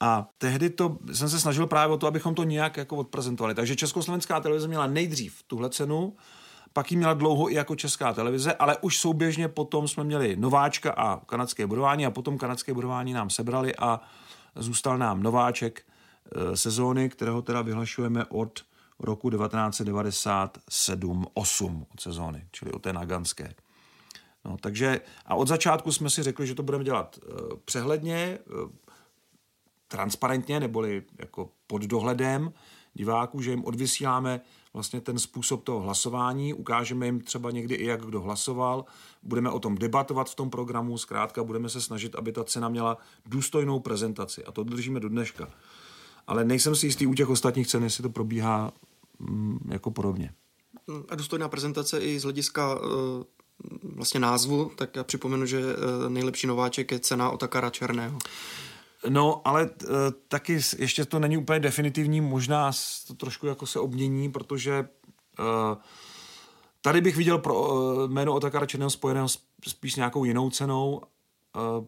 A 0.00 0.28
tehdy 0.38 0.70
to, 0.70 0.98
jsem 1.12 1.28
se 1.28 1.40
snažil 1.40 1.66
právě 1.66 1.94
o 1.94 1.98
to, 1.98 2.06
abychom 2.06 2.34
to 2.34 2.44
nějak 2.44 2.76
jako 2.76 2.96
odprezentovali. 2.96 3.54
Takže 3.54 3.76
Československá 3.76 4.40
televize 4.40 4.68
měla 4.68 4.86
nejdřív 4.86 5.42
tuhle 5.46 5.70
cenu, 5.70 6.16
pak 6.72 6.90
ji 6.90 6.96
měla 6.96 7.14
dlouho 7.14 7.50
i 7.50 7.54
jako 7.54 7.76
česká 7.76 8.12
televize, 8.12 8.54
ale 8.54 8.76
už 8.80 8.98
souběžně 8.98 9.48
potom 9.48 9.88
jsme 9.88 10.04
měli 10.04 10.36
Nováčka 10.36 10.90
a 10.92 11.16
kanadské 11.16 11.66
budování 11.66 12.06
a 12.06 12.10
potom 12.10 12.38
kanadské 12.38 12.74
budování 12.74 13.12
nám 13.12 13.30
sebrali 13.30 13.76
a 13.76 14.00
zůstal 14.54 14.98
nám 14.98 15.22
Nováček 15.22 15.82
e, 15.82 16.56
sezóny, 16.56 17.08
kterého 17.08 17.42
teda 17.42 17.62
vyhlašujeme 17.62 18.24
od 18.24 18.60
roku 19.00 19.30
1997-8 19.30 21.86
od 21.92 22.00
sezóny, 22.00 22.46
čili 22.52 22.72
od 22.72 22.82
té 22.82 22.92
naganské. 22.92 23.54
No, 24.44 24.56
takže 24.60 25.00
a 25.26 25.34
od 25.34 25.48
začátku 25.48 25.92
jsme 25.92 26.10
si 26.10 26.22
řekli, 26.22 26.46
že 26.46 26.54
to 26.54 26.62
budeme 26.62 26.84
dělat 26.84 27.18
e, 27.18 27.20
přehledně, 27.64 28.16
e, 28.16 28.38
transparentně, 29.88 30.60
neboli 30.60 31.02
jako 31.18 31.50
pod 31.66 31.82
dohledem 31.82 32.52
diváků, 32.94 33.42
že 33.42 33.50
jim 33.50 33.64
odvysíláme 33.64 34.40
vlastně 34.72 35.00
ten 35.00 35.18
způsob 35.18 35.64
toho 35.64 35.80
hlasování, 35.80 36.54
ukážeme 36.54 37.06
jim 37.06 37.20
třeba 37.20 37.50
někdy 37.50 37.74
i, 37.74 37.86
jak 37.86 38.06
kdo 38.06 38.20
hlasoval, 38.20 38.84
budeme 39.22 39.50
o 39.50 39.60
tom 39.60 39.74
debatovat 39.74 40.30
v 40.30 40.34
tom 40.34 40.50
programu, 40.50 40.98
zkrátka 40.98 41.44
budeme 41.44 41.68
se 41.68 41.80
snažit, 41.80 42.16
aby 42.16 42.32
ta 42.32 42.44
cena 42.44 42.68
měla 42.68 42.98
důstojnou 43.26 43.80
prezentaci 43.80 44.44
a 44.44 44.52
to 44.52 44.64
držíme 44.64 45.00
do 45.00 45.08
dneška. 45.08 45.48
Ale 46.26 46.44
nejsem 46.44 46.76
si 46.76 46.86
jistý 46.86 47.06
u 47.06 47.14
těch 47.14 47.28
ostatních 47.28 47.66
cen, 47.66 47.82
jestli 47.82 48.02
to 48.02 48.10
probíhá 48.10 48.72
jako 49.68 49.90
podobně. 49.90 50.34
A 51.08 51.14
důstojná 51.14 51.48
prezentace 51.48 52.00
i 52.00 52.20
z 52.20 52.22
hlediska 52.22 52.74
uh, 52.74 52.84
vlastně 53.82 54.20
názvu, 54.20 54.70
tak 54.76 54.96
já 54.96 55.04
připomenu, 55.04 55.46
že 55.46 55.60
uh, 55.60 56.08
nejlepší 56.08 56.46
nováček 56.46 56.92
je 56.92 56.98
cena 56.98 57.30
Otakara 57.30 57.70
Černého. 57.70 58.18
No, 59.08 59.48
ale 59.48 59.62
uh, 59.62 59.88
taky 60.28 60.60
ještě 60.78 61.04
to 61.04 61.18
není 61.18 61.36
úplně 61.36 61.60
definitivní, 61.60 62.20
možná 62.20 62.72
to 63.06 63.14
trošku 63.14 63.46
jako 63.46 63.66
se 63.66 63.80
obmění, 63.80 64.30
protože 64.30 64.88
tady 66.80 67.00
bych 67.00 67.16
viděl 67.16 67.38
pro 67.38 68.08
jméno 68.08 68.34
Otakara 68.34 68.66
Černého 68.66 68.90
spojeného 68.90 69.28
spíš 69.68 69.92
s 69.92 69.96
nějakou 69.96 70.24
jinou 70.24 70.50
cenou, 70.50 71.00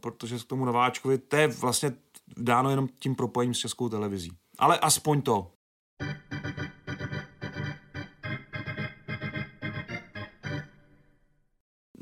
protože 0.00 0.38
k 0.38 0.44
tomu 0.44 0.64
nováčkovi, 0.64 1.18
to 1.18 1.36
je 1.36 1.48
vlastně 1.48 1.94
dáno 2.36 2.70
jenom 2.70 2.88
tím 2.98 3.14
propojením 3.14 3.54
s 3.54 3.58
českou 3.58 3.88
televizí. 3.88 4.32
Ale 4.58 4.78
aspoň 4.78 5.22
to. 5.22 5.50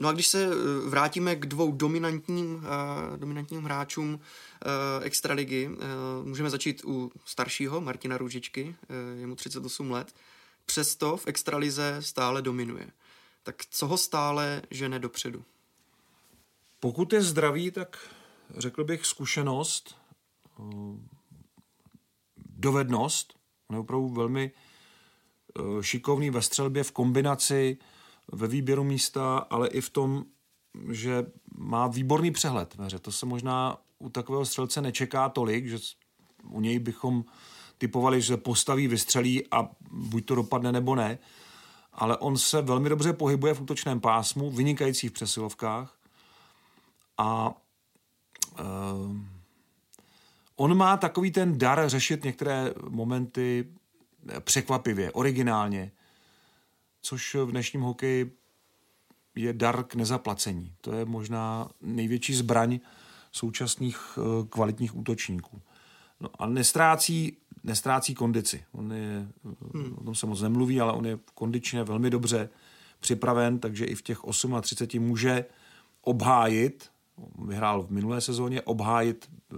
No 0.01 0.09
a 0.09 0.13
když 0.13 0.27
se 0.27 0.45
eh, 0.45 0.89
vrátíme 0.89 1.37
k 1.37 1.47
dvou 1.47 1.73
dominantním, 1.73 2.55
uh, 2.55 3.17
dominantním 3.17 3.65
hráčům 3.65 4.15
uh, 4.15 4.21
Extraligy, 5.05 5.71
můžeme 6.25 6.51
začít 6.51 6.85
u 6.85 7.13
staršího, 7.25 7.81
Martina 7.81 8.19
Růžičky, 8.19 8.77
je 9.21 9.27
mu 9.27 9.37
38 9.37 9.91
let, 9.91 10.15
přesto 10.67 11.17
v 11.17 11.27
Extralize 11.27 11.97
stále 12.01 12.43
dominuje. 12.43 12.91
Tak 13.43 13.57
co 13.71 13.87
ho 13.87 13.99
stále 13.99 14.63
žene 14.71 14.99
dopředu? 14.99 15.45
Pokud 16.81 17.13
je 17.13 17.23
zdravý, 17.23 17.71
tak 17.71 18.09
řekl 18.57 18.85
bych 18.85 19.07
zkušenost, 19.07 19.97
dovednost, 22.47 23.35
on 23.69 23.77
je 23.77 23.81
opravdu 23.81 24.09
velmi 24.09 24.53
šikovný 25.81 26.31
ve 26.31 26.43
střelbě 26.43 26.85
v 26.85 26.93
kombinaci 26.93 27.79
ve 28.33 28.47
výběru 28.47 28.85
místa, 28.85 29.39
ale 29.39 29.69
i 29.69 29.81
v 29.81 29.91
tom, 29.91 30.25
že 30.91 31.27
má 31.57 31.87
výborný 31.87 32.31
přehled 32.31 32.75
ve 32.75 32.85
hře. 32.85 32.99
To 32.99 33.13
se 33.13 33.27
možná 33.27 33.77
u 33.99 34.09
takového 34.09 34.47
střelce 34.47 34.83
nečeká 34.83 35.29
tolik, 35.29 35.67
že 35.67 35.79
u 36.45 36.61
něj 36.61 36.79
bychom 36.79 37.25
typovali, 37.79 38.23
že 38.23 38.37
postaví, 38.37 38.87
vystřelí 38.87 39.47
a 39.51 39.71
buď 39.91 40.25
to 40.25 40.35
dopadne 40.35 40.73
nebo 40.73 40.95
ne. 40.95 41.19
Ale 41.93 42.17
on 42.17 42.39
se 42.39 42.63
velmi 42.63 42.89
dobře 42.89 43.13
pohybuje 43.13 43.55
v 43.55 43.61
útočném 43.61 44.01
pásmu, 44.01 44.51
vynikající 44.51 45.09
v 45.09 45.13
přesilovkách 45.13 45.99
a 47.19 47.49
uh, 48.61 49.17
on 50.57 50.77
má 50.77 50.97
takový 50.97 51.31
ten 51.31 51.59
dar 51.59 51.89
řešit 51.89 52.25
některé 52.25 52.75
momenty 52.89 53.73
překvapivě, 54.41 55.13
originálně 55.13 55.93
což 57.03 57.35
v 57.35 57.51
dnešním 57.51 57.83
hokeji 57.83 58.37
je 59.35 59.53
dar 59.53 59.85
k 59.85 59.95
nezaplacení. 59.95 60.75
To 60.81 60.93
je 60.93 61.05
možná 61.05 61.71
největší 61.81 62.35
zbraň 62.35 62.81
současných 63.33 64.19
eh, 64.19 64.47
kvalitních 64.49 64.97
útočníků. 64.97 65.63
No 66.21 66.29
a 66.39 66.47
nestrácí, 66.47 67.37
nestrácí 67.65 68.15
kondici. 68.15 68.65
On 68.73 68.93
je, 68.93 69.29
hmm. 69.75 69.95
o 69.99 70.05
tom 70.05 70.15
se 70.15 70.27
moc 70.27 70.43
nemluví, 70.43 70.81
ale 70.81 70.93
on 70.93 71.07
je 71.07 71.19
kondičně 71.35 71.85
velmi 71.85 72.11
dobře 72.11 72.49
připraven, 73.01 73.59
takže 73.59 73.85
i 73.85 73.95
v 73.95 74.03
těch 74.03 74.19
38 74.63 75.03
může 75.03 75.45
obhájit, 76.03 76.91
vyhrál 77.47 77.83
v 77.83 77.91
minulé 77.91 78.21
sezóně, 78.21 78.63
obhájit 78.63 79.31
eh, 79.31 79.57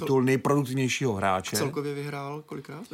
titul 0.00 0.22
nejproduktivnějšího 0.22 1.12
hráče. 1.12 1.56
Celkově 1.56 1.94
vyhrál 1.94 2.42
kolikrát? 2.46 2.84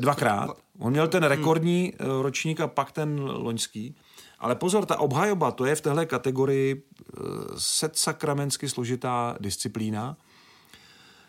Dvakrát. 0.00 0.56
On 0.78 0.92
měl 0.92 1.08
ten 1.08 1.22
rekordní 1.22 1.92
hmm. 2.00 2.20
ročník 2.20 2.60
a 2.60 2.66
pak 2.66 2.92
ten 2.92 3.20
loňský. 3.20 3.94
Ale 4.38 4.54
pozor, 4.54 4.86
ta 4.86 4.98
obhajoba, 5.00 5.50
to 5.50 5.64
je 5.64 5.74
v 5.74 5.80
téhle 5.80 6.06
kategorii 6.06 6.82
eh, 6.82 7.20
set 7.56 7.98
sakramensky 7.98 8.68
složitá 8.68 9.36
disciplína. 9.40 10.16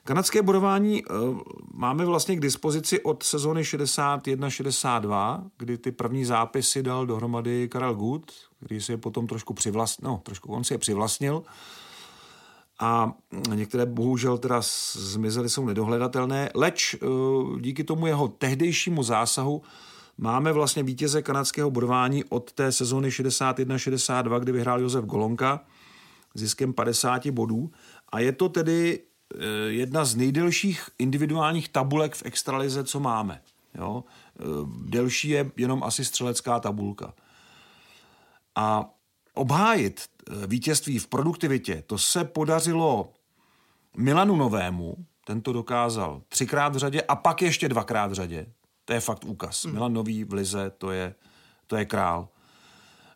Kanadské 0.03 0.41
bodování 0.41 1.03
eh, 1.03 1.13
máme 1.73 2.05
vlastně 2.05 2.35
k 2.35 2.39
dispozici 2.39 3.01
od 3.03 3.23
sezóny 3.23 3.61
61-62, 3.61 5.43
kdy 5.57 5.77
ty 5.77 5.91
první 5.91 6.25
zápisy 6.25 6.83
dal 6.83 7.05
dohromady 7.05 7.69
Karel 7.69 7.95
Good, 7.95 8.31
který 8.57 8.81
si 8.81 8.91
je 8.91 8.97
potom 8.97 9.27
trošku 9.27 9.53
přivlastnil, 9.53 10.11
no, 10.11 10.21
trošku 10.23 10.53
on 10.53 10.63
si 10.63 10.73
je 10.73 10.77
přivlastnil 10.77 11.43
a 12.79 13.13
některé 13.53 13.85
bohužel 13.85 14.37
teda 14.37 14.61
zmizely, 14.93 15.49
jsou 15.49 15.65
nedohledatelné, 15.65 16.49
leč 16.55 16.93
eh, 16.95 17.07
díky 17.59 17.83
tomu 17.83 18.07
jeho 18.07 18.27
tehdejšímu 18.27 19.03
zásahu 19.03 19.61
máme 20.17 20.51
vlastně 20.51 20.83
vítěze 20.83 21.21
kanadského 21.21 21.71
bodování 21.71 22.23
od 22.23 22.51
té 22.51 22.71
sezóny 22.71 23.09
61-62, 23.09 24.39
kdy 24.39 24.51
vyhrál 24.51 24.81
Josef 24.81 25.05
Golonka 25.05 25.65
ziskem 26.33 26.73
50 26.73 27.27
bodů 27.27 27.71
a 28.11 28.19
je 28.19 28.31
to 28.31 28.49
tedy 28.49 28.99
eh, 28.99 29.37
jedna 29.67 30.05
z 30.05 30.15
nejdelších 30.15 30.89
individuálních 30.99 31.69
tabulek 31.69 32.15
v 32.15 32.25
extralize, 32.25 32.83
co 32.83 32.99
máme. 32.99 33.41
Jo? 33.75 34.03
Eh, 34.39 34.43
delší 34.85 35.29
je 35.29 35.51
jenom 35.57 35.83
asi 35.83 36.05
střelecká 36.05 36.59
tabulka. 36.59 37.13
A 38.55 38.89
obhájit 39.33 40.01
vítězství 40.47 40.99
v 40.99 41.07
produktivitě, 41.07 41.83
to 41.87 41.97
se 41.97 42.23
podařilo 42.23 43.13
Milanu 43.97 44.35
Novému, 44.35 44.95
ten 45.25 45.41
to 45.41 45.53
dokázal 45.53 46.21
třikrát 46.29 46.75
v 46.75 46.77
řadě 46.77 47.01
a 47.01 47.15
pak 47.15 47.41
ještě 47.41 47.69
dvakrát 47.69 48.07
v 48.07 48.13
řadě. 48.13 48.45
To 48.85 48.93
je 48.93 48.99
fakt 48.99 49.25
úkaz. 49.25 49.63
Hmm. 49.63 49.73
Milan 49.73 49.93
Nový 49.93 50.23
v 50.23 50.33
Lize, 50.33 50.69
to 50.69 50.91
je, 50.91 51.15
to 51.67 51.75
je 51.75 51.85
král. 51.85 52.29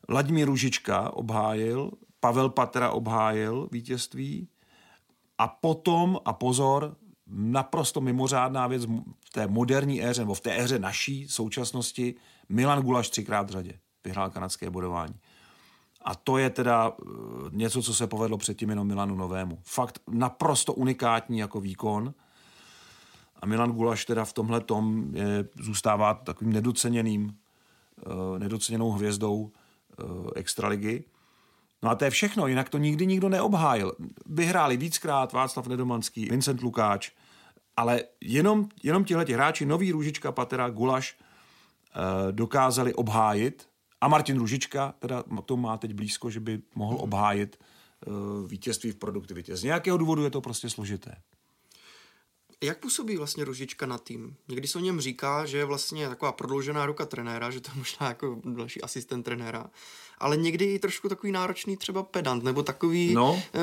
Vladimír 0.07 0.47
Ružička 0.47 1.09
obhájil, 1.13 1.91
Pavel 2.19 2.49
Patra 2.49 2.89
obhájil 2.89 3.69
vítězství 3.71 4.47
a 5.37 5.47
potom, 5.47 6.19
a 6.25 6.33
pozor, 6.33 6.95
naprosto 7.27 8.01
mimořádná 8.01 8.67
věc 8.67 8.85
v 9.25 9.29
té 9.33 9.47
moderní 9.47 10.03
éře, 10.05 10.21
nebo 10.21 10.33
v 10.33 10.41
té 10.41 10.57
éře 10.57 10.79
naší 10.79 11.27
současnosti, 11.27 12.15
Milan 12.49 12.81
Gulaš 12.81 13.09
třikrát 13.09 13.47
v 13.47 13.51
řadě 13.51 13.79
vyhrál 14.03 14.29
kanadské 14.29 14.69
bodování. 14.69 15.15
A 16.07 16.15
to 16.15 16.37
je 16.37 16.49
teda 16.49 16.91
eh, 16.91 17.05
něco, 17.51 17.81
co 17.81 17.93
se 17.93 18.07
povedlo 18.07 18.37
předtím 18.37 18.69
jenom 18.69 18.87
Milanu 18.87 19.15
Novému. 19.15 19.59
Fakt 19.63 19.99
naprosto 20.07 20.73
unikátní 20.73 21.39
jako 21.39 21.61
výkon. 21.61 22.13
A 23.41 23.45
Milan 23.45 23.71
Gulaš 23.71 24.05
teda 24.05 24.25
v 24.25 24.33
tomhle 24.33 24.61
tom 24.61 25.15
je, 25.15 25.45
zůstává 25.59 26.13
takovým 26.13 26.53
nedoceněným, 26.53 27.37
uh, 28.05 28.39
nedoceněnou 28.39 28.91
hvězdou 28.91 29.35
uh, 29.35 29.51
extraligy. 30.35 31.03
No 31.83 31.89
a 31.89 31.95
to 31.95 32.05
je 32.05 32.09
všechno, 32.09 32.47
jinak 32.47 32.69
to 32.69 32.77
nikdy 32.77 33.05
nikdo 33.05 33.29
neobhájil. 33.29 33.93
Vyhráli 34.25 34.77
víckrát 34.77 35.33
Václav 35.33 35.67
Nedomanský, 35.67 36.25
Vincent 36.25 36.61
Lukáč, 36.61 37.11
ale 37.75 38.01
jenom, 38.21 38.69
jenom 38.83 39.03
tihle 39.03 39.25
hráči, 39.33 39.65
Nový 39.65 39.91
Růžička, 39.91 40.31
Patera, 40.31 40.69
Gulaš, 40.69 41.17
dokázali 42.31 42.93
obhájit 42.93 43.67
a 44.01 44.07
Martin 44.07 44.39
Ružička, 44.39 44.93
teda 44.99 45.23
to 45.45 45.57
má 45.57 45.77
teď 45.77 45.93
blízko, 45.93 46.29
že 46.29 46.39
by 46.39 46.59
mohl 46.75 46.93
mhm. 46.93 47.03
obhájit 47.03 47.59
uh, 48.07 48.47
vítězství 48.47 48.91
v 48.91 48.95
produktivitě. 48.95 49.57
Z 49.57 49.63
nějakého 49.63 49.97
důvodu 49.97 50.23
je 50.23 50.29
to 50.29 50.41
prostě 50.41 50.69
složité. 50.69 51.15
Jak 52.63 52.79
působí 52.79 53.17
vlastně 53.17 53.45
Ružička 53.45 53.85
na 53.85 53.97
tým? 53.97 54.35
Někdy 54.47 54.67
se 54.67 54.77
o 54.77 54.81
něm 54.81 55.01
říká, 55.01 55.45
že 55.45 55.57
je 55.57 55.65
vlastně 55.65 56.09
taková 56.09 56.31
prodloužená 56.31 56.85
ruka 56.85 57.05
trenéra, 57.05 57.51
že 57.51 57.61
to 57.61 57.71
je 57.71 57.77
možná 57.77 58.07
jako 58.07 58.41
další 58.45 58.81
asistent 58.81 59.25
trenéra. 59.25 59.69
Ale 60.17 60.37
někdy 60.37 60.65
i 60.65 60.79
trošku 60.79 61.09
takový 61.09 61.31
náročný 61.31 61.77
třeba 61.77 62.03
pedant, 62.03 62.43
nebo 62.43 62.63
takový 62.63 63.13
No. 63.13 63.41
eh, 63.53 63.59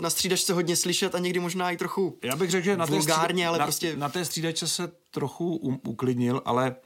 na 0.00 0.10
střídačce 0.10 0.52
hodně 0.52 0.76
slyšet 0.76 1.14
a 1.14 1.18
někdy 1.18 1.40
možná 1.40 1.70
i 1.70 1.76
trochu 1.76 2.18
Já 2.22 2.36
bych 2.36 2.50
řekl, 2.50 2.64
že 2.64 2.76
na 2.76 2.86
té, 2.86 2.92
vulgárně, 2.92 3.48
ale 3.48 3.58
na, 3.58 3.64
prostě... 3.64 3.96
na 3.96 4.08
té 4.08 4.24
střídačce 4.24 4.68
se 4.68 4.92
trochu 5.10 5.56
um, 5.56 5.80
uklidnil, 5.86 6.42
ale 6.44 6.76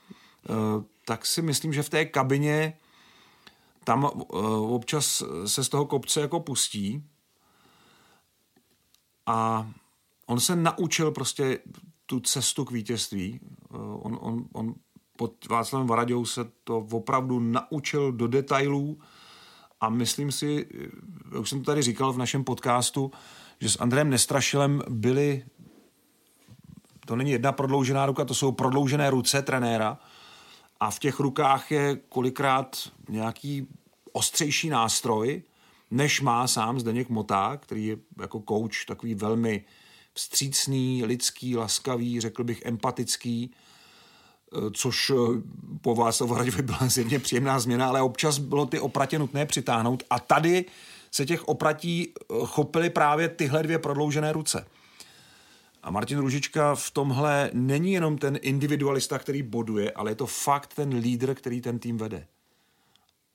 uh, 0.49 0.57
tak 1.05 1.27
si 1.27 1.43
myslím, 1.43 1.73
že 1.73 1.83
v 1.83 1.89
té 1.89 2.05
kabině 2.05 2.79
tam 3.85 4.05
uh, 4.05 4.75
občas 4.75 5.23
se 5.47 5.65
z 5.65 5.69
toho 5.69 5.87
kopce 5.87 6.21
jako 6.21 6.41
pustí. 6.41 7.05
A 9.27 9.71
on 10.27 10.41
se 10.41 10.57
naučil 10.57 11.11
prostě 11.11 11.59
tu 12.07 12.21
cestu 12.21 12.65
k 12.65 12.71
vítězství. 12.71 13.41
Uh, 13.75 14.07
on, 14.07 14.19
on, 14.21 14.45
on 14.53 14.75
pod 15.17 15.49
Václavem 15.49 15.87
Varaďou 15.87 16.25
se 16.25 16.41
to 16.65 16.79
opravdu 16.79 17.41
naučil 17.41 18.13
do 18.13 18.27
detailů. 18.27 18.99
A 19.81 19.89
myslím 19.89 20.33
si, 20.33 20.67
eh, 21.35 21.39
už 21.39 21.51
jsem 21.51 21.59
to 21.59 21.65
tady 21.65 21.83
říkal 21.83 22.13
v 22.13 22.19
našem 22.19 22.45
podcastu, 22.45 23.11
že 23.61 23.69
s 23.69 23.81
Andrejem 23.81 24.11
Nestrašilem 24.11 24.83
byli 24.89 25.45
to 27.07 27.17
není 27.17 27.31
jedna 27.31 27.53
prodloužená 27.53 28.07
ruka, 28.07 28.25
to 28.25 28.35
jsou 28.35 28.53
prodloužené 28.53 29.11
ruce 29.11 29.43
trenéra 29.43 29.99
a 30.83 30.91
v 30.91 30.99
těch 30.99 31.21
rukách 31.21 31.71
je 31.71 31.97
kolikrát 32.09 32.77
nějaký 33.09 33.67
ostřejší 34.13 34.69
nástroj, 34.69 35.43
než 35.91 36.21
má 36.21 36.49
sám 36.49 36.81
Zdeněk 36.81 37.09
Moták, 37.09 37.63
který 37.63 37.87
je 37.87 37.97
jako 38.21 38.43
coach 38.49 38.85
takový 38.87 39.15
velmi 39.15 39.65
vstřícný, 40.15 41.05
lidský, 41.05 41.57
laskavý, 41.57 42.21
řekl 42.21 42.45
bych 42.45 42.63
empatický, 42.65 43.51
eh, 44.53 44.71
což 44.73 45.11
eh, 45.11 45.15
po 45.81 45.95
Václavu 45.95 46.35
Hraďovi 46.35 46.63
byla 46.63 46.89
zjevně 46.89 47.19
příjemná 47.19 47.61
změna, 47.61 47.89
ale 47.89 48.03
občas 48.03 48.39
bylo 48.39 48.67
ty 48.67 48.81
opratě 48.81 49.19
nutné 49.19 49.47
přitáhnout 49.47 50.03
a 50.11 50.19
tady 50.19 50.65
se 51.11 51.27
těch 51.27 51.49
opratí 51.49 52.13
eh, 52.17 52.35
chopily 52.45 52.91
právě 52.91 53.29
tyhle 53.29 53.63
dvě 53.63 53.79
prodloužené 53.79 54.33
ruce. 54.33 54.67
A 55.83 55.91
Martin 55.91 56.19
Ružička 56.19 56.75
v 56.75 56.91
tomhle 56.91 57.51
není 57.53 57.93
jenom 57.93 58.19
ten 58.19 58.39
individualista, 58.43 59.19
který 59.19 59.43
boduje, 59.43 59.93
ale 59.93 60.11
je 60.11 60.15
to 60.15 60.27
fakt 60.27 60.75
ten 60.75 60.95
lídr, 60.95 61.35
který 61.35 61.61
ten 61.61 61.79
tým 61.79 61.97
vede. 61.99 62.27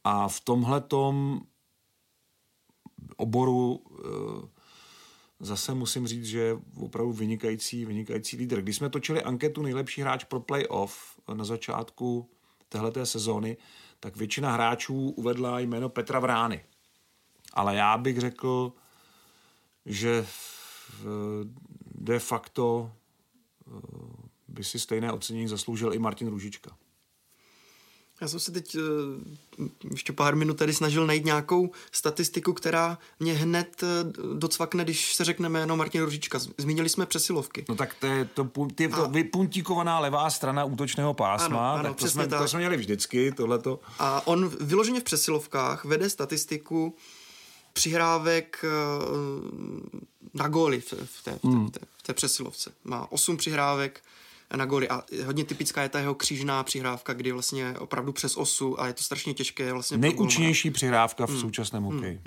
A 0.04 0.28
v 0.28 0.40
tomhle 0.42 0.82
tom 0.82 1.42
oboru 3.18 3.84
eh, 4.00 4.48
zase 5.40 5.74
musím 5.74 6.08
říct, 6.08 6.26
že 6.26 6.40
je 6.40 6.58
opravdu 6.78 7.14
vynikající, 7.14 7.86
vynikající 7.86 8.38
lídr. 8.38 8.62
Když 8.62 8.76
jsme 8.76 8.90
točili 8.90 9.24
anketu 9.24 9.62
nejlepší 9.62 10.02
hráč 10.02 10.24
pro 10.24 10.40
playoff 10.40 11.20
na 11.34 11.46
začátku 11.46 12.30
téhleté 12.70 13.06
sezóny, 13.06 13.58
tak 14.00 14.16
většina 14.18 14.52
hráčů 14.52 15.10
uvedla 15.10 15.60
jméno 15.60 15.90
Petra 15.90 16.20
Vrány. 16.20 16.66
Ale 17.54 17.76
já 17.76 17.98
bych 17.98 18.20
řekl, 18.20 18.74
že 19.86 20.26
v- 20.28 21.46
de 22.08 22.20
facto 22.20 22.92
eh, 23.68 23.72
by 24.48 24.64
si 24.64 24.80
stejné 24.80 25.12
ocenění 25.12 25.48
zasloužil 25.48 25.94
i 25.94 26.00
Martin 26.00 26.28
Růžička. 26.28 26.72
Já 28.22 28.28
jsem 28.28 28.40
se 28.40 28.52
teď 28.52 28.76
eh, 28.76 29.64
ještě 29.92 30.14
pár 30.14 30.36
minut 30.36 30.58
tady 30.58 30.74
snažil 30.74 31.08
najít 31.08 31.26
nějakou 31.26 31.72
statistiku, 31.92 32.54
která 32.54 32.98
mě 33.20 33.34
hned 33.34 33.84
eh, 33.84 33.88
docvakne, 34.34 34.84
když 34.84 35.16
se 35.16 35.24
řekne 35.24 35.50
jméno 35.50 35.78
Martin 35.78 36.02
Ružička. 36.02 36.40
Zmínili 36.58 36.90
jsme 36.90 37.06
přesilovky. 37.06 37.66
No 37.70 37.76
tak 37.76 37.94
to 37.94 38.08
je 38.08 38.26
to, 38.26 38.52
ty, 38.76 38.88
to 38.88 39.10
vypuntíkovaná 39.10 40.00
levá 40.00 40.30
strana 40.30 40.64
útočného 40.64 41.14
pásma, 41.14 41.74
Ano, 41.74 41.80
ano, 41.80 41.84
tak 41.84 41.92
to, 41.92 41.96
přesně 41.96 42.14
jsme, 42.14 42.28
to 42.28 42.38
tak. 42.38 42.50
jsme 42.50 42.60
měli 42.60 42.78
vždycky, 42.78 43.32
tohleto. 43.32 43.80
A 44.00 44.28
on 44.28 44.50
vyloženě 44.62 45.00
v 45.00 45.04
přesilovkách 45.04 45.86
vede 45.86 46.10
statistiku 46.10 46.96
přihrávek 47.74 48.66
na 50.34 50.48
góly 50.48 50.82
v, 50.82 50.86
v, 50.86 50.94
té, 50.94 51.06
v, 51.06 51.22
té, 51.24 51.32
v, 51.48 51.72
té, 51.72 51.80
v 51.80 51.97
té 51.97 51.97
přesilovce. 52.14 52.72
Má 52.84 53.12
osm 53.12 53.38
přihrávek 53.38 54.04
na 54.56 54.66
góly 54.66 54.90
a 54.90 55.04
hodně 55.26 55.46
typická 55.46 55.84
je 55.84 55.90
ta 55.90 56.00
jeho 56.00 56.16
křížná 56.16 56.64
přihrávka, 56.64 57.14
kdy 57.14 57.32
vlastně 57.32 57.76
opravdu 57.80 58.12
přes 58.12 58.38
osu 58.38 58.82
a 58.82 58.88
je 58.88 58.94
to 58.94 59.04
strašně 59.04 59.34
těžké 59.34 59.74
vlastně. 59.74 59.98
Nejúčinnější 59.98 60.72
přihrávka 60.72 61.26
Hmm. 61.26 61.38
v 61.38 61.40
současném 61.40 61.84
hokeji. 61.84 62.22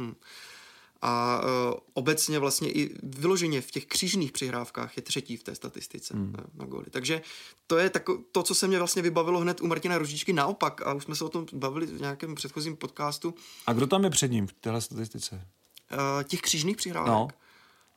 A 1.03 1.41
uh, 1.41 1.75
obecně 1.95 2.39
vlastně 2.39 2.73
i 2.73 2.97
vyloženě 3.03 3.61
v 3.61 3.71
těch 3.71 3.87
křížných 3.87 4.33
přihrávkách 4.33 4.97
je 4.97 5.03
třetí 5.03 5.37
v 5.37 5.43
té 5.43 5.55
statistice 5.55 6.15
hmm. 6.15 6.35
na 6.55 6.67
góly. 6.67 6.85
Takže 6.91 7.23
to 7.67 7.79
je 7.79 7.91
tako, 7.91 8.19
to, 8.33 8.43
co 8.43 8.55
se 8.55 8.69
mě 8.69 8.79
vlastně 8.79 9.03
vybavilo 9.03 9.41
hned 9.41 9.61
u 9.61 9.67
Martina 9.67 9.99
Ružičky 9.99 10.33
naopak 10.33 10.87
a 10.87 10.95
už 10.95 11.05
jsme 11.05 11.15
se 11.15 11.25
o 11.25 11.29
tom 11.29 11.47
bavili 11.53 11.87
v 11.87 12.01
nějakém 12.01 12.35
předchozím 12.35 12.77
podcastu. 12.77 13.35
A 13.67 13.73
kdo 13.73 13.87
tam 13.87 14.05
je 14.05 14.11
před 14.11 14.31
ním 14.31 14.47
v 14.47 14.53
téhle 14.53 14.81
statistice? 14.81 15.47
Uh, 15.93 16.23
těch 16.23 16.41
křížných 16.41 16.77
přihrávek. 16.77 17.09
No. 17.09 17.29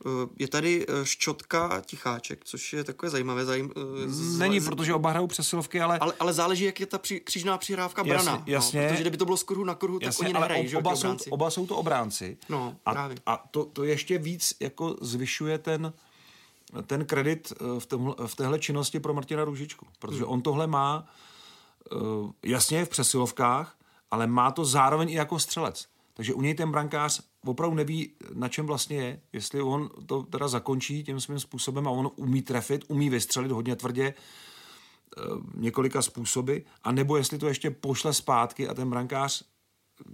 No. 0.05 0.11
Je 0.39 0.47
tady 0.47 0.85
eh, 0.89 1.05
Ščotka 1.05 1.81
Ticháček, 1.85 2.45
což 2.45 2.73
je 2.73 2.83
takové 2.83 3.09
zajímavé. 3.09 3.45
Zajím, 3.45 3.71
eh, 3.77 4.09
z- 4.09 4.37
Není, 4.39 4.61
protože 4.61 4.93
oba 4.93 5.09
hrajou 5.09 5.27
přesilovky, 5.27 5.81
ale, 5.81 5.99
ale, 5.99 6.13
ale 6.19 6.33
záleží, 6.33 6.63
jak 6.63 6.79
je 6.79 6.85
ta 6.85 6.97
při, 6.97 7.19
křížná 7.19 7.57
přihrávka 7.57 8.01
Jasně, 8.05 8.13
brana. 8.31 8.43
jasně. 8.47 8.81
No, 8.81 8.87
protože 8.87 9.01
kdyby 9.03 9.17
to 9.17 9.25
bylo 9.25 9.37
z 9.37 9.43
kruhu 9.43 9.63
na 9.63 9.75
kruhu, 9.75 9.99
tak 9.99 10.05
Jasně, 10.05 10.25
oni 10.25 10.33
ale 10.33 10.47
nehrají, 10.47 10.67
ob- 10.67 10.73
jo, 10.73 10.79
oba, 10.79 10.95
jsou, 10.95 11.15
oba 11.29 11.49
jsou 11.49 11.67
to 11.67 11.77
obránci. 11.77 12.37
No, 12.49 12.75
a, 12.85 12.91
právě. 12.91 13.17
a 13.25 13.43
to, 13.51 13.65
to 13.65 13.83
ještě 13.83 14.17
víc 14.17 14.53
jako 14.59 14.95
zvyšuje 15.01 15.57
ten, 15.57 15.93
ten 16.87 17.05
kredit 17.05 17.53
eh, 17.61 17.79
v, 17.79 17.85
tomhle, 17.85 18.15
v 18.27 18.35
téhle 18.35 18.59
činnosti 18.59 18.99
pro 18.99 19.13
Martina 19.13 19.43
Růžičku. 19.45 19.87
Protože 19.99 20.25
on 20.25 20.41
tohle 20.41 20.67
má 20.67 21.07
eh, 21.91 21.95
jasně 22.43 22.85
v 22.85 22.89
přesilovkách, 22.89 23.75
ale 24.11 24.27
má 24.27 24.51
to 24.51 24.65
zároveň 24.65 25.09
i 25.09 25.13
jako 25.13 25.39
střelec. 25.39 25.87
Takže 26.13 26.33
u 26.33 26.41
něj 26.41 26.53
ten 26.55 26.71
brankář 26.71 27.21
opravdu 27.45 27.75
neví, 27.75 28.11
na 28.33 28.49
čem 28.49 28.65
vlastně 28.65 28.97
je, 28.97 29.21
jestli 29.33 29.61
on 29.61 29.89
to 30.05 30.23
teda 30.23 30.47
zakončí 30.47 31.03
tím 31.03 31.19
svým 31.19 31.39
způsobem 31.39 31.87
a 31.87 31.91
on 31.91 32.11
umí 32.15 32.41
trefit, 32.41 32.85
umí 32.87 33.09
vystřelit 33.09 33.51
hodně 33.51 33.75
tvrdě, 33.75 34.13
eh, 34.13 35.21
několika 35.55 36.01
způsoby, 36.01 36.57
a 36.83 36.91
nebo 36.91 37.17
jestli 37.17 37.37
to 37.37 37.47
ještě 37.47 37.71
pošle 37.71 38.13
zpátky 38.13 38.67
a 38.67 38.73
ten 38.73 38.89
brankář 38.89 39.43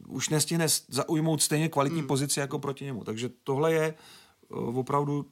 už 0.07 0.29
nestihne 0.29 0.67
zaujmout 0.87 1.41
stejně 1.41 1.69
kvalitní 1.69 1.99
hmm. 1.99 2.07
pozici 2.07 2.39
jako 2.39 2.59
proti 2.59 2.85
němu. 2.85 3.03
Takže 3.03 3.29
tohle 3.43 3.73
je 3.73 3.83
eh, 3.83 3.95
opravdu 4.55 5.25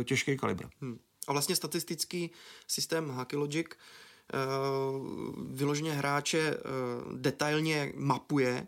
eh, 0.00 0.04
těžký 0.04 0.36
kalibr. 0.36 0.64
Hmm. 0.80 0.98
A 1.28 1.32
vlastně 1.32 1.56
statistický 1.56 2.30
systém 2.66 3.08
Hockey 3.08 3.38
Logic 3.38 3.66
vyloženě 5.50 5.92
hráče 5.92 6.56
detailně 7.16 7.92
mapuje 7.96 8.66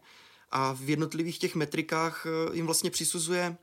a 0.55 0.73
v 0.73 0.90
jednotlivých 0.90 1.38
těch 1.38 1.55
metrikách 1.55 2.27
uh, 2.27 2.57
jim 2.57 2.67
vlastně 2.67 2.90
přisuzuje 2.90 3.57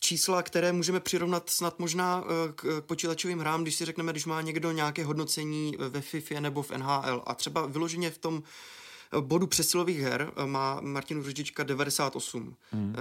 čísla, 0.00 0.42
které 0.42 0.72
můžeme 0.72 1.00
přirovnat 1.00 1.50
snad 1.50 1.78
možná 1.78 2.24
eh, 2.24 2.52
k 2.52 2.80
k 2.80 2.84
počítačovým 2.86 3.38
hrám, 3.38 3.62
když 3.62 3.74
si 3.74 3.84
řekneme, 3.84 4.12
když 4.12 4.26
má 4.26 4.40
někdo 4.42 4.72
nějaké 4.72 5.04
hodnocení 5.04 5.76
ve 5.78 6.00
FIFA 6.00 6.40
nebo 6.40 6.62
v 6.62 6.70
NHL 6.70 7.22
a 7.26 7.34
třeba 7.34 7.66
vyloženě 7.66 8.10
v 8.10 8.18
tom 8.18 8.42
eh, 8.42 9.20
bodu 9.20 9.46
přesilových 9.46 9.98
her 9.98 10.32
eh, 10.36 10.46
má 10.46 10.80
Martin 10.80 11.22
Ružička 11.22 11.62
98 11.62 12.56
hmm. 12.72 12.94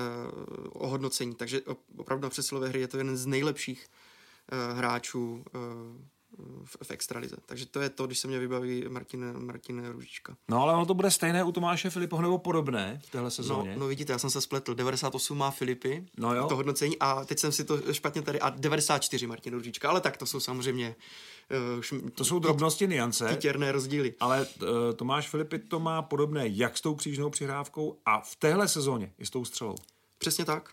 ohodnocení, 0.70 1.36
takže 1.36 1.60
op- 1.60 1.78
opravdu 1.98 2.24
na 2.24 2.30
přesilové 2.30 2.70
hry 2.70 2.80
je 2.80 2.88
to 2.88 2.98
jeden 2.98 3.18
z 3.18 3.26
nejlepších 3.26 3.88
eh, 4.52 4.74
hráčů 4.74 5.44
eh, 5.48 6.17
v, 6.64 6.78
v 6.84 6.92
extralize. 6.92 7.36
Takže 7.46 7.66
to 7.66 7.82
je 7.82 7.90
to, 7.90 8.08
když 8.08 8.20
se 8.20 8.28
mě 8.28 8.40
vybaví 8.40 8.86
Martin, 8.90 9.34
Martin 9.46 9.86
Ružička. 9.92 10.36
No 10.50 10.62
ale 10.62 10.74
ono 10.74 10.86
to 10.86 10.94
bude 10.94 11.12
stejné 11.12 11.44
u 11.44 11.52
Tomáše 11.52 11.90
Filipoho 11.90 12.22
nebo 12.22 12.38
podobné 12.38 13.00
v 13.06 13.10
téhle 13.12 13.28
No, 13.28 13.32
sezóně. 13.32 13.76
no 13.78 13.88
vidíte, 13.88 14.14
já 14.14 14.20
jsem 14.20 14.30
se 14.30 14.42
spletl. 14.42 14.76
98 14.76 15.38
má 15.38 15.52
Filipy, 15.52 16.06
No 16.18 16.36
jo. 16.36 16.48
to 16.48 16.56
hodnocení, 16.56 16.98
a 17.00 17.26
teď 17.26 17.40
jsem 17.40 17.52
si 17.52 17.64
to 17.66 17.94
špatně 17.94 18.22
tady, 18.22 18.40
a 18.40 18.50
94 18.50 19.28
Martin 19.28 19.54
Ružička, 19.54 19.90
ale 19.90 20.02
tak 20.02 20.18
to 20.18 20.26
jsou 20.26 20.40
samozřejmě 20.40 20.96
uh, 21.76 21.82
šm, 21.82 22.10
To 22.10 22.26
jsou 22.26 22.40
drobnosti, 22.40 22.88
niance, 22.88 23.38
těrné 23.40 23.72
rozdíly. 23.72 24.14
ale 24.20 24.48
uh, 24.62 24.68
Tomáš 24.96 25.30
Filipy 25.30 25.60
to 25.60 25.80
má 25.80 26.02
podobné 26.02 26.48
jak 26.48 26.78
s 26.78 26.82
tou 26.82 26.96
křížnou 26.96 27.30
přihrávkou 27.30 27.98
a 28.06 28.22
v 28.22 28.36
téhle 28.36 28.68
sezóně 28.68 29.14
i 29.20 29.26
s 29.26 29.30
tou 29.30 29.46
střelou. 29.46 29.76
Přesně 30.18 30.46
tak. 30.46 30.70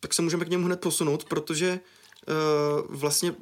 Tak 0.00 0.14
se 0.14 0.22
můžeme 0.22 0.44
k 0.44 0.48
němu 0.48 0.66
hned 0.66 0.80
posunout, 0.80 1.24
protože 1.24 1.80
uh, 2.28 2.96
vlastně 2.96 3.34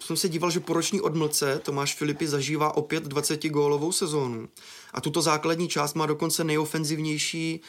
jsem 0.00 0.16
se 0.16 0.28
díval, 0.28 0.50
že 0.50 0.60
po 0.60 0.72
roční 0.72 1.00
odmlce 1.00 1.60
Tomáš 1.64 1.94
Filipy 1.94 2.26
zažívá 2.28 2.76
opět 2.76 3.06
20-gólovou 3.06 3.92
sezónu. 3.92 4.48
A 4.94 5.00
tuto 5.00 5.22
základní 5.22 5.68
část 5.68 5.94
má 5.94 6.06
dokonce 6.06 6.44
nejofenzivnější 6.44 7.60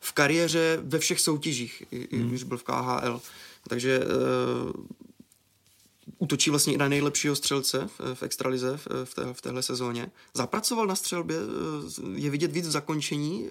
v 0.00 0.12
kariéře 0.12 0.78
ve 0.82 0.98
všech 0.98 1.20
soutěžích, 1.20 1.82
i 1.90 2.18
když 2.18 2.42
byl 2.42 2.58
v 2.58 2.64
KHL. 2.64 3.20
Takže 3.68 4.00
uh, 4.00 4.82
útočí 6.18 6.50
vlastně 6.50 6.74
i 6.74 6.76
na 6.76 6.88
nejlepšího 6.88 7.36
střelce 7.36 7.88
v, 7.98 8.14
v 8.14 8.22
extralize 8.22 8.76
v, 8.76 8.88
v, 9.04 9.14
té, 9.14 9.34
v 9.34 9.40
téhle 9.40 9.62
sezóně. 9.62 10.10
Zapracoval 10.34 10.86
na 10.86 10.94
střelbě, 10.94 11.36
eh, 11.36 12.20
je 12.20 12.30
vidět 12.30 12.52
víc 12.52 12.68
v 12.68 12.70
zakončení, 12.70 13.48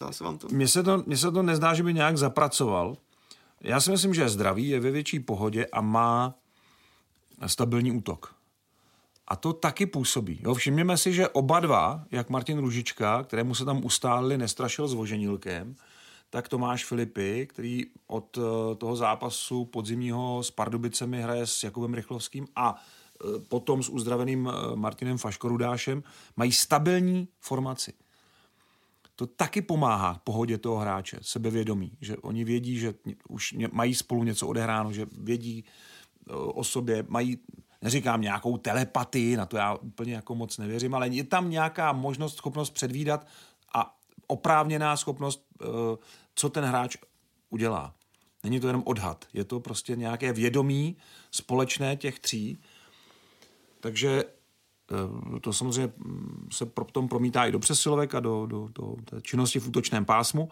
dá 0.00 0.12
se 0.12 0.24
vám 0.24 0.38
to? 0.38 0.48
Mně 0.50 0.68
se 0.68 0.82
to, 0.82 1.02
mně 1.06 1.16
se 1.16 1.30
to 1.30 1.42
nezdá, 1.42 1.74
že 1.74 1.82
by 1.82 1.94
nějak 1.94 2.18
zapracoval. 2.18 2.96
Já 3.64 3.80
si 3.80 3.90
myslím, 3.90 4.14
že 4.14 4.22
je 4.22 4.28
zdravý, 4.28 4.68
je 4.68 4.80
ve 4.80 4.90
větší 4.90 5.20
pohodě 5.20 5.66
a 5.66 5.80
má 5.80 6.34
stabilní 7.46 7.92
útok. 7.92 8.34
A 9.28 9.36
to 9.36 9.52
taky 9.52 9.86
působí. 9.86 10.40
Jo, 10.42 10.54
všimněme 10.54 10.96
si, 10.96 11.12
že 11.12 11.28
oba 11.28 11.60
dva, 11.60 12.04
jak 12.10 12.30
Martin 12.30 12.58
Ružička, 12.58 13.22
kterému 13.22 13.54
se 13.54 13.64
tam 13.64 13.84
ustálili, 13.84 14.38
nestrašil 14.38 14.88
s 14.88 14.94
voženilkem, 14.94 15.76
tak 16.30 16.48
Tomáš 16.48 16.84
Filipy, 16.84 17.46
který 17.46 17.84
od 18.06 18.38
eh, 18.38 18.74
toho 18.74 18.96
zápasu 18.96 19.64
podzimního 19.64 20.42
s 20.42 20.50
Pardubicemi 20.50 21.22
hraje 21.22 21.46
s 21.46 21.62
Jakubem 21.62 21.94
Rychlovským 21.94 22.46
a 22.56 22.74
eh, 22.76 23.40
potom 23.48 23.82
s 23.82 23.88
uzdraveným 23.88 24.48
eh, 24.48 24.76
Martinem 24.76 25.18
Faškorudášem, 25.18 26.02
mají 26.36 26.52
stabilní 26.52 27.28
formaci. 27.40 27.92
To 29.16 29.26
taky 29.26 29.62
pomáhá 29.62 30.20
pohodě 30.24 30.58
toho 30.58 30.76
hráče, 30.76 31.18
sebevědomí, 31.22 31.98
že 32.00 32.16
oni 32.16 32.44
vědí, 32.44 32.78
že 32.78 32.94
už 33.28 33.54
mají 33.72 33.94
spolu 33.94 34.24
něco 34.24 34.48
odehráno, 34.48 34.92
že 34.92 35.06
vědí 35.18 35.64
o 36.30 36.64
sobě, 36.64 37.04
mají 37.08 37.38
neříkám 37.82 38.20
nějakou 38.20 38.56
telepatii, 38.56 39.36
na 39.36 39.46
to 39.46 39.56
já 39.56 39.74
úplně 39.74 40.14
jako 40.14 40.34
moc 40.34 40.58
nevěřím, 40.58 40.94
ale 40.94 41.08
je 41.08 41.24
tam 41.24 41.50
nějaká 41.50 41.92
možnost, 41.92 42.36
schopnost 42.36 42.70
předvídat 42.70 43.26
a 43.74 43.96
oprávněná 44.26 44.96
schopnost, 44.96 45.46
eh, 45.62 45.66
co 46.34 46.48
ten 46.48 46.64
hráč 46.64 46.96
udělá. 47.50 47.94
Není 48.42 48.60
to 48.60 48.66
jenom 48.66 48.82
odhad, 48.86 49.24
je 49.32 49.44
to 49.44 49.60
prostě 49.60 49.96
nějaké 49.96 50.32
vědomí 50.32 50.96
společné 51.30 51.96
těch 51.96 52.18
tří. 52.18 52.58
Takže 53.80 54.24
to 55.40 55.52
samozřejmě 55.52 55.92
se 56.52 56.66
potom 56.66 57.08
promítá 57.08 57.46
i 57.46 57.52
do 57.52 57.58
přesilovek 57.58 58.14
a 58.14 58.20
do, 58.20 58.46
do, 58.46 58.68
do 58.74 58.96
té 59.04 59.22
činnosti 59.22 59.60
v 59.60 59.68
útočném 59.68 60.04
pásmu. 60.04 60.48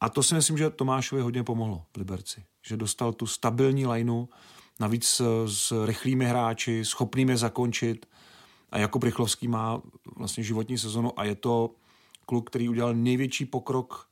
A 0.00 0.08
to 0.08 0.22
si 0.22 0.34
myslím, 0.34 0.58
že 0.58 0.70
Tomášovi 0.70 1.22
hodně 1.22 1.42
pomohlo 1.42 1.84
v 1.92 1.96
Liberci. 1.96 2.44
Že 2.66 2.76
dostal 2.76 3.12
tu 3.12 3.26
stabilní 3.26 3.86
lineu, 3.86 4.26
navíc 4.80 5.20
s 5.46 5.84
rychlými 5.86 6.24
hráči, 6.24 6.84
schopnými 6.84 7.36
zakončit. 7.36 8.06
A 8.70 8.78
Jakub 8.78 9.02
Rychlovský 9.02 9.48
má 9.48 9.82
vlastně 10.16 10.42
životní 10.42 10.78
sezonu 10.78 11.20
a 11.20 11.24
je 11.24 11.34
to 11.34 11.70
kluk, 12.26 12.50
který 12.50 12.68
udělal 12.68 12.94
největší 12.94 13.44
pokrok 13.44 14.10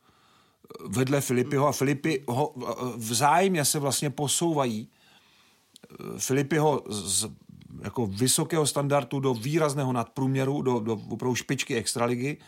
vedle 0.85 1.21
Filipyho 1.21 1.67
a 1.67 1.73
Filipy 1.73 2.25
ho 2.29 2.55
vzájemně 2.97 3.65
se 3.65 3.79
vlastně 3.79 4.11
posouvají. 4.11 4.89
Filipyho 6.19 6.83
z 6.89 7.31
jako 7.83 8.07
vysokého 8.07 8.67
standardu 8.67 9.21
do 9.21 9.35
výrazného 9.35 9.93
nadprůměru, 9.93 10.63
do, 10.63 10.81
do 10.81 10.93
opravdu 10.93 11.35
špičky 11.35 11.77
extraligy 11.77 12.39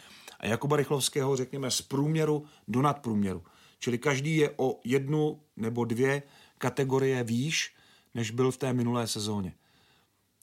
a 0.40 0.46
Jakuba 0.46 0.76
Rychlovského, 0.76 1.36
řekněme, 1.36 1.70
z 1.70 1.82
průměru 1.82 2.44
do 2.68 2.82
nadprůměru. 2.82 3.42
Čili 3.78 3.98
každý 3.98 4.36
je 4.36 4.50
o 4.56 4.80
jednu 4.84 5.40
nebo 5.56 5.84
dvě 5.84 6.22
kategorie 6.58 7.24
výš 7.24 7.74
než 8.14 8.30
byl 8.30 8.50
v 8.50 8.56
té 8.56 8.72
minulé 8.72 9.06
sezóně. 9.06 9.52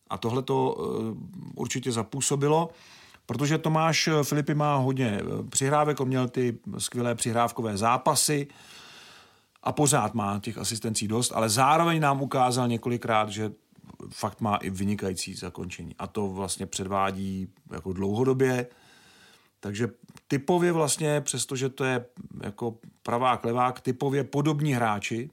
A 0.09 0.17
tohle 0.17 0.43
to 0.43 0.77
eh, 0.79 1.15
určitě 1.55 1.91
zapůsobilo, 1.91 2.69
protože 3.25 3.57
Tomáš 3.57 4.09
Filipy 4.23 4.53
má 4.53 4.75
hodně 4.75 5.19
eh, 5.21 5.49
přihrávek, 5.49 5.99
on 5.99 6.07
měl 6.07 6.29
ty 6.29 6.57
skvělé 6.77 7.15
přihrávkové 7.15 7.77
zápasy 7.77 8.47
a 9.63 9.71
pořád 9.71 10.13
má 10.13 10.39
těch 10.39 10.57
asistencí 10.57 11.07
dost, 11.07 11.31
ale 11.35 11.49
zároveň 11.49 12.01
nám 12.01 12.21
ukázal 12.21 12.67
několikrát, 12.67 13.29
že 13.29 13.51
fakt 14.09 14.41
má 14.41 14.55
i 14.55 14.69
vynikající 14.69 15.33
zakončení. 15.33 15.95
A 15.99 16.07
to 16.07 16.27
vlastně 16.27 16.65
předvádí 16.65 17.47
jako 17.71 17.93
dlouhodobě. 17.93 18.67
Takže 19.59 19.87
typově 20.27 20.71
vlastně, 20.71 21.21
přestože 21.21 21.69
to 21.69 21.83
je 21.83 22.05
jako 22.43 22.77
pravá 23.03 23.39
levák, 23.43 23.81
typově 23.81 24.23
podobní 24.23 24.73
hráči, 24.73 25.29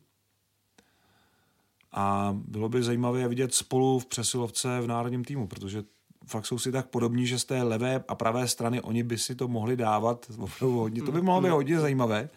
a 1.97 2.37
bylo 2.49 2.69
by 2.69 2.83
zajímavé 2.83 3.29
vidět 3.29 3.55
spolu 3.55 3.99
v 3.99 4.07
přesilovce 4.07 4.81
v 4.81 4.87
národním 4.87 5.25
týmu, 5.25 5.47
protože 5.47 5.85
fakt 6.27 6.47
jsou 6.47 6.59
si 6.59 6.73
tak 6.73 6.87
podobní, 6.87 7.27
že 7.27 7.39
z 7.39 7.45
té 7.45 7.63
levé 7.63 8.05
a 8.09 8.15
pravé 8.15 8.49
strany 8.49 8.81
oni 8.81 9.03
by 9.03 9.19
si 9.19 9.35
to 9.35 9.49
mohli 9.49 9.77
dávat 9.77 10.31
hodně. 10.61 11.03
To 11.03 11.13
by 11.13 11.23
mohlo 11.23 11.43
být 11.43 11.49
hodně 11.49 11.81
zajímavé 11.81 12.29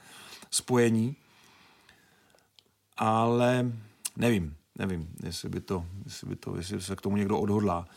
spojení, 0.52 1.16
ale 2.98 3.72
nevím, 4.18 4.56
nevím, 4.78 5.08
jestli 5.24 5.50
by 5.50 5.62
to, 5.62 5.86
jestli 6.06 6.28
by 6.28 6.36
to, 6.36 6.56
jestli 6.56 6.82
se 6.82 6.96
k 6.96 7.02
tomu 7.02 7.18
někdo 7.18 7.40
odhodlá. 7.40 7.88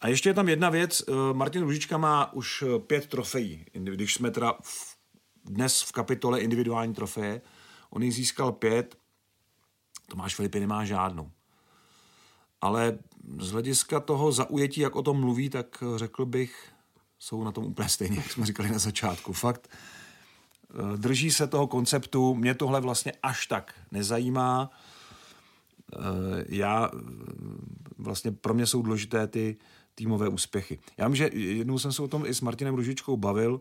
A 0.00 0.08
ještě 0.08 0.28
je 0.28 0.34
tam 0.34 0.48
jedna 0.48 0.70
věc, 0.70 1.02
eh, 1.08 1.12
Martin 1.32 1.62
Ružička 1.62 1.98
má 1.98 2.32
už 2.32 2.62
eh, 2.62 2.78
pět 2.78 3.06
trofejí, 3.06 3.64
když 3.72 4.14
jsme 4.14 4.30
teda 4.30 4.54
v, 4.62 4.96
dnes 5.44 5.82
v 5.82 5.92
kapitole 5.92 6.40
individuální 6.40 6.94
trofeje, 6.94 7.40
on 7.90 8.02
jich 8.02 8.14
získal 8.14 8.52
pět, 8.52 8.96
Tomáš 10.08 10.34
Filipy 10.34 10.60
nemá 10.60 10.84
žádnou. 10.84 11.30
Ale 12.60 12.98
z 13.38 13.50
hlediska 13.50 14.00
toho 14.00 14.32
zaujetí, 14.32 14.80
jak 14.80 14.96
o 14.96 15.02
tom 15.02 15.20
mluví, 15.20 15.50
tak 15.50 15.84
řekl 15.96 16.24
bych, 16.24 16.68
jsou 17.18 17.44
na 17.44 17.52
tom 17.52 17.64
úplně 17.64 17.88
stejně, 17.88 18.16
jak 18.16 18.30
jsme 18.30 18.46
říkali 18.46 18.70
na 18.70 18.78
začátku. 18.78 19.32
Fakt 19.32 19.70
eh, 19.70 20.96
drží 20.96 21.30
se 21.30 21.46
toho 21.46 21.66
konceptu, 21.66 22.34
mě 22.34 22.54
tohle 22.54 22.80
vlastně 22.80 23.12
až 23.22 23.46
tak 23.46 23.74
nezajímá. 23.90 24.70
Eh, 25.92 26.44
já, 26.48 26.90
eh, 26.94 26.98
vlastně 27.98 28.32
pro 28.32 28.54
mě 28.54 28.66
jsou 28.66 28.82
důležité 28.82 29.26
ty 29.26 29.56
týmové 29.94 30.28
úspěchy. 30.28 30.78
Já 30.96 31.08
vím, 31.08 31.16
že 31.16 31.30
jednou 31.32 31.78
jsem 31.78 31.92
se 31.92 32.02
o 32.02 32.08
tom 32.08 32.26
i 32.26 32.34
s 32.34 32.40
Martinem 32.40 32.74
Ružičkou 32.74 33.16
bavil, 33.16 33.60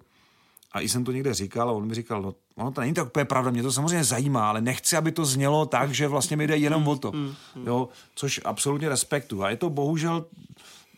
a 0.72 0.82
i 0.82 0.90
jsem 0.90 1.04
to 1.04 1.12
někde 1.12 1.34
říkal 1.34 1.70
a 1.70 1.74
on 1.74 1.88
mi 1.88 1.96
říkal, 1.96 2.22
no, 2.22 2.36
ono 2.56 2.72
to 2.72 2.82
není 2.82 2.94
tak 2.94 3.08
úplně 3.08 3.26
pravda, 3.26 3.52
mě 3.52 3.64
to 3.64 3.72
samozřejmě 3.72 4.04
zajímá, 4.04 4.50
ale 4.50 4.62
nechci, 4.62 4.98
aby 4.98 5.12
to 5.12 5.26
znělo 5.26 5.66
tak, 5.66 5.94
že 5.94 6.08
vlastně 6.08 6.38
mi 6.38 6.48
jde 6.48 6.58
jenom 6.58 6.88
o 6.88 6.96
to. 6.96 7.12
Mm, 7.12 7.34
mm. 7.56 7.68
Jo, 7.68 7.90
což 8.16 8.42
absolutně 8.46 8.90
respektu. 8.90 9.44
A 9.44 9.50
je 9.50 9.58
to 9.58 9.70
bohužel 9.70 10.26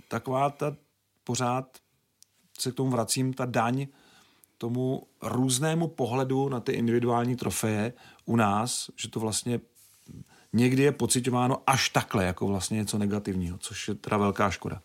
taková 0.07 0.49
ta 0.49 0.75
pořád 1.23 1.77
se 2.59 2.71
k 2.71 2.75
tomu 2.75 2.91
vracím, 2.91 3.33
ta 3.33 3.45
daň 3.45 3.87
tomu 4.57 5.07
různému 5.21 5.87
pohledu 5.87 6.49
na 6.49 6.59
ty 6.59 6.71
individuální 6.71 7.35
trofeje 7.35 7.93
u 8.25 8.35
nás, 8.35 8.89
že 8.95 9.09
to 9.09 9.19
vlastně 9.19 9.59
někdy 10.53 10.83
je 10.83 10.91
pocitováno 10.91 11.61
až 11.67 11.89
takhle, 11.89 12.25
jako 12.25 12.47
vlastně 12.47 12.77
něco 12.77 12.97
negativního, 12.97 13.57
což 13.57 13.87
je 13.87 13.95
teda 13.95 14.17
velká 14.17 14.49
škoda. 14.49 14.81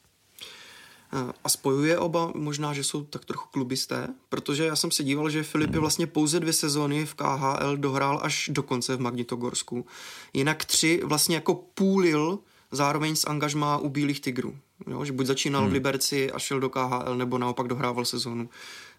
A 1.45 1.49
spojuje 1.49 1.99
oba 1.99 2.33
možná, 2.35 2.73
že 2.73 2.85
jsou 2.85 3.05
tak 3.05 3.25
trochu 3.25 3.49
klubisté, 3.51 4.09
protože 4.29 4.64
já 4.64 4.77
jsem 4.77 4.91
se 4.91 5.05
díval, 5.05 5.31
že 5.31 5.43
Filip 5.43 5.75
je 5.75 5.81
vlastně 5.81 6.07
pouze 6.07 6.41
dvě 6.41 6.53
sezóny 6.53 7.07
v 7.07 7.14
KHL 7.14 7.77
dohrál 7.77 8.21
až 8.23 8.51
do 8.53 8.62
konce 8.62 8.97
v 8.97 9.01
Magnitogorsku. 9.01 9.87
Jinak 10.33 10.64
tři 10.64 11.01
vlastně 11.05 11.35
jako 11.35 11.55
půlil 11.55 12.39
zároveň 12.71 13.17
s 13.17 13.27
angažmá 13.27 13.79
u 13.79 13.89
Bílých 13.89 14.21
tigrů. 14.21 14.59
Jo, 14.87 15.05
že 15.05 15.12
buď 15.12 15.27
začínal 15.27 15.62
hmm. 15.62 15.71
v 15.71 15.73
Liberci 15.73 16.33
a 16.33 16.39
šel 16.39 16.61
do 16.61 16.71
KHL, 16.71 17.17
nebo 17.17 17.39
naopak 17.39 17.69
dohrával 17.69 18.05
sezónu 18.05 18.49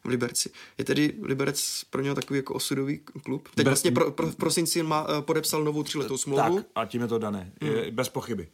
v 0.07 0.09
Liberci. 0.09 0.49
Je 0.77 0.85
tedy 0.85 1.13
Liberec 1.21 1.83
pro 1.89 2.01
něho 2.01 2.15
takový 2.15 2.39
jako 2.39 2.53
osudový 2.53 2.97
klub? 2.97 3.49
Teď 3.55 3.65
Bez... 3.65 3.65
vlastně 3.65 3.91
pro, 3.91 4.11
pro, 4.11 4.27
v 4.27 4.35
prosinci 4.35 4.83
má, 4.83 5.07
eh, 5.09 5.21
podepsal 5.21 5.63
novou 5.63 5.83
tříletou 5.83 6.17
smlouvu. 6.17 6.55
Tak 6.55 6.65
a 6.75 6.85
tím 6.85 7.01
je 7.01 7.07
to 7.07 7.17
dané. 7.17 7.53
Hmm. 7.61 7.71
Je, 7.71 7.91
bez 7.91 8.09
pochyby. 8.09 8.47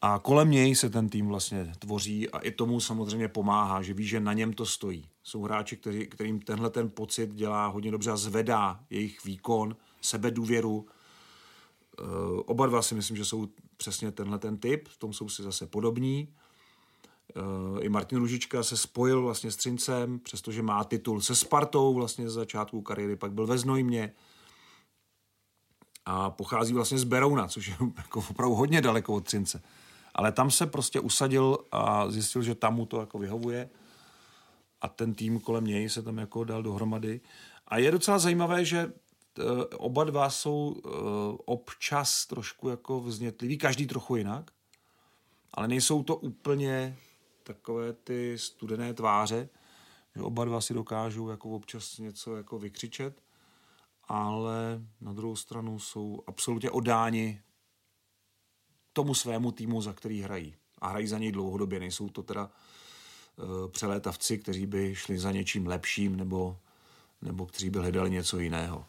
A 0.00 0.18
kolem 0.18 0.50
něj 0.50 0.74
se 0.74 0.90
ten 0.90 1.08
tým 1.08 1.28
vlastně 1.28 1.72
tvoří 1.78 2.30
a 2.30 2.38
i 2.38 2.50
tomu 2.50 2.80
samozřejmě 2.80 3.28
pomáhá, 3.28 3.82
že 3.82 3.94
ví, 3.94 4.06
že 4.06 4.20
na 4.20 4.32
něm 4.32 4.52
to 4.52 4.66
stojí. 4.66 5.08
Jsou 5.22 5.42
hráči, 5.42 5.76
který, 5.76 6.06
kterým 6.06 6.40
tenhle 6.40 6.70
ten 6.70 6.90
pocit 6.90 7.34
dělá 7.34 7.66
hodně 7.66 7.90
dobře 7.90 8.10
a 8.10 8.16
zvedá 8.16 8.80
jejich 8.90 9.24
výkon, 9.24 9.76
sebedůvěru. 10.00 10.86
E, 11.98 12.02
oba 12.44 12.66
dva 12.66 12.82
si 12.82 12.94
myslím, 12.94 13.16
že 13.16 13.24
jsou 13.24 13.48
přesně 13.76 14.12
tenhle 14.12 14.38
ten 14.38 14.56
typ, 14.56 14.88
v 14.88 14.96
tom 14.96 15.12
jsou 15.12 15.28
si 15.28 15.42
zase 15.42 15.66
podobní. 15.66 16.28
E, 17.36 17.84
I 17.84 17.88
Martin 17.88 18.18
Ružička 18.18 18.62
se 18.62 18.76
spojil 18.76 19.22
vlastně 19.22 19.50
s 19.50 19.56
Třincem, 19.56 20.18
přestože 20.18 20.62
má 20.62 20.84
titul 20.84 21.20
se 21.20 21.34
Spartou 21.34 21.94
vlastně 21.94 22.30
z 22.30 22.32
začátku 22.32 22.82
kariéry, 22.82 23.16
pak 23.16 23.32
byl 23.32 23.46
ve 23.46 23.58
Znojmě, 23.58 24.12
a 26.06 26.30
pochází 26.30 26.72
vlastně 26.72 26.98
z 26.98 27.04
Berouna, 27.04 27.48
což 27.48 27.66
je 27.66 27.76
jako 27.96 28.24
opravdu 28.30 28.54
hodně 28.54 28.80
daleko 28.80 29.14
od 29.14 29.24
Třince. 29.24 29.62
Ale 30.14 30.32
tam 30.32 30.50
se 30.50 30.66
prostě 30.66 31.00
usadil 31.00 31.58
a 31.72 32.10
zjistil, 32.10 32.42
že 32.42 32.54
tam 32.54 32.74
mu 32.74 32.86
to 32.86 33.00
jako 33.00 33.18
vyhovuje 33.18 33.70
a 34.80 34.88
ten 34.88 35.14
tým 35.14 35.40
kolem 35.40 35.64
něj 35.64 35.88
se 35.88 36.02
tam 36.02 36.18
jako 36.18 36.44
dal 36.44 36.62
dohromady. 36.62 37.20
A 37.68 37.78
je 37.78 37.90
docela 37.90 38.18
zajímavé, 38.18 38.64
že 38.64 38.78
eh, 39.38 39.42
oba 39.76 40.04
dva 40.04 40.30
jsou 40.30 40.76
eh, 40.76 40.88
občas 41.44 42.26
trošku 42.26 42.68
jako 42.68 43.00
vznětliví, 43.00 43.58
každý 43.58 43.86
trochu 43.86 44.16
jinak, 44.16 44.50
ale 45.54 45.68
nejsou 45.68 46.02
to 46.02 46.16
úplně 46.16 46.96
takové 47.44 47.92
ty 47.92 48.38
studené 48.38 48.94
tváře, 48.94 49.48
že 50.16 50.22
oba 50.22 50.44
dva 50.44 50.60
si 50.60 50.74
dokážou 50.74 51.28
jako 51.28 51.50
občas 51.50 51.98
něco 51.98 52.36
jako 52.36 52.58
vykřičet, 52.58 53.22
ale 54.04 54.82
na 55.00 55.12
druhou 55.12 55.36
stranu 55.36 55.78
jsou 55.78 56.22
absolutně 56.26 56.70
odáni 56.70 57.42
tomu 58.92 59.14
svému 59.14 59.52
týmu, 59.52 59.82
za 59.82 59.92
který 59.92 60.20
hrají. 60.22 60.54
A 60.78 60.88
hrají 60.88 61.06
za 61.06 61.18
něj 61.18 61.32
dlouhodobě. 61.32 61.80
Nejsou 61.80 62.08
to 62.08 62.22
teda 62.22 62.50
uh, 63.36 63.70
přelétavci, 63.70 64.38
kteří 64.38 64.66
by 64.66 64.94
šli 64.94 65.18
za 65.18 65.32
něčím 65.32 65.66
lepším 65.66 66.16
nebo, 66.16 66.58
nebo 67.22 67.46
kteří 67.46 67.70
by 67.70 67.78
hledali 67.78 68.10
něco 68.10 68.38
jiného. 68.38 68.86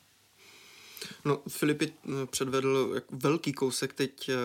No, 1.26 1.42
Filipy 1.48 1.94
eh, 1.94 2.26
předvedl 2.26 3.02
velký 3.12 3.54
kousek 3.54 3.94
teď, 3.94 4.30
eh, 4.30 4.36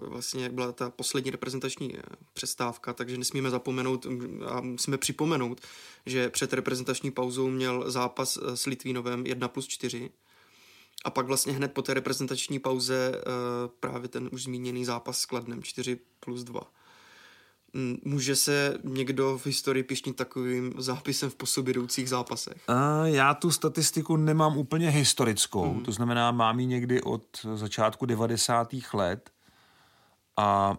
vlastně 0.00 0.42
jak 0.42 0.52
byla 0.52 0.72
ta 0.72 0.90
poslední 0.90 1.30
reprezentační 1.30 1.96
eh, 1.96 2.02
přestávka, 2.32 2.92
takže 2.92 3.18
nesmíme 3.18 3.50
zapomenout 3.50 4.06
a 4.46 4.60
musíme 4.60 4.98
připomenout, 4.98 5.60
že 6.06 6.30
před 6.30 6.52
reprezentační 6.52 7.10
pauzou 7.10 7.48
měl 7.48 7.90
zápas 7.90 8.38
s 8.54 8.66
Litvínovem 8.66 9.26
1 9.26 9.48
plus 9.48 9.66
4 9.66 10.10
a 11.04 11.10
pak 11.10 11.26
vlastně 11.26 11.52
hned 11.52 11.72
po 11.72 11.82
té 11.82 11.94
reprezentační 11.94 12.58
pauze 12.58 13.22
právě 13.80 14.08
ten 14.08 14.28
už 14.32 14.42
zmíněný 14.42 14.84
zápas 14.84 15.20
s 15.20 15.26
Kladnem 15.26 15.62
4 15.62 15.98
plus 16.20 16.44
2. 16.44 16.60
Může 18.04 18.36
se 18.36 18.78
někdo 18.84 19.38
v 19.38 19.46
historii 19.46 19.82
pišnit 19.82 20.16
takovým 20.16 20.72
zápisem 20.78 21.30
v 21.30 21.34
posobědoucích 21.34 22.08
zápasech? 22.08 22.68
A 22.68 23.06
já 23.06 23.34
tu 23.34 23.50
statistiku 23.50 24.16
nemám 24.16 24.58
úplně 24.58 24.90
historickou, 24.90 25.72
hmm. 25.72 25.84
to 25.84 25.92
znamená, 25.92 26.30
mám 26.30 26.60
ji 26.60 26.66
někdy 26.66 27.02
od 27.02 27.24
začátku 27.54 28.06
90. 28.06 28.68
let 28.94 29.30
a 30.36 30.78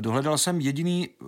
dohledal 0.00 0.38
jsem 0.38 0.60
jediný 0.60 1.08
e, 1.08 1.24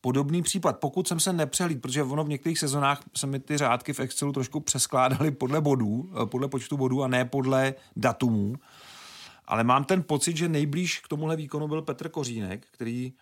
podobný 0.00 0.42
případ, 0.42 0.78
pokud 0.78 1.08
jsem 1.08 1.20
se 1.20 1.32
nepřehlíd, 1.32 1.82
protože 1.82 2.02
ono 2.02 2.24
v 2.24 2.28
některých 2.28 2.58
sezonách 2.58 3.02
se 3.16 3.26
mi 3.26 3.40
ty 3.40 3.58
řádky 3.58 3.92
v 3.92 4.00
Excelu 4.00 4.32
trošku 4.32 4.60
přeskládaly 4.60 5.30
podle 5.30 5.60
bodů, 5.60 6.12
e, 6.22 6.26
podle 6.26 6.48
počtu 6.48 6.76
bodů 6.76 7.02
a 7.02 7.08
ne 7.08 7.24
podle 7.24 7.74
datumů, 7.96 8.54
ale 9.46 9.64
mám 9.64 9.84
ten 9.84 10.02
pocit, 10.02 10.36
že 10.36 10.48
nejblíž 10.48 11.00
k 11.00 11.08
tomuhle 11.08 11.36
výkonu 11.36 11.68
byl 11.68 11.82
Petr 11.82 12.08
Kořínek, 12.08 12.66
který 12.70 13.12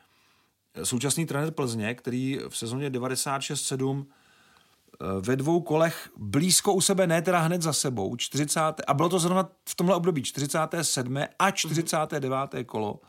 současný 0.82 1.26
trenér 1.26 1.50
Plzně, 1.50 1.94
který 1.94 2.38
v 2.48 2.56
sezóně 2.56 2.90
96-7 2.90 4.06
eh, 4.06 5.06
ve 5.20 5.36
dvou 5.36 5.60
kolech 5.60 6.10
blízko 6.16 6.72
u 6.72 6.80
sebe, 6.80 7.06
ne 7.06 7.22
teda 7.22 7.40
hned 7.40 7.62
za 7.62 7.72
sebou, 7.72 8.16
40. 8.16 8.60
a 8.86 8.94
bylo 8.94 9.08
to 9.08 9.18
zrovna 9.18 9.48
v 9.68 9.74
tomhle 9.74 9.96
období 9.96 10.22
47. 10.22 11.18
a 11.38 11.50
49. 11.50 12.64
kolo, 12.66 13.00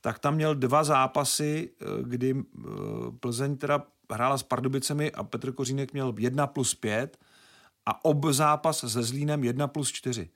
tak 0.00 0.18
tam 0.18 0.34
měl 0.34 0.54
dva 0.54 0.84
zápasy, 0.84 1.70
eh, 1.80 1.84
kdy 2.02 2.34
eh, 2.34 2.62
Plzeň 3.20 3.56
teda 3.56 3.82
hrála 4.12 4.38
s 4.38 4.42
Pardubicemi 4.42 5.12
a 5.12 5.24
Petr 5.24 5.52
Kořínek 5.52 5.92
měl 5.92 6.14
1 6.18 6.46
plus 6.46 6.74
5 6.74 7.18
a 7.86 8.04
ob 8.04 8.24
zápas 8.30 8.78
se 8.78 9.02
Zlínem 9.02 9.44
1 9.44 9.68
plus 9.68 9.92
4. 9.92 10.30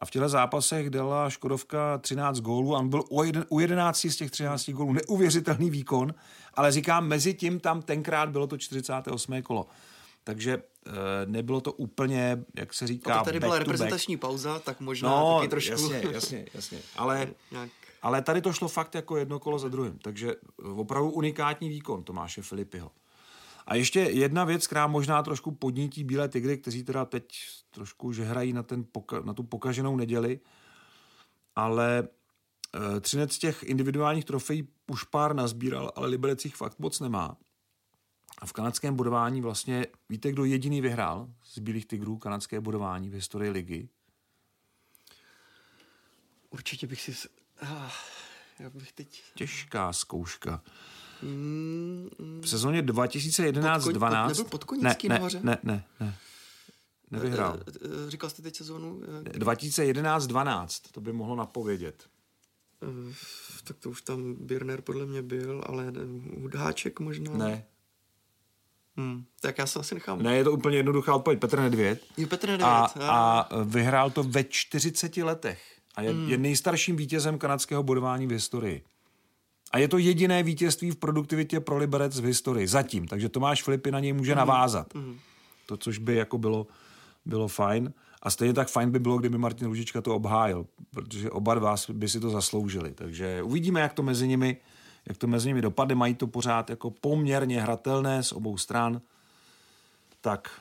A 0.00 0.06
v 0.06 0.10
těchto 0.10 0.28
zápasech 0.28 0.90
dala 0.90 1.30
Škodovka 1.30 1.98
13 1.98 2.40
gólů 2.40 2.76
a 2.76 2.78
on 2.78 2.88
byl 2.88 3.04
u, 3.10 3.22
jeden, 3.22 3.46
u 3.48 3.60
11 3.60 4.06
z 4.10 4.16
těch 4.16 4.30
13 4.30 4.70
gólů. 4.70 4.92
Neuvěřitelný 4.92 5.70
výkon, 5.70 6.14
ale 6.54 6.72
říkám, 6.72 7.08
mezi 7.08 7.34
tím 7.34 7.60
tam 7.60 7.82
tenkrát 7.82 8.28
bylo 8.28 8.46
to 8.46 8.58
48. 8.58 9.42
kolo. 9.42 9.66
Takže 10.24 10.52
e, 10.52 10.60
nebylo 11.26 11.60
to 11.60 11.72
úplně, 11.72 12.44
jak 12.56 12.74
se 12.74 12.86
říká, 12.86 13.16
no, 13.16 13.24
tady 13.24 13.40
byla 13.40 13.58
reprezentační 13.58 14.16
back. 14.16 14.20
pauza, 14.20 14.58
tak 14.58 14.80
možná 14.80 15.10
no, 15.10 15.36
taky 15.36 15.48
trošku... 15.48 15.70
jasně, 15.70 16.02
jasně, 16.12 16.46
jasně. 16.54 16.78
Ale, 16.96 17.28
ale 18.02 18.22
tady 18.22 18.40
to 18.40 18.52
šlo 18.52 18.68
fakt 18.68 18.94
jako 18.94 19.16
jedno 19.16 19.38
kolo 19.38 19.58
za 19.58 19.68
druhým. 19.68 19.98
Takže 19.98 20.34
opravdu 20.76 21.10
unikátní 21.10 21.68
výkon 21.68 22.02
Tomáše 22.04 22.42
Filipiho. 22.42 22.90
A 23.66 23.74
ještě 23.74 24.00
jedna 24.00 24.44
věc, 24.44 24.66
která 24.66 24.86
možná 24.86 25.22
trošku 25.22 25.50
podnítí 25.50 26.04
Bílé 26.04 26.28
tygry, 26.28 26.58
kteří 26.58 26.84
teda 26.84 27.04
teď 27.04 27.48
trošku 27.70 28.12
žehrají 28.12 28.52
na, 28.52 28.62
ten 28.62 28.82
poka- 28.82 29.24
na 29.24 29.34
tu 29.34 29.42
pokaženou 29.42 29.96
neděli, 29.96 30.40
ale 31.56 32.08
e, 32.96 33.00
Třinec 33.00 33.38
těch 33.38 33.62
individuálních 33.62 34.24
trofejí 34.24 34.68
už 34.86 35.04
pár 35.04 35.34
nazbíral, 35.34 35.92
ale 35.96 36.08
Liberec 36.08 36.44
jich 36.44 36.56
fakt 36.56 36.78
moc 36.78 37.00
nemá. 37.00 37.36
A 38.38 38.46
v 38.46 38.52
kanadském 38.52 38.96
budování 38.96 39.40
vlastně, 39.40 39.86
víte, 40.08 40.32
kdo 40.32 40.44
jediný 40.44 40.80
vyhrál 40.80 41.28
z 41.44 41.58
Bílých 41.58 41.86
tygrů 41.86 42.18
kanadské 42.18 42.60
budování 42.60 43.10
v 43.10 43.14
historii 43.14 43.50
ligy? 43.50 43.88
Určitě 46.50 46.86
bych 46.86 47.00
si... 47.00 47.28
Ah, 47.60 47.90
já 48.58 48.70
bych 48.70 48.92
teď... 48.92 49.22
Těžká 49.34 49.92
zkouška. 49.92 50.62
V 52.40 52.46
sezóně 52.46 52.82
2011-12... 52.82 54.28
Nebyl 54.28 54.44
Podkonický 54.44 55.08
ne, 55.08 55.14
nahoře? 55.14 55.40
Ne, 55.42 55.58
ne, 55.62 55.84
ne. 56.00 56.16
Nevyhrál. 57.10 57.60
Eh, 57.68 57.72
eh, 57.84 58.10
říkal 58.10 58.30
jste 58.30 58.42
teď 58.42 58.56
sezónu? 58.56 59.00
2011-12, 59.22 60.66
to 60.92 61.00
by 61.00 61.12
mohlo 61.12 61.36
napovědět. 61.36 62.04
Eh, 62.82 63.14
tak 63.64 63.76
to 63.78 63.90
už 63.90 64.02
tam 64.02 64.34
Birner 64.34 64.80
podle 64.80 65.06
mě 65.06 65.22
byl, 65.22 65.64
ale 65.66 65.92
Hudháček 66.40 67.00
možná? 67.00 67.32
Ne. 67.32 67.64
Hmm, 68.96 69.24
tak 69.40 69.58
já 69.58 69.66
se 69.66 69.78
asi 69.78 69.94
nechám. 69.94 70.22
Ne, 70.22 70.36
je 70.36 70.44
to 70.44 70.52
úplně 70.52 70.76
jednoduchá 70.76 71.14
odpověď. 71.14 71.40
Petr 71.40 71.60
Nedvěd. 71.60 72.02
Je 72.16 72.26
Petr 72.26 72.48
Nedvěd. 72.48 72.68
A, 72.68 72.88
a 73.08 73.62
vyhrál 73.62 74.10
to 74.10 74.22
ve 74.22 74.44
40 74.44 75.16
letech. 75.16 75.62
A 75.94 76.02
je, 76.02 76.10
hmm. 76.10 76.28
je 76.28 76.38
nejstarším 76.38 76.96
vítězem 76.96 77.38
kanadského 77.38 77.82
bodování 77.82 78.26
v 78.26 78.30
historii. 78.30 78.84
A 79.72 79.78
je 79.78 79.88
to 79.88 79.98
jediné 79.98 80.42
vítězství 80.42 80.90
v 80.90 80.96
produktivitě 80.96 81.60
pro 81.60 81.76
Liberec 81.76 82.20
v 82.20 82.24
historii. 82.24 82.68
Zatím. 82.68 83.08
Takže 83.08 83.28
Tomáš 83.28 83.62
Filipy 83.62 83.90
na 83.90 84.00
něj 84.00 84.12
může 84.12 84.32
mm. 84.32 84.38
navázat. 84.38 84.94
Mm. 84.94 85.18
To, 85.66 85.76
což 85.76 85.98
by 85.98 86.14
jako 86.14 86.38
bylo, 86.38 86.66
bylo 87.24 87.48
fajn. 87.48 87.92
A 88.22 88.30
stejně 88.30 88.54
tak 88.54 88.68
fajn 88.68 88.90
by 88.90 88.98
bylo, 88.98 89.18
kdyby 89.18 89.38
Martin 89.38 89.66
Ružička 89.66 90.00
to 90.00 90.14
obhájil, 90.14 90.66
protože 90.90 91.30
oba 91.30 91.54
dva 91.54 91.76
by 91.92 92.08
si 92.08 92.20
to 92.20 92.30
zasloužili. 92.30 92.92
Takže 92.92 93.42
uvidíme, 93.42 93.80
jak 93.80 93.92
to 93.92 94.02
mezi 94.02 94.28
nimi, 94.28 94.56
jak 95.06 95.16
to 95.16 95.26
mezi 95.26 95.48
nimi 95.48 95.62
dopadne. 95.62 95.94
Mají 95.94 96.14
to 96.14 96.26
pořád 96.26 96.70
jako 96.70 96.90
poměrně 96.90 97.62
hratelné 97.62 98.22
z 98.22 98.32
obou 98.32 98.58
stran. 98.58 99.00
Tak 100.20 100.60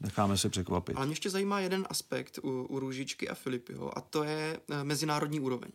necháme 0.00 0.38
se 0.38 0.48
překvapit. 0.48 0.96
Ale 0.96 1.06
mě 1.06 1.12
ještě 1.12 1.30
zajímá 1.30 1.60
jeden 1.60 1.86
aspekt 1.90 2.38
u, 2.42 2.62
u 2.62 2.78
Růžičky 2.78 3.28
a 3.28 3.34
Filipyho 3.34 3.98
a 3.98 4.00
to 4.00 4.24
je 4.24 4.60
eh, 4.70 4.84
mezinárodní 4.84 5.40
úroveň. 5.40 5.70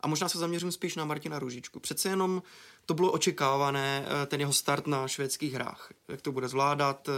A 0.00 0.08
možná 0.08 0.28
se 0.28 0.38
zaměřím 0.38 0.72
spíš 0.72 0.96
na 0.96 1.04
Martina 1.04 1.38
Růžičku. 1.38 1.80
Přece 1.80 2.08
jenom 2.08 2.42
to 2.86 2.94
bylo 2.94 3.12
očekávané, 3.12 4.06
eh, 4.06 4.26
ten 4.26 4.40
jeho 4.40 4.52
start 4.52 4.86
na 4.86 5.08
švédských 5.08 5.52
hrách. 5.52 5.92
Jak 6.08 6.20
to 6.20 6.32
bude 6.32 6.48
zvládat 6.48 7.08
eh, 7.08 7.12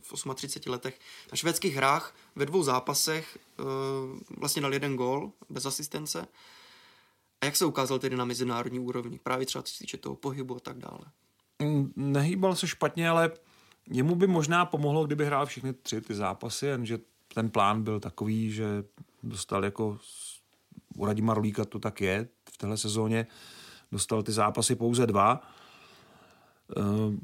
v 0.00 0.34
38 0.34 0.70
letech. 0.70 0.98
Na 1.32 1.36
švédských 1.36 1.74
hrách 1.74 2.14
ve 2.36 2.46
dvou 2.46 2.62
zápasech 2.62 3.38
eh, 3.38 3.62
vlastně 4.36 4.62
dal 4.62 4.72
jeden 4.72 4.96
gol 4.96 5.32
bez 5.50 5.66
asistence. 5.66 6.28
A 7.40 7.44
jak 7.44 7.56
se 7.56 7.64
ukázal 7.64 7.98
tedy 7.98 8.16
na 8.16 8.24
mezinárodní 8.24 8.80
úrovni? 8.80 9.18
Právě 9.22 9.46
třeba 9.46 9.62
co 9.62 9.72
se 9.72 9.78
týče 9.78 9.96
toho 9.96 10.14
pohybu 10.16 10.56
a 10.56 10.60
tak 10.60 10.78
dále. 10.78 11.00
Mm, 11.62 11.92
nehýbal 11.96 12.56
se 12.56 12.68
špatně, 12.68 13.08
ale 13.08 13.30
jemu 13.90 14.14
by 14.14 14.26
možná 14.26 14.66
pomohlo, 14.66 15.06
kdyby 15.06 15.26
hrál 15.26 15.46
všechny 15.46 15.72
tři 15.72 16.00
ty 16.00 16.14
zápasy, 16.14 16.66
jenže 16.66 16.98
ten 17.34 17.50
plán 17.50 17.82
byl 17.82 18.00
takový, 18.00 18.52
že 18.52 18.84
dostal 19.22 19.64
jako 19.64 19.98
u 20.98 21.06
Radima 21.06 21.34
Rolíka 21.34 21.64
to 21.64 21.78
tak 21.78 22.00
je 22.00 22.28
v 22.54 22.58
téhle 22.58 22.76
sezóně. 22.76 23.26
Dostal 23.92 24.22
ty 24.22 24.32
zápasy 24.32 24.74
pouze 24.74 25.06
dva. 25.06 25.40
Uh, 26.76 27.14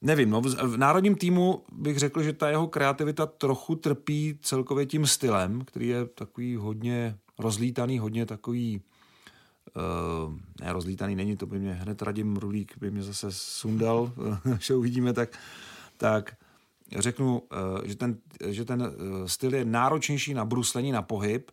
nevím, 0.00 0.30
no, 0.30 0.40
v 0.40 0.76
národním 0.76 1.14
týmu 1.14 1.62
bych 1.72 1.98
řekl, 1.98 2.22
že 2.22 2.32
ta 2.32 2.48
jeho 2.48 2.66
kreativita 2.66 3.26
trochu 3.26 3.74
trpí 3.74 4.38
celkově 4.42 4.86
tím 4.86 5.06
stylem, 5.06 5.64
který 5.64 5.88
je 5.88 6.06
takový 6.06 6.56
hodně 6.56 7.18
rozlítaný, 7.38 7.98
hodně 7.98 8.26
takový 8.26 8.80
uh, 9.76 10.34
ne, 10.60 10.72
rozlítaný 10.72 11.16
není, 11.16 11.36
to 11.36 11.46
by 11.46 11.58
mě 11.58 11.72
hned 11.72 12.02
Radim 12.02 12.36
Rulík 12.36 12.78
by 12.78 12.90
mě 12.90 13.02
zase 13.02 13.26
sundal, 13.30 14.12
že 14.60 14.74
uvidíme, 14.74 15.12
tak, 15.12 15.38
tak 15.96 16.36
řeknu, 16.98 17.38
uh, 17.38 17.84
že 17.84 17.96
ten, 17.96 18.18
že 18.46 18.64
ten 18.64 18.92
styl 19.26 19.54
je 19.54 19.64
náročnější 19.64 20.34
na 20.34 20.44
bruslení, 20.44 20.92
na 20.92 21.02
pohyb, 21.02 21.50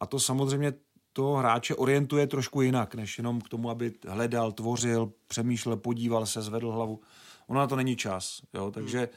a 0.00 0.06
to 0.06 0.20
samozřejmě 0.20 0.72
toho 1.12 1.36
hráče 1.36 1.74
orientuje 1.74 2.26
trošku 2.26 2.62
jinak, 2.62 2.94
než 2.94 3.18
jenom 3.18 3.40
k 3.40 3.48
tomu, 3.48 3.70
aby 3.70 3.92
hledal, 4.08 4.52
tvořil, 4.52 5.12
přemýšlel, 5.26 5.76
podíval 5.76 6.26
se, 6.26 6.42
zvedl 6.42 6.72
hlavu. 6.72 7.00
Ono 7.46 7.60
na 7.60 7.66
to 7.66 7.76
není 7.76 7.96
čas, 7.96 8.42
jo, 8.54 8.70
takže 8.70 9.08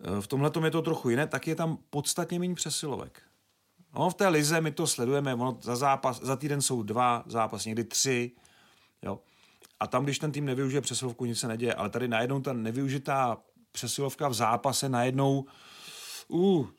hmm. 0.00 0.22
v 0.22 0.26
tomhle 0.26 0.50
je 0.64 0.70
to 0.70 0.82
trochu 0.82 1.10
jiné, 1.10 1.26
tak 1.26 1.46
je 1.46 1.54
tam 1.54 1.78
podstatně 1.90 2.38
méně 2.38 2.54
přesilovek. 2.54 3.22
No, 3.94 4.10
v 4.10 4.14
té 4.14 4.28
lize 4.28 4.60
my 4.60 4.70
to 4.70 4.86
sledujeme, 4.86 5.34
ono 5.34 5.58
za, 5.62 5.76
zápas, 5.76 6.20
za 6.22 6.36
týden 6.36 6.62
jsou 6.62 6.82
dva 6.82 7.24
zápasy, 7.26 7.68
někdy 7.68 7.84
tři, 7.84 8.32
jo. 9.02 9.20
A 9.80 9.86
tam, 9.86 10.04
když 10.04 10.18
ten 10.18 10.32
tým 10.32 10.44
nevyužije 10.44 10.80
přesilovku, 10.80 11.24
nic 11.24 11.38
se 11.38 11.48
neděje, 11.48 11.74
ale 11.74 11.90
tady 11.90 12.08
najednou 12.08 12.40
ta 12.40 12.52
nevyužitá 12.52 13.38
přesilovka 13.72 14.28
v 14.28 14.34
zápase 14.34 14.88
najednou 14.88 15.40
uh, 15.40 15.50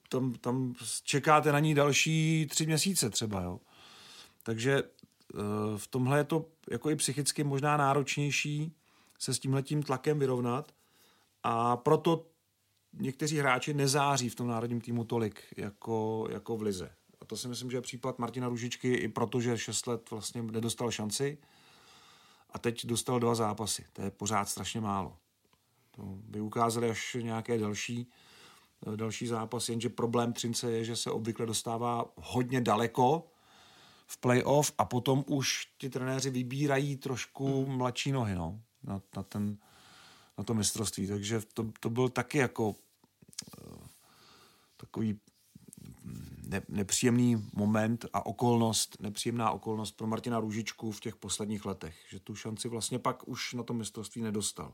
tam, 0.10 0.34
tam 0.34 0.74
čekáte 1.04 1.52
na 1.52 1.60
ní 1.60 1.76
další 1.76 2.48
tři 2.50 2.66
měsíce 2.66 3.10
třeba, 3.10 3.42
jo. 3.42 3.60
Takže 4.44 4.84
uh, 4.84 5.40
v 5.78 5.88
tomhle 5.88 6.18
je 6.18 6.24
to 6.24 6.46
jako 6.72 6.90
i 6.90 6.96
psychicky 6.96 7.44
možná 7.44 7.78
náročnější 7.78 8.76
se 9.20 9.34
s 9.34 9.40
tímhletím 9.40 9.84
tlakem 9.84 10.20
vyrovnat 10.20 10.72
a 11.44 11.78
proto 11.78 12.26
někteří 12.94 13.38
hráči 13.38 13.74
nezáří 13.74 14.30
v 14.30 14.36
tom 14.36 14.48
národním 14.48 14.82
týmu 14.82 15.04
tolik 15.04 15.42
jako, 15.58 16.28
jako 16.32 16.58
v 16.58 16.62
Lize. 16.62 16.92
A 17.22 17.26
to 17.26 17.38
si 17.38 17.48
myslím, 17.48 17.72
že 17.72 17.78
je 17.78 17.82
případ 17.82 18.20
Martina 18.20 18.48
Ružičky 18.48 18.94
i 18.94 19.08
proto, 19.08 19.42
že 19.42 19.58
6 19.58 19.88
let 19.88 20.12
vlastně 20.12 20.42
nedostal 20.44 20.92
šanci 20.92 21.38
a 22.50 22.60
teď 22.60 22.86
dostal 22.86 23.20
dva 23.20 23.36
zápasy. 23.36 23.86
To 23.94 24.02
je 24.02 24.12
pořád 24.12 24.50
strašně 24.50 24.82
málo. 24.82 25.18
To 25.92 26.02
by 26.06 26.42
ukázali 26.42 26.90
až 26.90 27.18
nějaké 27.22 27.58
další 27.58 28.08
eh, 28.10 28.31
další 28.96 29.28
zápas, 29.28 29.70
jenže 29.70 29.90
problém 29.90 30.34
Třince 30.34 30.72
je, 30.72 30.84
že 30.84 30.96
se 30.96 31.12
obvykle 31.12 31.46
dostává 31.46 32.06
hodně 32.16 32.62
daleko 32.62 33.28
v 34.08 34.18
playoff 34.18 34.72
a 34.78 34.86
potom 34.86 35.24
už 35.28 35.68
ti 35.78 35.90
trenéři 35.90 36.30
vybírají 36.30 36.98
trošku 36.98 37.66
mladší 37.66 38.12
nohy 38.12 38.36
no, 38.36 38.62
na, 38.84 39.02
na, 39.16 39.24
ten, 39.24 39.58
na 40.38 40.44
to 40.44 40.54
mistrovství. 40.54 41.08
Takže 41.08 41.42
to, 41.54 41.72
to 41.80 41.90
byl 41.90 42.10
taky 42.10 42.38
jako 42.38 42.76
eh, 43.58 43.88
takový 44.78 45.20
ne, 46.48 46.62
nepříjemný 46.70 47.50
moment 47.54 48.06
a 48.14 48.26
okolnost, 48.26 48.98
nepříjemná 49.00 49.52
okolnost 49.52 49.92
pro 49.98 50.08
Martina 50.08 50.40
Růžičku 50.40 50.92
v 50.92 51.00
těch 51.00 51.16
posledních 51.16 51.66
letech, 51.66 51.96
že 52.10 52.20
tu 52.20 52.36
šanci 52.36 52.68
vlastně 52.68 53.00
pak 53.00 53.28
už 53.28 53.54
na 53.54 53.64
to 53.64 53.74
mistrovství 53.74 54.22
nedostal. 54.22 54.74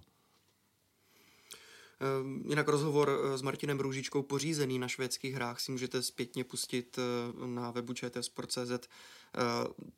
Ehm, 1.99 2.43
jinak 2.45 2.67
rozhovor 2.67 3.09
eh, 3.09 3.37
s 3.37 3.41
Martinem 3.41 3.79
Růžičkou 3.79 4.21
pořízený 4.23 4.79
na 4.79 4.87
švédských 4.87 5.33
hrách 5.33 5.59
si 5.59 5.71
můžete 5.71 6.03
zpětně 6.03 6.43
pustit 6.43 6.99
eh, 6.99 7.47
na 7.47 7.71
webu 7.71 7.93
čtsport.cz. 7.93 8.71
Eh, 8.71 9.39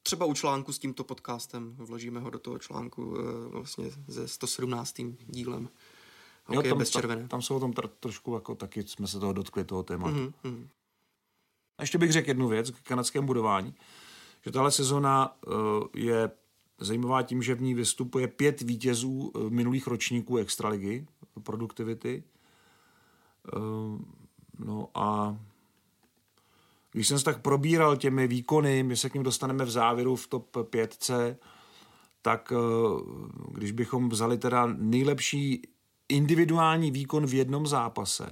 třeba 0.03 0.25
u 0.25 0.33
článku 0.33 0.73
s 0.73 0.79
tímto 0.79 1.03
podcastem. 1.03 1.75
Vložíme 1.77 2.19
ho 2.19 2.29
do 2.29 2.39
toho 2.39 2.59
článku 2.59 3.17
vlastně 3.49 3.91
se 4.09 4.27
117. 4.27 4.95
dílem. 5.27 5.69
jo, 6.51 6.61
tam, 6.61 6.77
bez 6.77 6.89
červené. 6.89 7.21
Tam, 7.21 7.27
tam 7.27 7.41
se 7.41 7.53
o 7.53 7.59
tom 7.59 7.71
tr- 7.71 7.89
trošku 7.99 8.33
jako 8.33 8.55
taky 8.55 8.83
jsme 8.83 9.07
se 9.07 9.19
toho 9.19 9.33
dotkli, 9.33 9.63
toho 9.63 9.83
tématu. 9.83 10.33
Mm-hmm. 10.43 10.67
A 11.77 11.83
ještě 11.83 11.97
bych 11.97 12.11
řekl 12.11 12.27
jednu 12.27 12.47
věc 12.47 12.71
k 12.71 12.81
kanadském 12.81 13.25
budování, 13.25 13.75
že 14.45 14.51
tahle 14.51 14.71
sezona 14.71 15.37
uh, 15.47 15.53
je 15.95 16.31
zajímavá 16.79 17.23
tím, 17.23 17.43
že 17.43 17.55
v 17.55 17.61
ní 17.61 17.73
vystupuje 17.73 18.27
pět 18.27 18.61
vítězů 18.61 19.31
minulých 19.49 19.87
ročníků 19.87 20.37
Extraligy, 20.37 21.05
produktivity. 21.43 22.23
Uh, 23.55 23.99
no 24.59 24.89
a 24.95 25.37
když 26.91 27.07
jsem 27.07 27.19
se 27.19 27.25
tak 27.25 27.41
probíral 27.41 27.97
těmi 27.97 28.27
výkony, 28.27 28.83
my 28.83 28.97
se 28.97 29.09
k 29.09 29.13
ním 29.13 29.23
dostaneme 29.23 29.65
v 29.65 29.69
závěru 29.69 30.15
v 30.15 30.27
top 30.27 30.57
5, 30.69 31.11
tak 32.21 32.53
když 33.51 33.71
bychom 33.71 34.09
vzali 34.09 34.37
teda 34.37 34.65
nejlepší 34.77 35.61
individuální 36.09 36.91
výkon 36.91 37.25
v 37.25 37.33
jednom 37.33 37.67
zápase, 37.67 38.29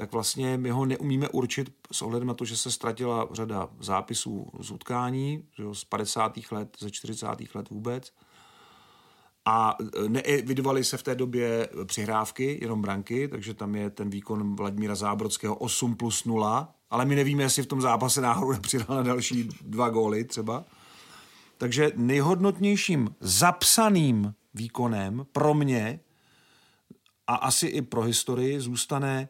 tak 0.00 0.12
vlastně 0.12 0.56
my 0.56 0.70
ho 0.70 0.84
neumíme 0.84 1.28
určit 1.28 1.72
s 1.92 2.02
ohledem 2.02 2.28
na 2.28 2.34
to, 2.34 2.44
že 2.44 2.56
se 2.56 2.70
ztratila 2.70 3.28
řada 3.32 3.68
zápisů 3.80 4.46
z 4.60 4.70
utkání 4.70 5.44
z 5.72 5.84
50. 5.84 6.32
let, 6.50 6.76
ze 6.80 6.90
40. 6.90 7.26
let 7.54 7.70
vůbec. 7.70 8.12
A 9.44 9.76
neevidovali 10.08 10.84
se 10.84 10.96
v 10.96 11.02
té 11.02 11.14
době 11.14 11.68
přihrávky, 11.84 12.58
jenom 12.62 12.82
branky, 12.82 13.28
takže 13.28 13.54
tam 13.54 13.74
je 13.74 13.90
ten 13.90 14.10
výkon 14.10 14.56
Vladimíra 14.56 14.94
Zábrodského 14.94 15.56
8 15.56 15.96
plus 15.96 16.24
0, 16.24 16.74
ale 16.90 17.04
my 17.04 17.16
nevíme, 17.16 17.42
jestli 17.42 17.62
v 17.62 17.66
tom 17.66 17.80
zápase 17.80 18.20
náhodou 18.20 18.52
nepřidal 18.52 18.96
na 18.96 19.02
další 19.02 19.48
dva 19.60 19.88
góly 19.88 20.24
třeba. 20.24 20.64
Takže 21.58 21.92
nejhodnotnějším 21.96 23.14
zapsaným 23.20 24.34
výkonem 24.54 25.26
pro 25.32 25.54
mě 25.54 26.00
a 27.26 27.34
asi 27.34 27.66
i 27.66 27.82
pro 27.82 28.02
historii 28.02 28.60
zůstane 28.60 29.28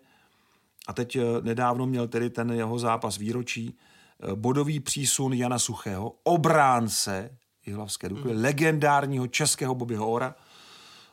a 0.87 0.93
teď 0.93 1.16
eh, 1.16 1.22
nedávno 1.41 1.87
měl 1.87 2.09
tedy 2.09 2.31
ten 2.31 2.51
jeho 2.51 2.78
zápas 2.78 3.18
výročí, 3.18 3.78
eh, 4.22 4.35
bodový 4.35 4.81
přísun 4.81 5.33
Jana 5.33 5.59
Suchého, 5.59 6.14
obránce 6.22 7.37
Jihlavské 7.66 8.09
Dukly, 8.09 8.35
mm. 8.35 8.43
legendárního 8.43 9.26
českého 9.26 9.74
Bobbyho 9.74 10.11
Ora, 10.11 10.35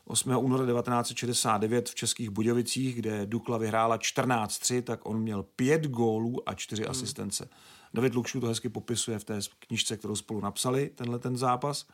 8. 0.04 0.36
února 0.36 0.66
1969 0.66 1.88
v 1.88 1.94
Českých 1.94 2.30
Budějovicích, 2.30 2.94
kde 2.94 3.26
Dukla 3.26 3.58
vyhrála 3.58 3.98
14-3, 3.98 4.82
tak 4.82 5.06
on 5.06 5.20
měl 5.20 5.42
pět 5.42 5.86
gólů 5.86 6.48
a 6.48 6.54
čtyři 6.54 6.82
mm. 6.82 6.90
asistence. 6.90 7.48
David 7.94 8.14
Lukšu 8.14 8.40
to 8.40 8.46
hezky 8.46 8.68
popisuje 8.68 9.18
v 9.18 9.24
té 9.24 9.40
knižce, 9.58 9.96
kterou 9.96 10.16
spolu 10.16 10.40
napsali, 10.40 10.90
tenhle 10.94 11.18
ten 11.18 11.36
zápas, 11.36 11.86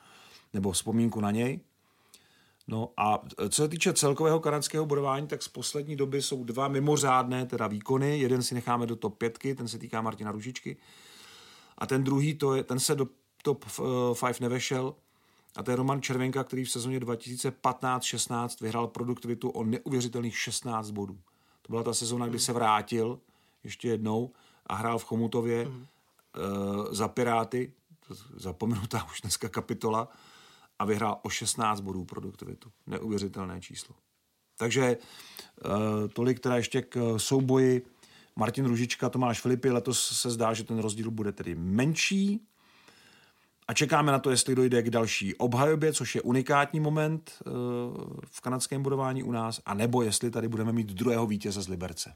nebo 0.52 0.72
vzpomínku 0.72 1.20
na 1.20 1.30
něj. 1.30 1.60
No 2.66 2.92
a 2.96 3.22
co 3.48 3.62
se 3.62 3.68
týče 3.68 3.92
celkového 3.92 4.40
kanadského 4.40 4.86
bodování, 4.86 5.26
tak 5.26 5.42
z 5.42 5.48
poslední 5.48 5.96
doby 5.96 6.22
jsou 6.22 6.44
dva 6.44 6.68
mimořádné 6.68 7.46
teda 7.46 7.66
výkony. 7.66 8.18
Jeden 8.18 8.42
si 8.42 8.54
necháme 8.54 8.86
do 8.86 8.96
top 8.96 9.18
pětky, 9.18 9.54
ten 9.54 9.68
se 9.68 9.78
týká 9.78 10.02
Martina 10.02 10.32
Ružičky. 10.32 10.76
A 11.78 11.86
ten 11.86 12.04
druhý, 12.04 12.34
to 12.34 12.54
je, 12.54 12.64
ten 12.64 12.80
se 12.80 12.94
do 12.94 13.08
top 13.42 13.64
5 14.20 14.40
nevešel. 14.40 14.94
A 15.56 15.62
to 15.62 15.70
je 15.70 15.76
Roman 15.76 16.02
Červenka, 16.02 16.44
který 16.44 16.64
v 16.64 16.70
sezóně 16.70 17.00
2015-16 17.00 18.48
vyhrál 18.60 18.86
produktivitu 18.86 19.50
o 19.50 19.64
neuvěřitelných 19.64 20.38
16 20.38 20.90
bodů. 20.90 21.18
To 21.62 21.72
byla 21.72 21.82
ta 21.82 21.94
sezóna, 21.94 22.26
kdy 22.26 22.38
se 22.38 22.52
vrátil 22.52 23.20
ještě 23.64 23.88
jednou 23.88 24.32
a 24.66 24.74
hrál 24.74 24.98
v 24.98 25.04
Chomutově 25.04 25.64
mm. 25.64 25.74
uh, 25.74 25.86
za 26.90 27.08
Piráty, 27.08 27.72
zapomenutá 28.36 29.04
už 29.04 29.20
dneska 29.20 29.48
kapitola, 29.48 30.08
vyhrál 30.84 31.20
o 31.22 31.28
16 31.28 31.80
bodů 31.80 32.04
produktivitu. 32.04 32.70
Neuvěřitelné 32.86 33.60
číslo. 33.60 33.96
Takže 34.58 34.96
uh, 34.96 35.72
tolik 36.08 36.40
teda 36.40 36.56
ještě 36.56 36.82
k 36.82 37.14
souboji 37.16 37.86
Martin 38.36 38.64
Ružička, 38.64 39.08
Tomáš 39.08 39.40
Filipy. 39.40 39.70
Letos 39.70 40.20
se 40.20 40.30
zdá, 40.30 40.52
že 40.54 40.64
ten 40.64 40.78
rozdíl 40.78 41.10
bude 41.10 41.32
tedy 41.32 41.54
menší. 41.54 42.46
A 43.68 43.74
čekáme 43.74 44.12
na 44.12 44.18
to, 44.18 44.30
jestli 44.30 44.54
dojde 44.54 44.82
k 44.82 44.90
další 44.90 45.34
obhajobě, 45.34 45.92
což 45.92 46.14
je 46.14 46.22
unikátní 46.22 46.80
moment 46.80 47.32
uh, 47.46 47.52
v 48.26 48.40
kanadském 48.40 48.82
budování 48.82 49.22
u 49.22 49.32
nás, 49.32 49.60
a 49.66 49.74
nebo 49.74 50.02
jestli 50.02 50.30
tady 50.30 50.48
budeme 50.48 50.72
mít 50.72 50.92
druhého 50.92 51.26
vítěze 51.26 51.62
z 51.62 51.68
Liberce. 51.68 52.14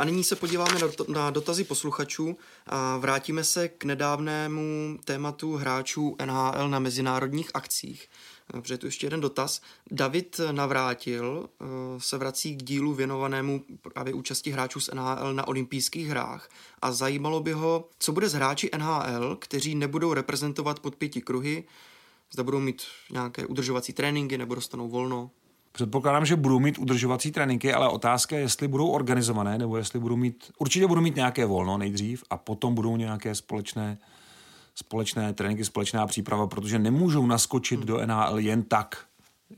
A 0.00 0.04
nyní 0.04 0.24
se 0.24 0.36
podíváme 0.36 0.80
na 1.08 1.30
dotazy 1.30 1.64
posluchačů 1.64 2.36
a 2.66 2.96
vrátíme 2.96 3.44
se 3.44 3.68
k 3.68 3.84
nedávnému 3.84 4.98
tématu 5.04 5.56
hráčů 5.56 6.16
NHL 6.24 6.68
na 6.68 6.78
mezinárodních 6.78 7.50
akcích. 7.54 8.08
Protože 8.52 8.78
tu 8.78 8.86
ještě 8.86 9.06
jeden 9.06 9.20
dotaz. 9.20 9.60
David 9.90 10.40
Navrátil 10.52 11.48
eh, 11.48 11.64
se 11.98 12.18
vrací 12.18 12.56
k 12.56 12.62
dílu 12.62 12.94
věnovanému 12.94 13.64
právě 13.92 14.14
účasti 14.14 14.50
hráčů 14.50 14.80
z 14.80 14.90
NHL 14.94 15.34
na 15.34 15.48
olympijských 15.48 16.08
hrách 16.08 16.48
a 16.82 16.92
zajímalo 16.92 17.40
by 17.40 17.52
ho, 17.52 17.88
co 17.98 18.12
bude 18.12 18.28
s 18.28 18.32
hráči 18.32 18.70
NHL, 18.78 19.36
kteří 19.36 19.74
nebudou 19.74 20.12
reprezentovat 20.12 20.80
pod 20.80 20.96
pěti 20.96 21.20
kruhy, 21.20 21.64
zda 22.32 22.42
budou 22.42 22.60
mít 22.60 22.82
nějaké 23.10 23.46
udržovací 23.46 23.92
tréninky 23.92 24.38
nebo 24.38 24.54
dostanou 24.54 24.88
volno. 24.88 25.30
Předpokládám, 25.72 26.26
že 26.26 26.36
budou 26.36 26.58
mít 26.58 26.78
udržovací 26.78 27.32
tréninky, 27.32 27.72
ale 27.72 27.88
otázka 27.88 28.36
je, 28.36 28.42
jestli 28.42 28.68
budou 28.68 28.88
organizované, 28.88 29.58
nebo 29.58 29.76
jestli 29.76 29.98
budou 29.98 30.16
mít, 30.16 30.52
určitě 30.58 30.86
budou 30.86 31.00
mít 31.00 31.16
nějaké 31.16 31.46
volno 31.46 31.78
nejdřív 31.78 32.24
a 32.30 32.36
potom 32.36 32.74
budou 32.74 32.96
nějaké 32.96 33.34
společné, 33.34 33.98
společné 34.74 35.32
tréninky, 35.32 35.64
společná 35.64 36.06
příprava, 36.06 36.46
protože 36.46 36.78
nemůžou 36.78 37.26
naskočit 37.26 37.78
hmm. 37.78 37.86
do 37.86 38.06
NHL 38.06 38.38
jen 38.38 38.62
tak, 38.62 39.04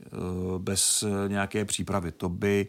eh, 0.05 0.09
bez 0.57 1.03
eh, 1.03 1.29
nějaké 1.29 1.65
přípravy. 1.65 2.11
To 2.11 2.29
by 2.29 2.67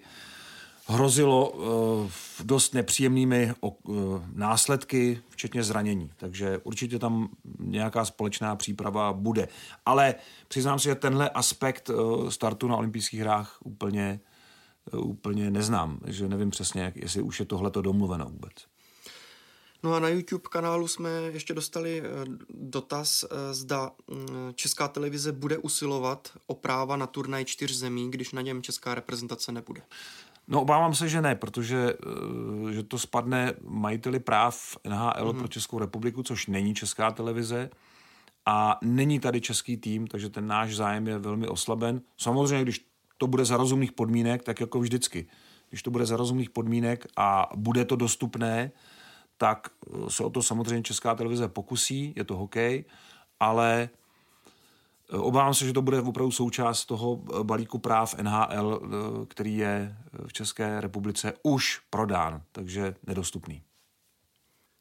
hrozilo 0.86 1.50
uh, 1.50 2.10
dost 2.44 2.74
nepříjemnými 2.74 3.52
uh, 3.60 4.22
následky, 4.32 5.20
včetně 5.28 5.64
zranění. 5.64 6.10
Takže 6.16 6.58
určitě 6.58 6.98
tam 6.98 7.28
nějaká 7.58 8.04
společná 8.04 8.56
příprava 8.56 9.12
bude. 9.12 9.48
Ale 9.86 10.14
přiznám 10.48 10.78
si, 10.78 10.84
že 10.84 10.94
tenhle 10.94 11.30
aspekt 11.30 11.88
uh, 11.88 12.28
startu 12.28 12.68
na 12.68 12.76
olympijských 12.76 13.20
hrách 13.20 13.58
úplně, 13.64 14.20
úplně 14.96 15.50
neznám. 15.50 15.98
že 16.06 16.28
nevím 16.28 16.50
přesně, 16.50 16.82
jak, 16.82 16.96
jestli 16.96 17.22
už 17.22 17.40
je 17.40 17.46
tohleto 17.46 17.82
domluveno 17.82 18.24
vůbec. 18.24 18.52
No 19.82 19.94
a 19.94 20.00
na 20.00 20.08
YouTube 20.08 20.48
kanálu 20.50 20.88
jsme 20.88 21.10
ještě 21.10 21.54
dostali 21.54 22.02
dotaz, 22.50 23.24
zda 23.52 23.90
mm, 24.10 24.52
Česká 24.54 24.88
televize 24.88 25.32
bude 25.32 25.58
usilovat 25.58 26.32
o 26.46 26.54
práva 26.54 26.96
na 26.96 27.06
turnaj 27.06 27.44
čtyř 27.44 27.72
zemí, 27.72 28.10
když 28.10 28.32
na 28.32 28.42
něm 28.42 28.62
česká 28.62 28.94
reprezentace 28.94 29.52
nebude. 29.52 29.82
No 30.48 30.62
obávám 30.62 30.94
se, 30.94 31.08
že 31.08 31.22
ne, 31.22 31.34
protože 31.34 31.94
eh, 32.68 32.72
že 32.72 32.82
to 32.82 32.98
spadne 32.98 33.52
majiteli 33.62 34.20
práv 34.20 34.76
NHL 34.88 35.32
mm-hmm. 35.32 35.38
pro 35.38 35.48
Českou 35.48 35.78
republiku, 35.78 36.22
což 36.22 36.46
není 36.46 36.74
česká 36.74 37.10
televize 37.10 37.70
a 38.46 38.78
není 38.82 39.20
tady 39.20 39.40
český 39.40 39.76
tým, 39.76 40.06
takže 40.06 40.28
ten 40.28 40.46
náš 40.46 40.76
zájem 40.76 41.06
je 41.06 41.18
velmi 41.18 41.48
oslaben. 41.48 42.00
Samozřejmě, 42.16 42.62
když 42.62 42.86
to 43.18 43.26
bude 43.26 43.44
za 43.44 43.56
rozumných 43.56 43.92
podmínek, 43.92 44.42
tak 44.42 44.60
jako 44.60 44.80
vždycky. 44.80 45.26
Když 45.68 45.82
to 45.82 45.90
bude 45.90 46.06
za 46.06 46.16
rozumných 46.16 46.50
podmínek 46.50 47.06
a 47.16 47.48
bude 47.56 47.84
to 47.84 47.96
dostupné, 47.96 48.70
tak 49.36 49.68
eh, 49.86 50.10
se 50.10 50.24
o 50.24 50.30
to 50.30 50.42
samozřejmě 50.42 50.82
česká 50.82 51.14
televize 51.14 51.48
pokusí, 51.48 52.12
je 52.16 52.24
to 52.24 52.36
hokej, 52.36 52.84
ale 53.40 53.88
Obávám 55.10 55.54
se, 55.54 55.66
že 55.66 55.72
to 55.72 55.82
bude 55.82 56.00
opravdu 56.00 56.30
součást 56.32 56.84
toho 56.84 57.16
balíku 57.42 57.78
práv 57.78 58.14
NHL, 58.22 58.80
který 59.28 59.56
je 59.56 59.96
v 60.26 60.32
České 60.32 60.80
republice 60.80 61.32
už 61.42 61.80
prodán, 61.90 62.42
takže 62.52 62.94
nedostupný. 63.06 63.62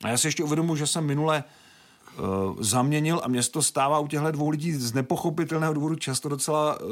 A 0.04 0.10
já 0.10 0.18
si 0.18 0.28
ještě 0.28 0.44
uvědomuji, 0.44 0.76
že 0.76 0.88
jsem 0.88 1.06
minule 1.06 1.44
uh, 1.44 2.24
zaměnil 2.60 3.22
a 3.24 3.28
město 3.28 3.62
stává 3.62 4.00
u 4.00 4.08
těchto 4.08 4.32
dvou 4.32 4.50
lidí 4.50 4.74
z 4.74 4.94
nepochopitelného 4.94 5.74
důvodu 5.74 5.96
často 5.96 6.30
docela 6.30 6.82
uh, 6.82 6.90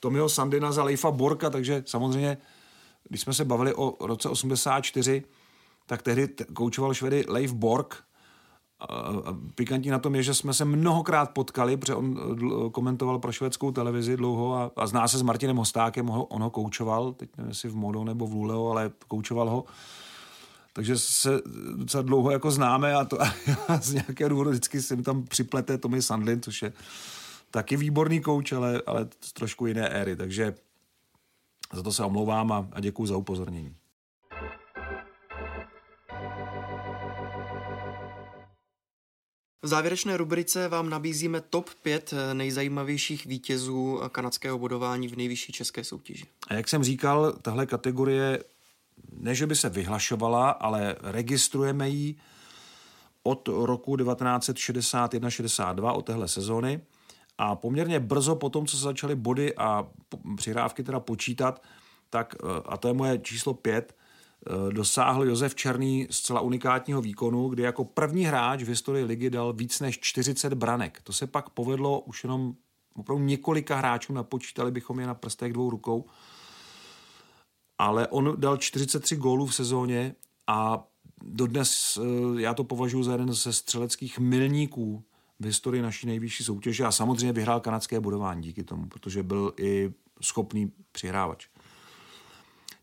Tomiho 0.00 0.28
Sandina 0.28 0.72
za 0.72 0.84
Leifa 0.84 1.10
Borka, 1.10 1.50
takže 1.50 1.82
samozřejmě, 1.86 2.38
když 3.08 3.20
jsme 3.20 3.34
se 3.34 3.44
bavili 3.44 3.74
o 3.74 4.06
roce 4.06 4.28
84, 4.28 5.22
tak 5.86 6.02
tehdy 6.02 6.28
koučoval 6.28 6.94
Švedy 6.94 7.24
Leif 7.28 7.52
Bork. 7.52 8.04
Pikantní 9.54 9.90
na 9.90 9.98
tom 9.98 10.14
je, 10.14 10.22
že 10.22 10.34
jsme 10.34 10.54
se 10.54 10.64
mnohokrát 10.64 11.30
potkali, 11.30 11.76
protože 11.76 11.94
on 11.94 12.18
uh, 12.42 12.70
komentoval 12.70 13.18
pro 13.18 13.32
švédskou 13.32 13.70
televizi 13.70 14.16
dlouho 14.16 14.54
a, 14.54 14.70
a 14.76 14.86
zná 14.86 15.08
se 15.08 15.18
s 15.18 15.22
Martinem 15.22 15.56
Hostákem, 15.56 16.06
ho, 16.06 16.24
on 16.24 16.42
ho 16.42 16.50
koučoval, 16.50 17.12
teď 17.12 17.30
nevím, 17.36 17.48
jestli 17.48 17.68
v 17.68 17.76
Modo 17.76 18.04
nebo 18.04 18.26
v 18.26 18.34
Luleo, 18.34 18.70
ale 18.70 18.90
koučoval 19.08 19.50
ho 19.50 19.64
takže 20.74 20.98
se 20.98 21.30
docela 21.76 22.02
dlouho 22.02 22.30
jako 22.30 22.50
známe 22.50 22.94
a, 22.94 23.04
to, 23.04 23.22
a 23.68 23.80
z 23.80 23.92
nějakého 23.92 24.28
důvodu 24.28 24.50
vždycky 24.50 24.82
se 24.82 24.96
mi 24.96 25.02
tam 25.02 25.22
připlete 25.22 25.78
Tommy 25.78 26.02
Sandlin, 26.02 26.42
což 26.42 26.62
je 26.62 26.72
taky 27.50 27.76
výborný 27.76 28.20
kouč, 28.20 28.52
ale, 28.52 28.82
ale 28.86 29.08
z 29.20 29.32
trošku 29.32 29.66
jiné 29.66 29.88
éry, 29.88 30.16
takže 30.16 30.54
za 31.72 31.82
to 31.82 31.92
se 31.92 32.04
omlouvám 32.04 32.52
a, 32.52 32.68
a 32.72 32.80
děkuji 32.80 33.06
za 33.06 33.16
upozornění. 33.16 33.74
V 39.64 39.66
závěrečné 39.66 40.16
rubrice 40.16 40.68
vám 40.68 40.90
nabízíme 40.90 41.40
top 41.40 41.70
5 41.82 42.14
nejzajímavějších 42.32 43.26
vítězů 43.26 44.00
kanadského 44.12 44.58
bodování 44.58 45.08
v 45.08 45.16
nejvyšší 45.16 45.52
české 45.52 45.84
soutěži. 45.84 46.24
A 46.48 46.54
jak 46.54 46.68
jsem 46.68 46.84
říkal, 46.84 47.32
tahle 47.32 47.66
kategorie 47.66 48.44
ne, 49.12 49.34
že 49.34 49.46
by 49.46 49.56
se 49.56 49.68
vyhlašovala, 49.68 50.50
ale 50.50 50.96
registrujeme 51.02 51.88
ji 51.88 52.16
od 53.22 53.48
roku 53.48 53.96
1961-62, 53.96 55.96
od 55.96 56.06
téhle 56.06 56.28
sezóny. 56.28 56.80
A 57.38 57.56
poměrně 57.56 58.00
brzo 58.00 58.36
po 58.36 58.50
tom, 58.50 58.66
co 58.66 58.76
se 58.76 58.82
začaly 58.82 59.16
body 59.16 59.54
a 59.56 59.86
přihrávky 60.36 60.82
teda 60.82 61.00
počítat, 61.00 61.62
tak, 62.10 62.34
eh, 62.34 62.62
a 62.66 62.76
to 62.76 62.88
je 62.88 62.94
moje 62.94 63.18
číslo 63.18 63.54
pět, 63.54 63.96
eh, 63.98 64.03
dosáhl 64.70 65.24
Josef 65.24 65.54
Černý 65.54 66.06
zcela 66.10 66.40
unikátního 66.40 67.02
výkonu, 67.02 67.48
kdy 67.48 67.62
jako 67.62 67.84
první 67.84 68.24
hráč 68.24 68.62
v 68.62 68.68
historii 68.68 69.04
ligy 69.04 69.30
dal 69.30 69.52
víc 69.52 69.80
než 69.80 69.98
40 70.00 70.54
branek. 70.54 71.00
To 71.04 71.12
se 71.12 71.26
pak 71.26 71.50
povedlo 71.50 72.00
už 72.00 72.24
jenom 72.24 72.54
opravdu 72.94 73.24
několika 73.24 73.76
hráčů, 73.76 74.12
napočítali 74.12 74.70
bychom 74.70 75.00
je 75.00 75.06
na 75.06 75.14
prstech 75.14 75.52
dvou 75.52 75.70
rukou 75.70 76.04
ale 77.78 78.08
on 78.08 78.34
dal 78.36 78.56
43 78.56 79.16
gólů 79.16 79.46
v 79.46 79.54
sezóně 79.54 80.14
a 80.46 80.84
dodnes 81.22 81.98
eh, 82.02 82.40
já 82.40 82.54
to 82.54 82.64
považuji 82.64 83.02
za 83.02 83.12
jeden 83.12 83.32
ze 83.32 83.52
střeleckých 83.52 84.18
milníků 84.18 85.04
v 85.40 85.44
historii 85.44 85.82
naší 85.82 86.06
nejvyšší 86.06 86.44
soutěže 86.44 86.84
a 86.84 86.92
samozřejmě 86.92 87.32
vyhrál 87.32 87.60
kanadské 87.60 88.00
budování 88.00 88.42
díky 88.42 88.64
tomu, 88.64 88.86
protože 88.86 89.22
byl 89.22 89.52
i 89.58 89.92
schopný 90.20 90.72
přihrávač. 90.92 91.46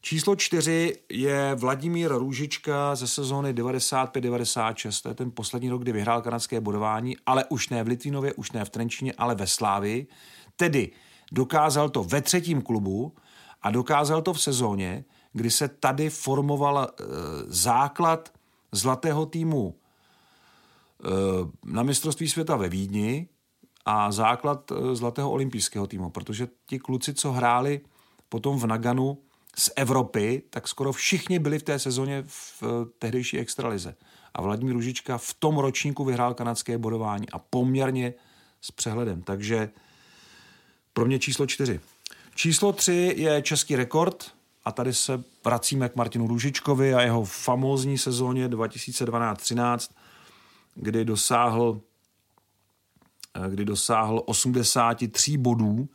Číslo 0.02 0.36
čtyři 0.36 0.98
je 1.10 1.56
Vladimír 1.56 2.12
Růžička 2.12 2.96
ze 2.96 3.08
sezóny 3.08 3.54
95-96. 3.54 5.02
To 5.04 5.10
je 5.10 5.16
ten 5.16 5.32
poslední 5.32 5.70
rok, 5.70 5.82
kdy 5.82 5.92
vyhrál 5.92 6.22
kanadské 6.22 6.62
budování, 6.62 7.18
ale 7.26 7.46
už 7.46 7.70
ne 7.70 7.84
v 7.84 7.88
Litvínově, 7.88 8.34
už 8.34 8.52
ne 8.52 8.66
v 8.66 8.70
Trenčině, 8.70 9.14
ale 9.18 9.36
ve 9.36 9.48
Slávi. 9.48 10.08
Tedy 10.56 10.92
dokázal 11.32 11.90
to 11.90 12.04
ve 12.04 12.22
třetím 12.22 12.62
klubu, 12.62 13.14
a 13.62 13.72
dokázal 13.72 14.22
to 14.22 14.34
v 14.34 14.42
sezóně, 14.42 15.06
kdy 15.34 15.52
se 15.52 15.68
tady 15.68 16.10
formoval 16.10 16.80
e, 16.80 17.04
základ 17.48 18.34
zlatého 18.72 19.26
týmu 19.26 19.76
e, 19.76 21.10
na 21.66 21.84
mistrovství 21.84 22.30
světa 22.30 22.56
ve 22.56 22.70
Vídni 22.70 23.28
a 23.86 24.12
základ 24.12 24.72
e, 24.72 24.96
zlatého 24.96 25.32
olympijského 25.32 25.88
týmu, 25.88 26.10
protože 26.10 26.48
ti 26.66 26.80
kluci, 26.80 27.14
co 27.14 27.32
hráli 27.32 27.82
potom 28.30 28.60
v 28.60 28.68
Naganu 28.68 29.18
z 29.58 29.70
Evropy, 29.76 30.44
tak 30.50 30.68
skoro 30.68 30.92
všichni 30.92 31.40
byli 31.40 31.60
v 31.60 31.64
té 31.64 31.80
sezóně 31.80 32.24
v 32.28 32.64
tehdejší 33.00 33.40
extralize. 33.40 33.96
A 34.34 34.42
Vladimír 34.42 34.74
Ružička 34.74 35.18
v 35.18 35.34
tom 35.34 35.58
ročníku 35.58 36.06
vyhrál 36.06 36.34
kanadské 36.34 36.78
bodování 36.78 37.30
a 37.30 37.40
poměrně 37.40 38.14
s 38.62 38.72
přehledem. 38.72 39.22
Takže 39.22 39.70
pro 40.94 41.06
mě 41.06 41.20
číslo 41.20 41.48
čtyři. 41.48 41.80
Číslo 42.36 42.74
tři 42.74 43.14
je 43.18 43.42
český 43.42 43.76
rekord 43.76 44.32
a 44.66 44.72
tady 44.72 44.94
se 44.94 45.24
vracíme 45.46 45.90
k 45.90 45.96
Martinu 45.96 46.28
Růžičkovi 46.28 46.94
a 46.94 47.02
jeho 47.02 47.26
famózní 47.26 47.98
sezóně 47.98 48.48
2012-13, 48.48 49.92
kdy 50.76 51.06
dosáhl, 51.06 51.82
eh, 53.36 53.50
kdy 53.50 53.66
dosáhl 53.66 54.24
83 54.26 55.38
bodů 55.38 55.90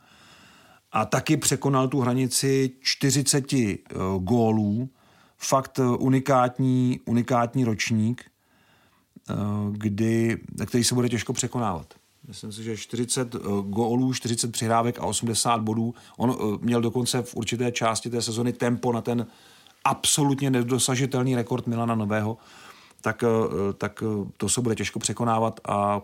a 0.91 1.05
taky 1.05 1.37
překonal 1.37 1.87
tu 1.87 1.99
hranici 1.99 2.71
40 2.81 3.53
eh, 3.53 3.77
gólů. 4.19 4.89
Fakt 5.37 5.79
eh, 5.79 5.83
unikátní, 5.83 6.99
unikátní 7.05 7.63
ročník, 7.63 8.31
kdy, 9.71 10.37
který 10.65 10.83
se 10.83 10.95
bude 10.95 11.09
těžko 11.09 11.33
překonávat. 11.33 11.93
Myslím 12.27 12.51
si, 12.51 12.63
že 12.63 12.77
40 12.77 13.35
uh, 13.35 13.41
eh, 13.41 13.69
gólů, 13.69 14.13
40 14.13 14.51
přihrávek 14.51 14.99
a 14.99 15.05
80 15.05 15.61
bodů. 15.61 15.93
On 16.17 16.59
měl 16.61 16.81
dokonce 16.81 17.21
v 17.21 17.35
určité 17.35 17.71
části 17.71 18.09
té 18.09 18.21
sezony 18.21 18.53
tempo 18.53 18.93
na 18.93 19.01
ten 19.01 19.27
absolutně 19.83 20.49
nedosažitelný 20.49 21.35
rekord 21.35 21.67
Milana 21.67 21.95
Nového, 21.95 22.37
tak, 23.01 23.23
tak 23.77 24.03
to 24.37 24.49
se 24.49 24.61
bude 24.61 24.75
těžko 24.75 24.99
překonávat 24.99 25.59
a 25.67 26.01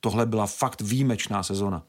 tohle 0.00 0.26
byla 0.26 0.46
fakt 0.46 0.80
výjimečná 0.80 1.42
sezona. 1.42 1.82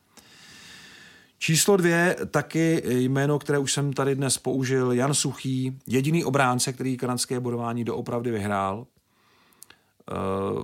Číslo 1.37 1.77
dvě, 1.77 2.15
taky 2.31 2.83
jméno, 2.85 3.39
které 3.39 3.59
už 3.59 3.73
jsem 3.73 3.93
tady 3.93 4.15
dnes 4.15 4.37
použil, 4.37 4.91
Jan 4.91 5.13
Suchý, 5.13 5.79
jediný 5.87 6.25
obránce, 6.25 6.73
který 6.73 6.97
kanadské 6.97 7.39
bodování 7.39 7.83
doopravdy 7.83 8.31
vyhrál 8.31 8.87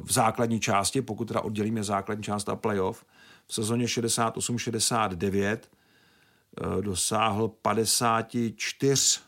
v 0.04 0.12
základní 0.12 0.60
části, 0.60 1.02
pokud 1.02 1.26
teda 1.26 1.42
oddělíme 1.42 1.84
základní 1.84 2.24
část 2.24 2.50
a 2.50 2.56
playoff 2.56 3.06
v 3.48 3.54
sezóně 3.54 3.86
68-69 3.86 5.58
eh, 5.58 6.82
dosáhl 6.82 7.48
54, 7.48 9.20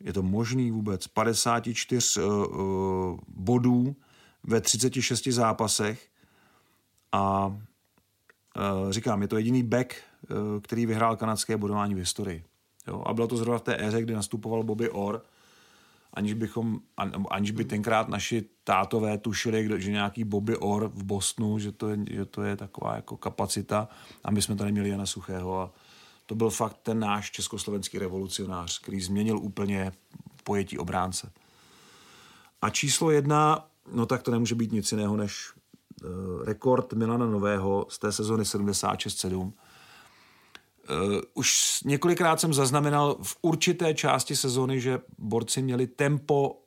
je 0.00 0.12
to 0.12 0.22
možný 0.22 0.70
vůbec, 0.70 1.06
54 1.06 2.22
uh, 2.22 2.32
uh, 2.32 3.18
bodů 3.28 3.96
ve 4.42 4.60
36 4.60 5.26
zápasech 5.28 6.08
a 7.12 7.56
říkám, 8.90 9.22
je 9.22 9.28
to 9.28 9.36
jediný 9.36 9.62
back, 9.62 9.94
uh, 9.94 10.36
který 10.62 10.86
vyhrál 10.86 11.16
kanadské 11.16 11.56
bodování 11.56 11.94
v 11.94 11.98
historii. 11.98 12.44
Jo? 12.88 13.02
A 13.06 13.14
bylo 13.14 13.26
to 13.26 13.36
zrovna 13.36 13.58
v 13.58 13.62
té 13.62 13.86
éře, 13.86 14.02
kdy 14.02 14.14
nastupoval 14.14 14.62
Bobby 14.62 14.90
Orr, 14.90 15.20
aniž, 16.14 16.34
bychom, 16.34 16.80
aniž 17.30 17.50
by 17.50 17.64
tenkrát 17.64 18.08
naši 18.08 18.44
tátové 18.64 19.18
tušili, 19.18 19.82
že 19.82 19.90
nějaký 19.90 20.24
Bobby 20.24 20.56
Orr 20.56 20.88
v 20.88 21.04
Bostonu, 21.04 21.58
že 21.58 21.72
to, 21.72 21.88
je, 21.88 21.98
že 22.10 22.24
to 22.24 22.42
je 22.42 22.56
taková 22.56 22.96
jako 22.96 23.16
kapacita 23.16 23.88
a 24.24 24.30
my 24.30 24.42
jsme 24.42 24.56
tady 24.56 24.72
měli 24.72 24.88
Jana 24.88 25.06
Suchého 25.06 25.60
a 25.60 25.70
to 26.26 26.34
byl 26.34 26.50
fakt 26.50 26.76
ten 26.82 26.98
náš 26.98 27.30
československý 27.30 27.98
revolucionář, 27.98 28.78
který 28.78 29.00
změnil 29.00 29.38
úplně 29.38 29.92
pojetí 30.44 30.78
obránce. 30.78 31.32
A 32.62 32.70
číslo 32.70 33.10
jedna, 33.10 33.68
no 33.92 34.06
tak 34.06 34.22
to 34.22 34.30
nemůže 34.30 34.54
být 34.54 34.72
nic 34.72 34.92
jiného 34.92 35.16
než 35.16 35.52
rekord 36.44 36.92
Milana 36.92 37.26
Nového 37.26 37.86
z 37.88 37.98
té 37.98 38.12
sezony 38.12 38.42
76-7, 38.42 39.52
Uh, 40.90 41.20
už 41.34 41.80
několikrát 41.84 42.40
jsem 42.40 42.54
zaznamenal 42.54 43.16
v 43.22 43.36
určité 43.42 43.94
části 43.94 44.36
sezony, 44.36 44.80
že 44.80 44.98
borci 45.18 45.62
měli 45.62 45.86
tempo, 45.86 46.62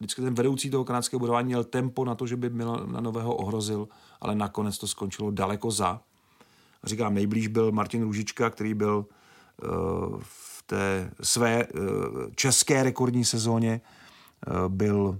vždycky 0.00 0.22
ten 0.22 0.34
vedoucí 0.34 0.70
toho 0.70 0.84
kanadského 0.84 1.20
budování 1.20 1.46
měl 1.46 1.64
tempo 1.64 2.04
na 2.04 2.14
to, 2.14 2.26
že 2.26 2.36
by 2.36 2.50
na 2.86 3.00
Nového 3.00 3.34
ohrozil, 3.36 3.88
ale 4.20 4.34
nakonec 4.34 4.78
to 4.78 4.86
skončilo 4.86 5.30
daleko 5.30 5.70
za. 5.70 6.00
Říkám, 6.84 7.14
nejblíž 7.14 7.46
byl 7.46 7.72
Martin 7.72 8.02
Růžička, 8.02 8.50
který 8.50 8.74
byl 8.74 9.06
uh, 9.06 10.20
v 10.20 10.62
té 10.66 11.10
své 11.22 11.66
české 12.34 12.82
rekordní 12.82 13.24
sezóně, 13.24 13.80
byl, 14.68 15.18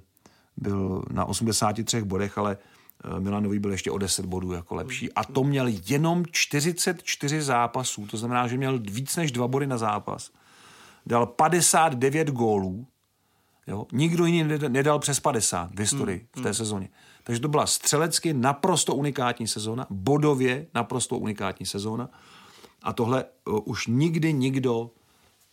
byl 0.56 1.04
na 1.10 1.24
83 1.24 2.02
bodech, 2.02 2.38
ale 2.38 2.56
Eh, 3.04 3.20
Milanový 3.20 3.58
byl 3.58 3.70
ještě 3.70 3.90
o 3.90 3.98
10 3.98 4.26
bodů 4.26 4.52
jako 4.52 4.74
lepší. 4.74 5.12
A 5.12 5.24
to 5.24 5.44
měl 5.44 5.66
jenom 5.86 6.24
44 6.30 7.42
zápasů, 7.42 8.06
to 8.06 8.16
znamená, 8.16 8.48
že 8.48 8.56
měl 8.56 8.78
víc 8.78 9.16
než 9.16 9.32
dva 9.32 9.48
body 9.48 9.66
na 9.66 9.78
zápas. 9.78 10.30
Dal 11.06 11.26
59 11.26 12.28
gólů 12.28 12.86
Jo? 13.66 13.86
Nikdo 13.92 14.26
jiný 14.26 14.58
nedal 14.68 14.98
přes 14.98 15.20
50 15.20 15.74
v 15.74 15.78
historii 15.78 16.18
hmm. 16.18 16.28
v 16.32 16.42
té 16.42 16.48
hmm. 16.48 16.54
sezóně. 16.54 16.88
Takže 17.24 17.40
to 17.40 17.48
byla 17.48 17.66
střelecky 17.66 18.32
naprosto 18.32 18.94
unikátní 18.94 19.48
sezóna, 19.48 19.86
bodově 19.90 20.66
naprosto 20.74 21.18
unikátní 21.18 21.66
sezóna. 21.66 22.08
A 22.82 22.92
tohle 22.92 23.24
uh, 23.48 23.60
už 23.64 23.86
nikdy 23.86 24.32
nikdo 24.32 24.90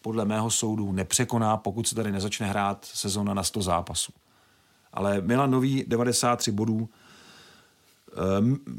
podle 0.02 0.26
mého 0.26 0.52
soudu 0.52 0.92
nepřekoná, 0.92 1.58
pokud 1.58 1.88
se 1.88 1.96
tady 1.96 2.12
nezačne 2.12 2.48
hrát 2.48 2.86
sezóna 2.86 3.34
na 3.34 3.44
100 3.44 3.62
zápasů. 3.62 4.14
Ale 4.94 5.22
Milan 5.22 5.52
Nový 5.52 5.84
93 5.88 6.52
bodů, 6.52 6.90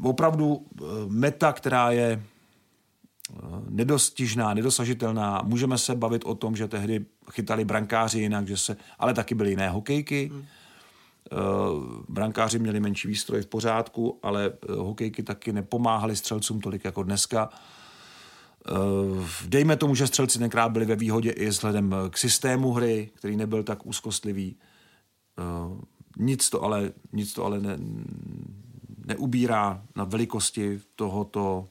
opravdu 0.03 0.65
e, 0.65 0.83
meta, 1.07 1.53
která 1.53 1.91
je 1.91 2.07
e, 2.11 2.21
nedostižná, 3.69 4.53
nedosažitelná. 4.53 5.41
Můžeme 5.43 5.77
se 5.77 5.95
bavit 5.95 6.25
o 6.25 6.35
tom, 6.35 6.55
že 6.55 6.67
tehdy 6.67 7.05
chytali 7.31 7.65
brankáři 7.65 8.19
jinak, 8.19 8.47
že 8.47 8.57
se, 8.57 8.77
ale 8.99 9.13
taky 9.13 9.35
byly 9.35 9.49
jiné 9.49 9.69
hokejky. 9.69 10.29
Hmm. 10.33 10.43
Brankáři 12.09 12.59
měli 12.59 12.79
menší 12.79 13.07
výstroj 13.07 13.41
v 13.41 13.47
pořádku, 13.47 14.19
ale 14.23 14.53
hokejky 14.69 15.23
taky 15.23 15.53
nepomáhali 15.53 16.15
střelcům 16.15 16.61
tolik 16.61 16.85
jako 16.85 17.03
dneska. 17.03 17.49
Eh, 18.67 19.27
dejme 19.47 19.77
tomu, 19.77 19.95
že 19.95 20.07
střelci 20.07 20.39
tenkrát 20.39 20.69
byli 20.69 20.85
ve 20.85 20.95
výhodě 20.95 21.31
i 21.31 21.47
vzhledem 21.47 21.95
k 22.09 22.17
systému 22.17 22.71
hry, 22.71 23.09
který 23.15 23.37
nebyl 23.37 23.63
tak 23.63 23.85
úzkostlivý. 23.85 24.55
Eh, 25.39 25.43
nic 26.17 26.49
to 26.49 26.63
ale, 26.63 26.91
nic 27.13 27.33
to 27.33 27.45
ale 27.45 27.59
ne, 27.59 27.77
neubírá 29.05 29.81
na 29.95 30.03
velikosti 30.03 30.81
tohoto 30.95 31.67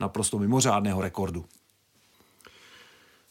naprosto 0.00 0.38
mimořádného 0.38 1.02
rekordu. 1.02 1.44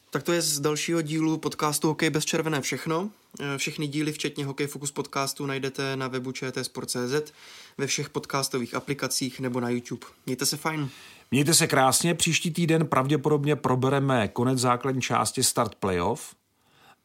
Tak 0.10 0.24
to 0.24 0.34
je 0.34 0.42
z 0.42 0.60
dalšího 0.60 1.02
dílu 1.02 1.38
podcastu 1.38 1.88
Hokej 1.88 2.10
bez 2.10 2.26
červené 2.26 2.62
všechno. 2.62 3.10
Eh, 3.40 3.58
všechny 3.58 3.88
díly, 3.88 4.12
včetně 4.12 4.46
Hokej 4.46 4.68
Focus 4.68 4.92
podcastu, 4.92 5.46
najdete 5.46 5.96
na 5.96 6.08
webu 6.08 6.32
čtsport.cz, 6.32 7.34
ve 7.78 7.88
všech 7.88 8.10
podcastových 8.10 8.76
aplikacích 8.76 9.40
nebo 9.40 9.60
na 9.60 9.70
YouTube. 9.70 10.06
Mějte 10.26 10.46
se 10.46 10.58
fajn. 10.58 10.90
Mějte 11.32 11.54
se 11.54 11.68
krásně, 11.68 12.14
příští 12.14 12.52
týden 12.52 12.88
pravděpodobně 12.88 13.56
probereme 13.56 14.28
konec 14.28 14.60
základní 14.60 15.02
části 15.02 15.44
Start 15.44 15.76
Playoff 15.76 16.36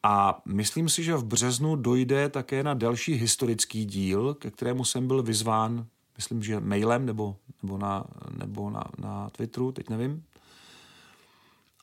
a 0.03 0.43
myslím 0.47 0.89
si, 0.89 1.05
že 1.05 1.17
v 1.17 1.25
březnu 1.25 1.77
dojde 1.77 2.29
také 2.29 2.63
na 2.63 2.75
další 2.75 3.15
historický 3.15 3.85
díl, 3.85 4.35
ke 4.35 4.51
kterému 4.51 4.85
jsem 4.85 5.07
byl 5.07 5.23
vyzván, 5.23 5.87
myslím, 6.19 6.43
že 6.43 6.61
mailem 6.61 7.07
nebo, 7.07 7.37
nebo, 7.63 7.79
na, 7.79 8.05
nebo 8.39 8.71
na, 8.71 8.85
na 8.99 9.31
Twitteru, 9.31 9.73
teď 9.73 9.89
nevím. 9.89 10.25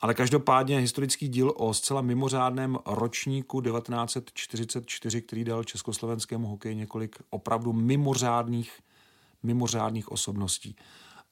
Ale 0.02 0.14
každopádně 0.14 0.80
historický 0.80 1.28
díl 1.28 1.54
o 1.56 1.74
zcela 1.74 2.02
mimořádném 2.02 2.78
ročníku 2.86 3.62
1944, 3.62 5.22
který 5.22 5.44
dal 5.44 5.64
československému 5.64 6.48
hokeji 6.48 6.76
několik 6.76 7.16
opravdu 7.30 7.74
mimořádných, 7.74 8.80
mimořádných 9.44 10.12
osobností 10.12 10.76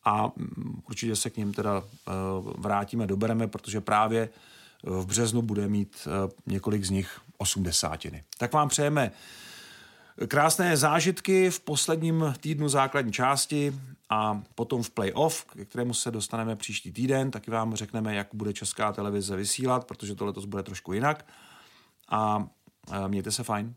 a 0.06 0.32
mm, 0.36 0.82
určitě 0.88 1.16
se 1.16 1.30
k 1.30 1.38
ním 1.38 1.54
teda 1.54 1.84
eh, 1.84 2.12
vrátíme, 2.58 3.08
dobereme, 3.08 3.48
protože 3.48 3.82
právě 3.82 4.30
v 4.84 5.06
březnu 5.06 5.42
bude 5.42 5.68
mít 5.68 6.08
eh, 6.08 6.32
několik 6.46 6.86
z 6.86 6.90
nich 6.90 7.20
osmdesátiny. 7.38 8.24
Tak 8.38 8.54
vám 8.54 8.70
přejeme 8.70 9.12
krásné 10.28 10.78
zážitky 10.78 11.50
v 11.50 11.60
posledním 11.60 12.34
týdnu 12.40 12.70
základní 12.70 13.12
části 13.12 13.76
a 14.10 14.42
potom 14.56 14.84
v 14.84 14.90
playoff, 14.90 15.46
ke 15.46 15.66
kterému 15.66 15.94
se 15.94 16.12
dostaneme 16.12 16.56
příští 16.56 16.92
týden, 16.92 17.32
taky 17.32 17.52
vám 17.52 17.76
řekneme, 17.76 18.16
jak 18.16 18.28
bude 18.34 18.54
česká 18.54 18.94
televize 18.94 19.36
vysílat, 19.36 19.86
protože 19.88 20.16
to 20.16 20.26
letos 20.26 20.46
bude 20.46 20.64
trošku 20.64 20.94
jinak. 20.94 21.26
A 22.10 22.48
mějte 23.08 23.32
se 23.32 23.44
fajn. 23.44 23.76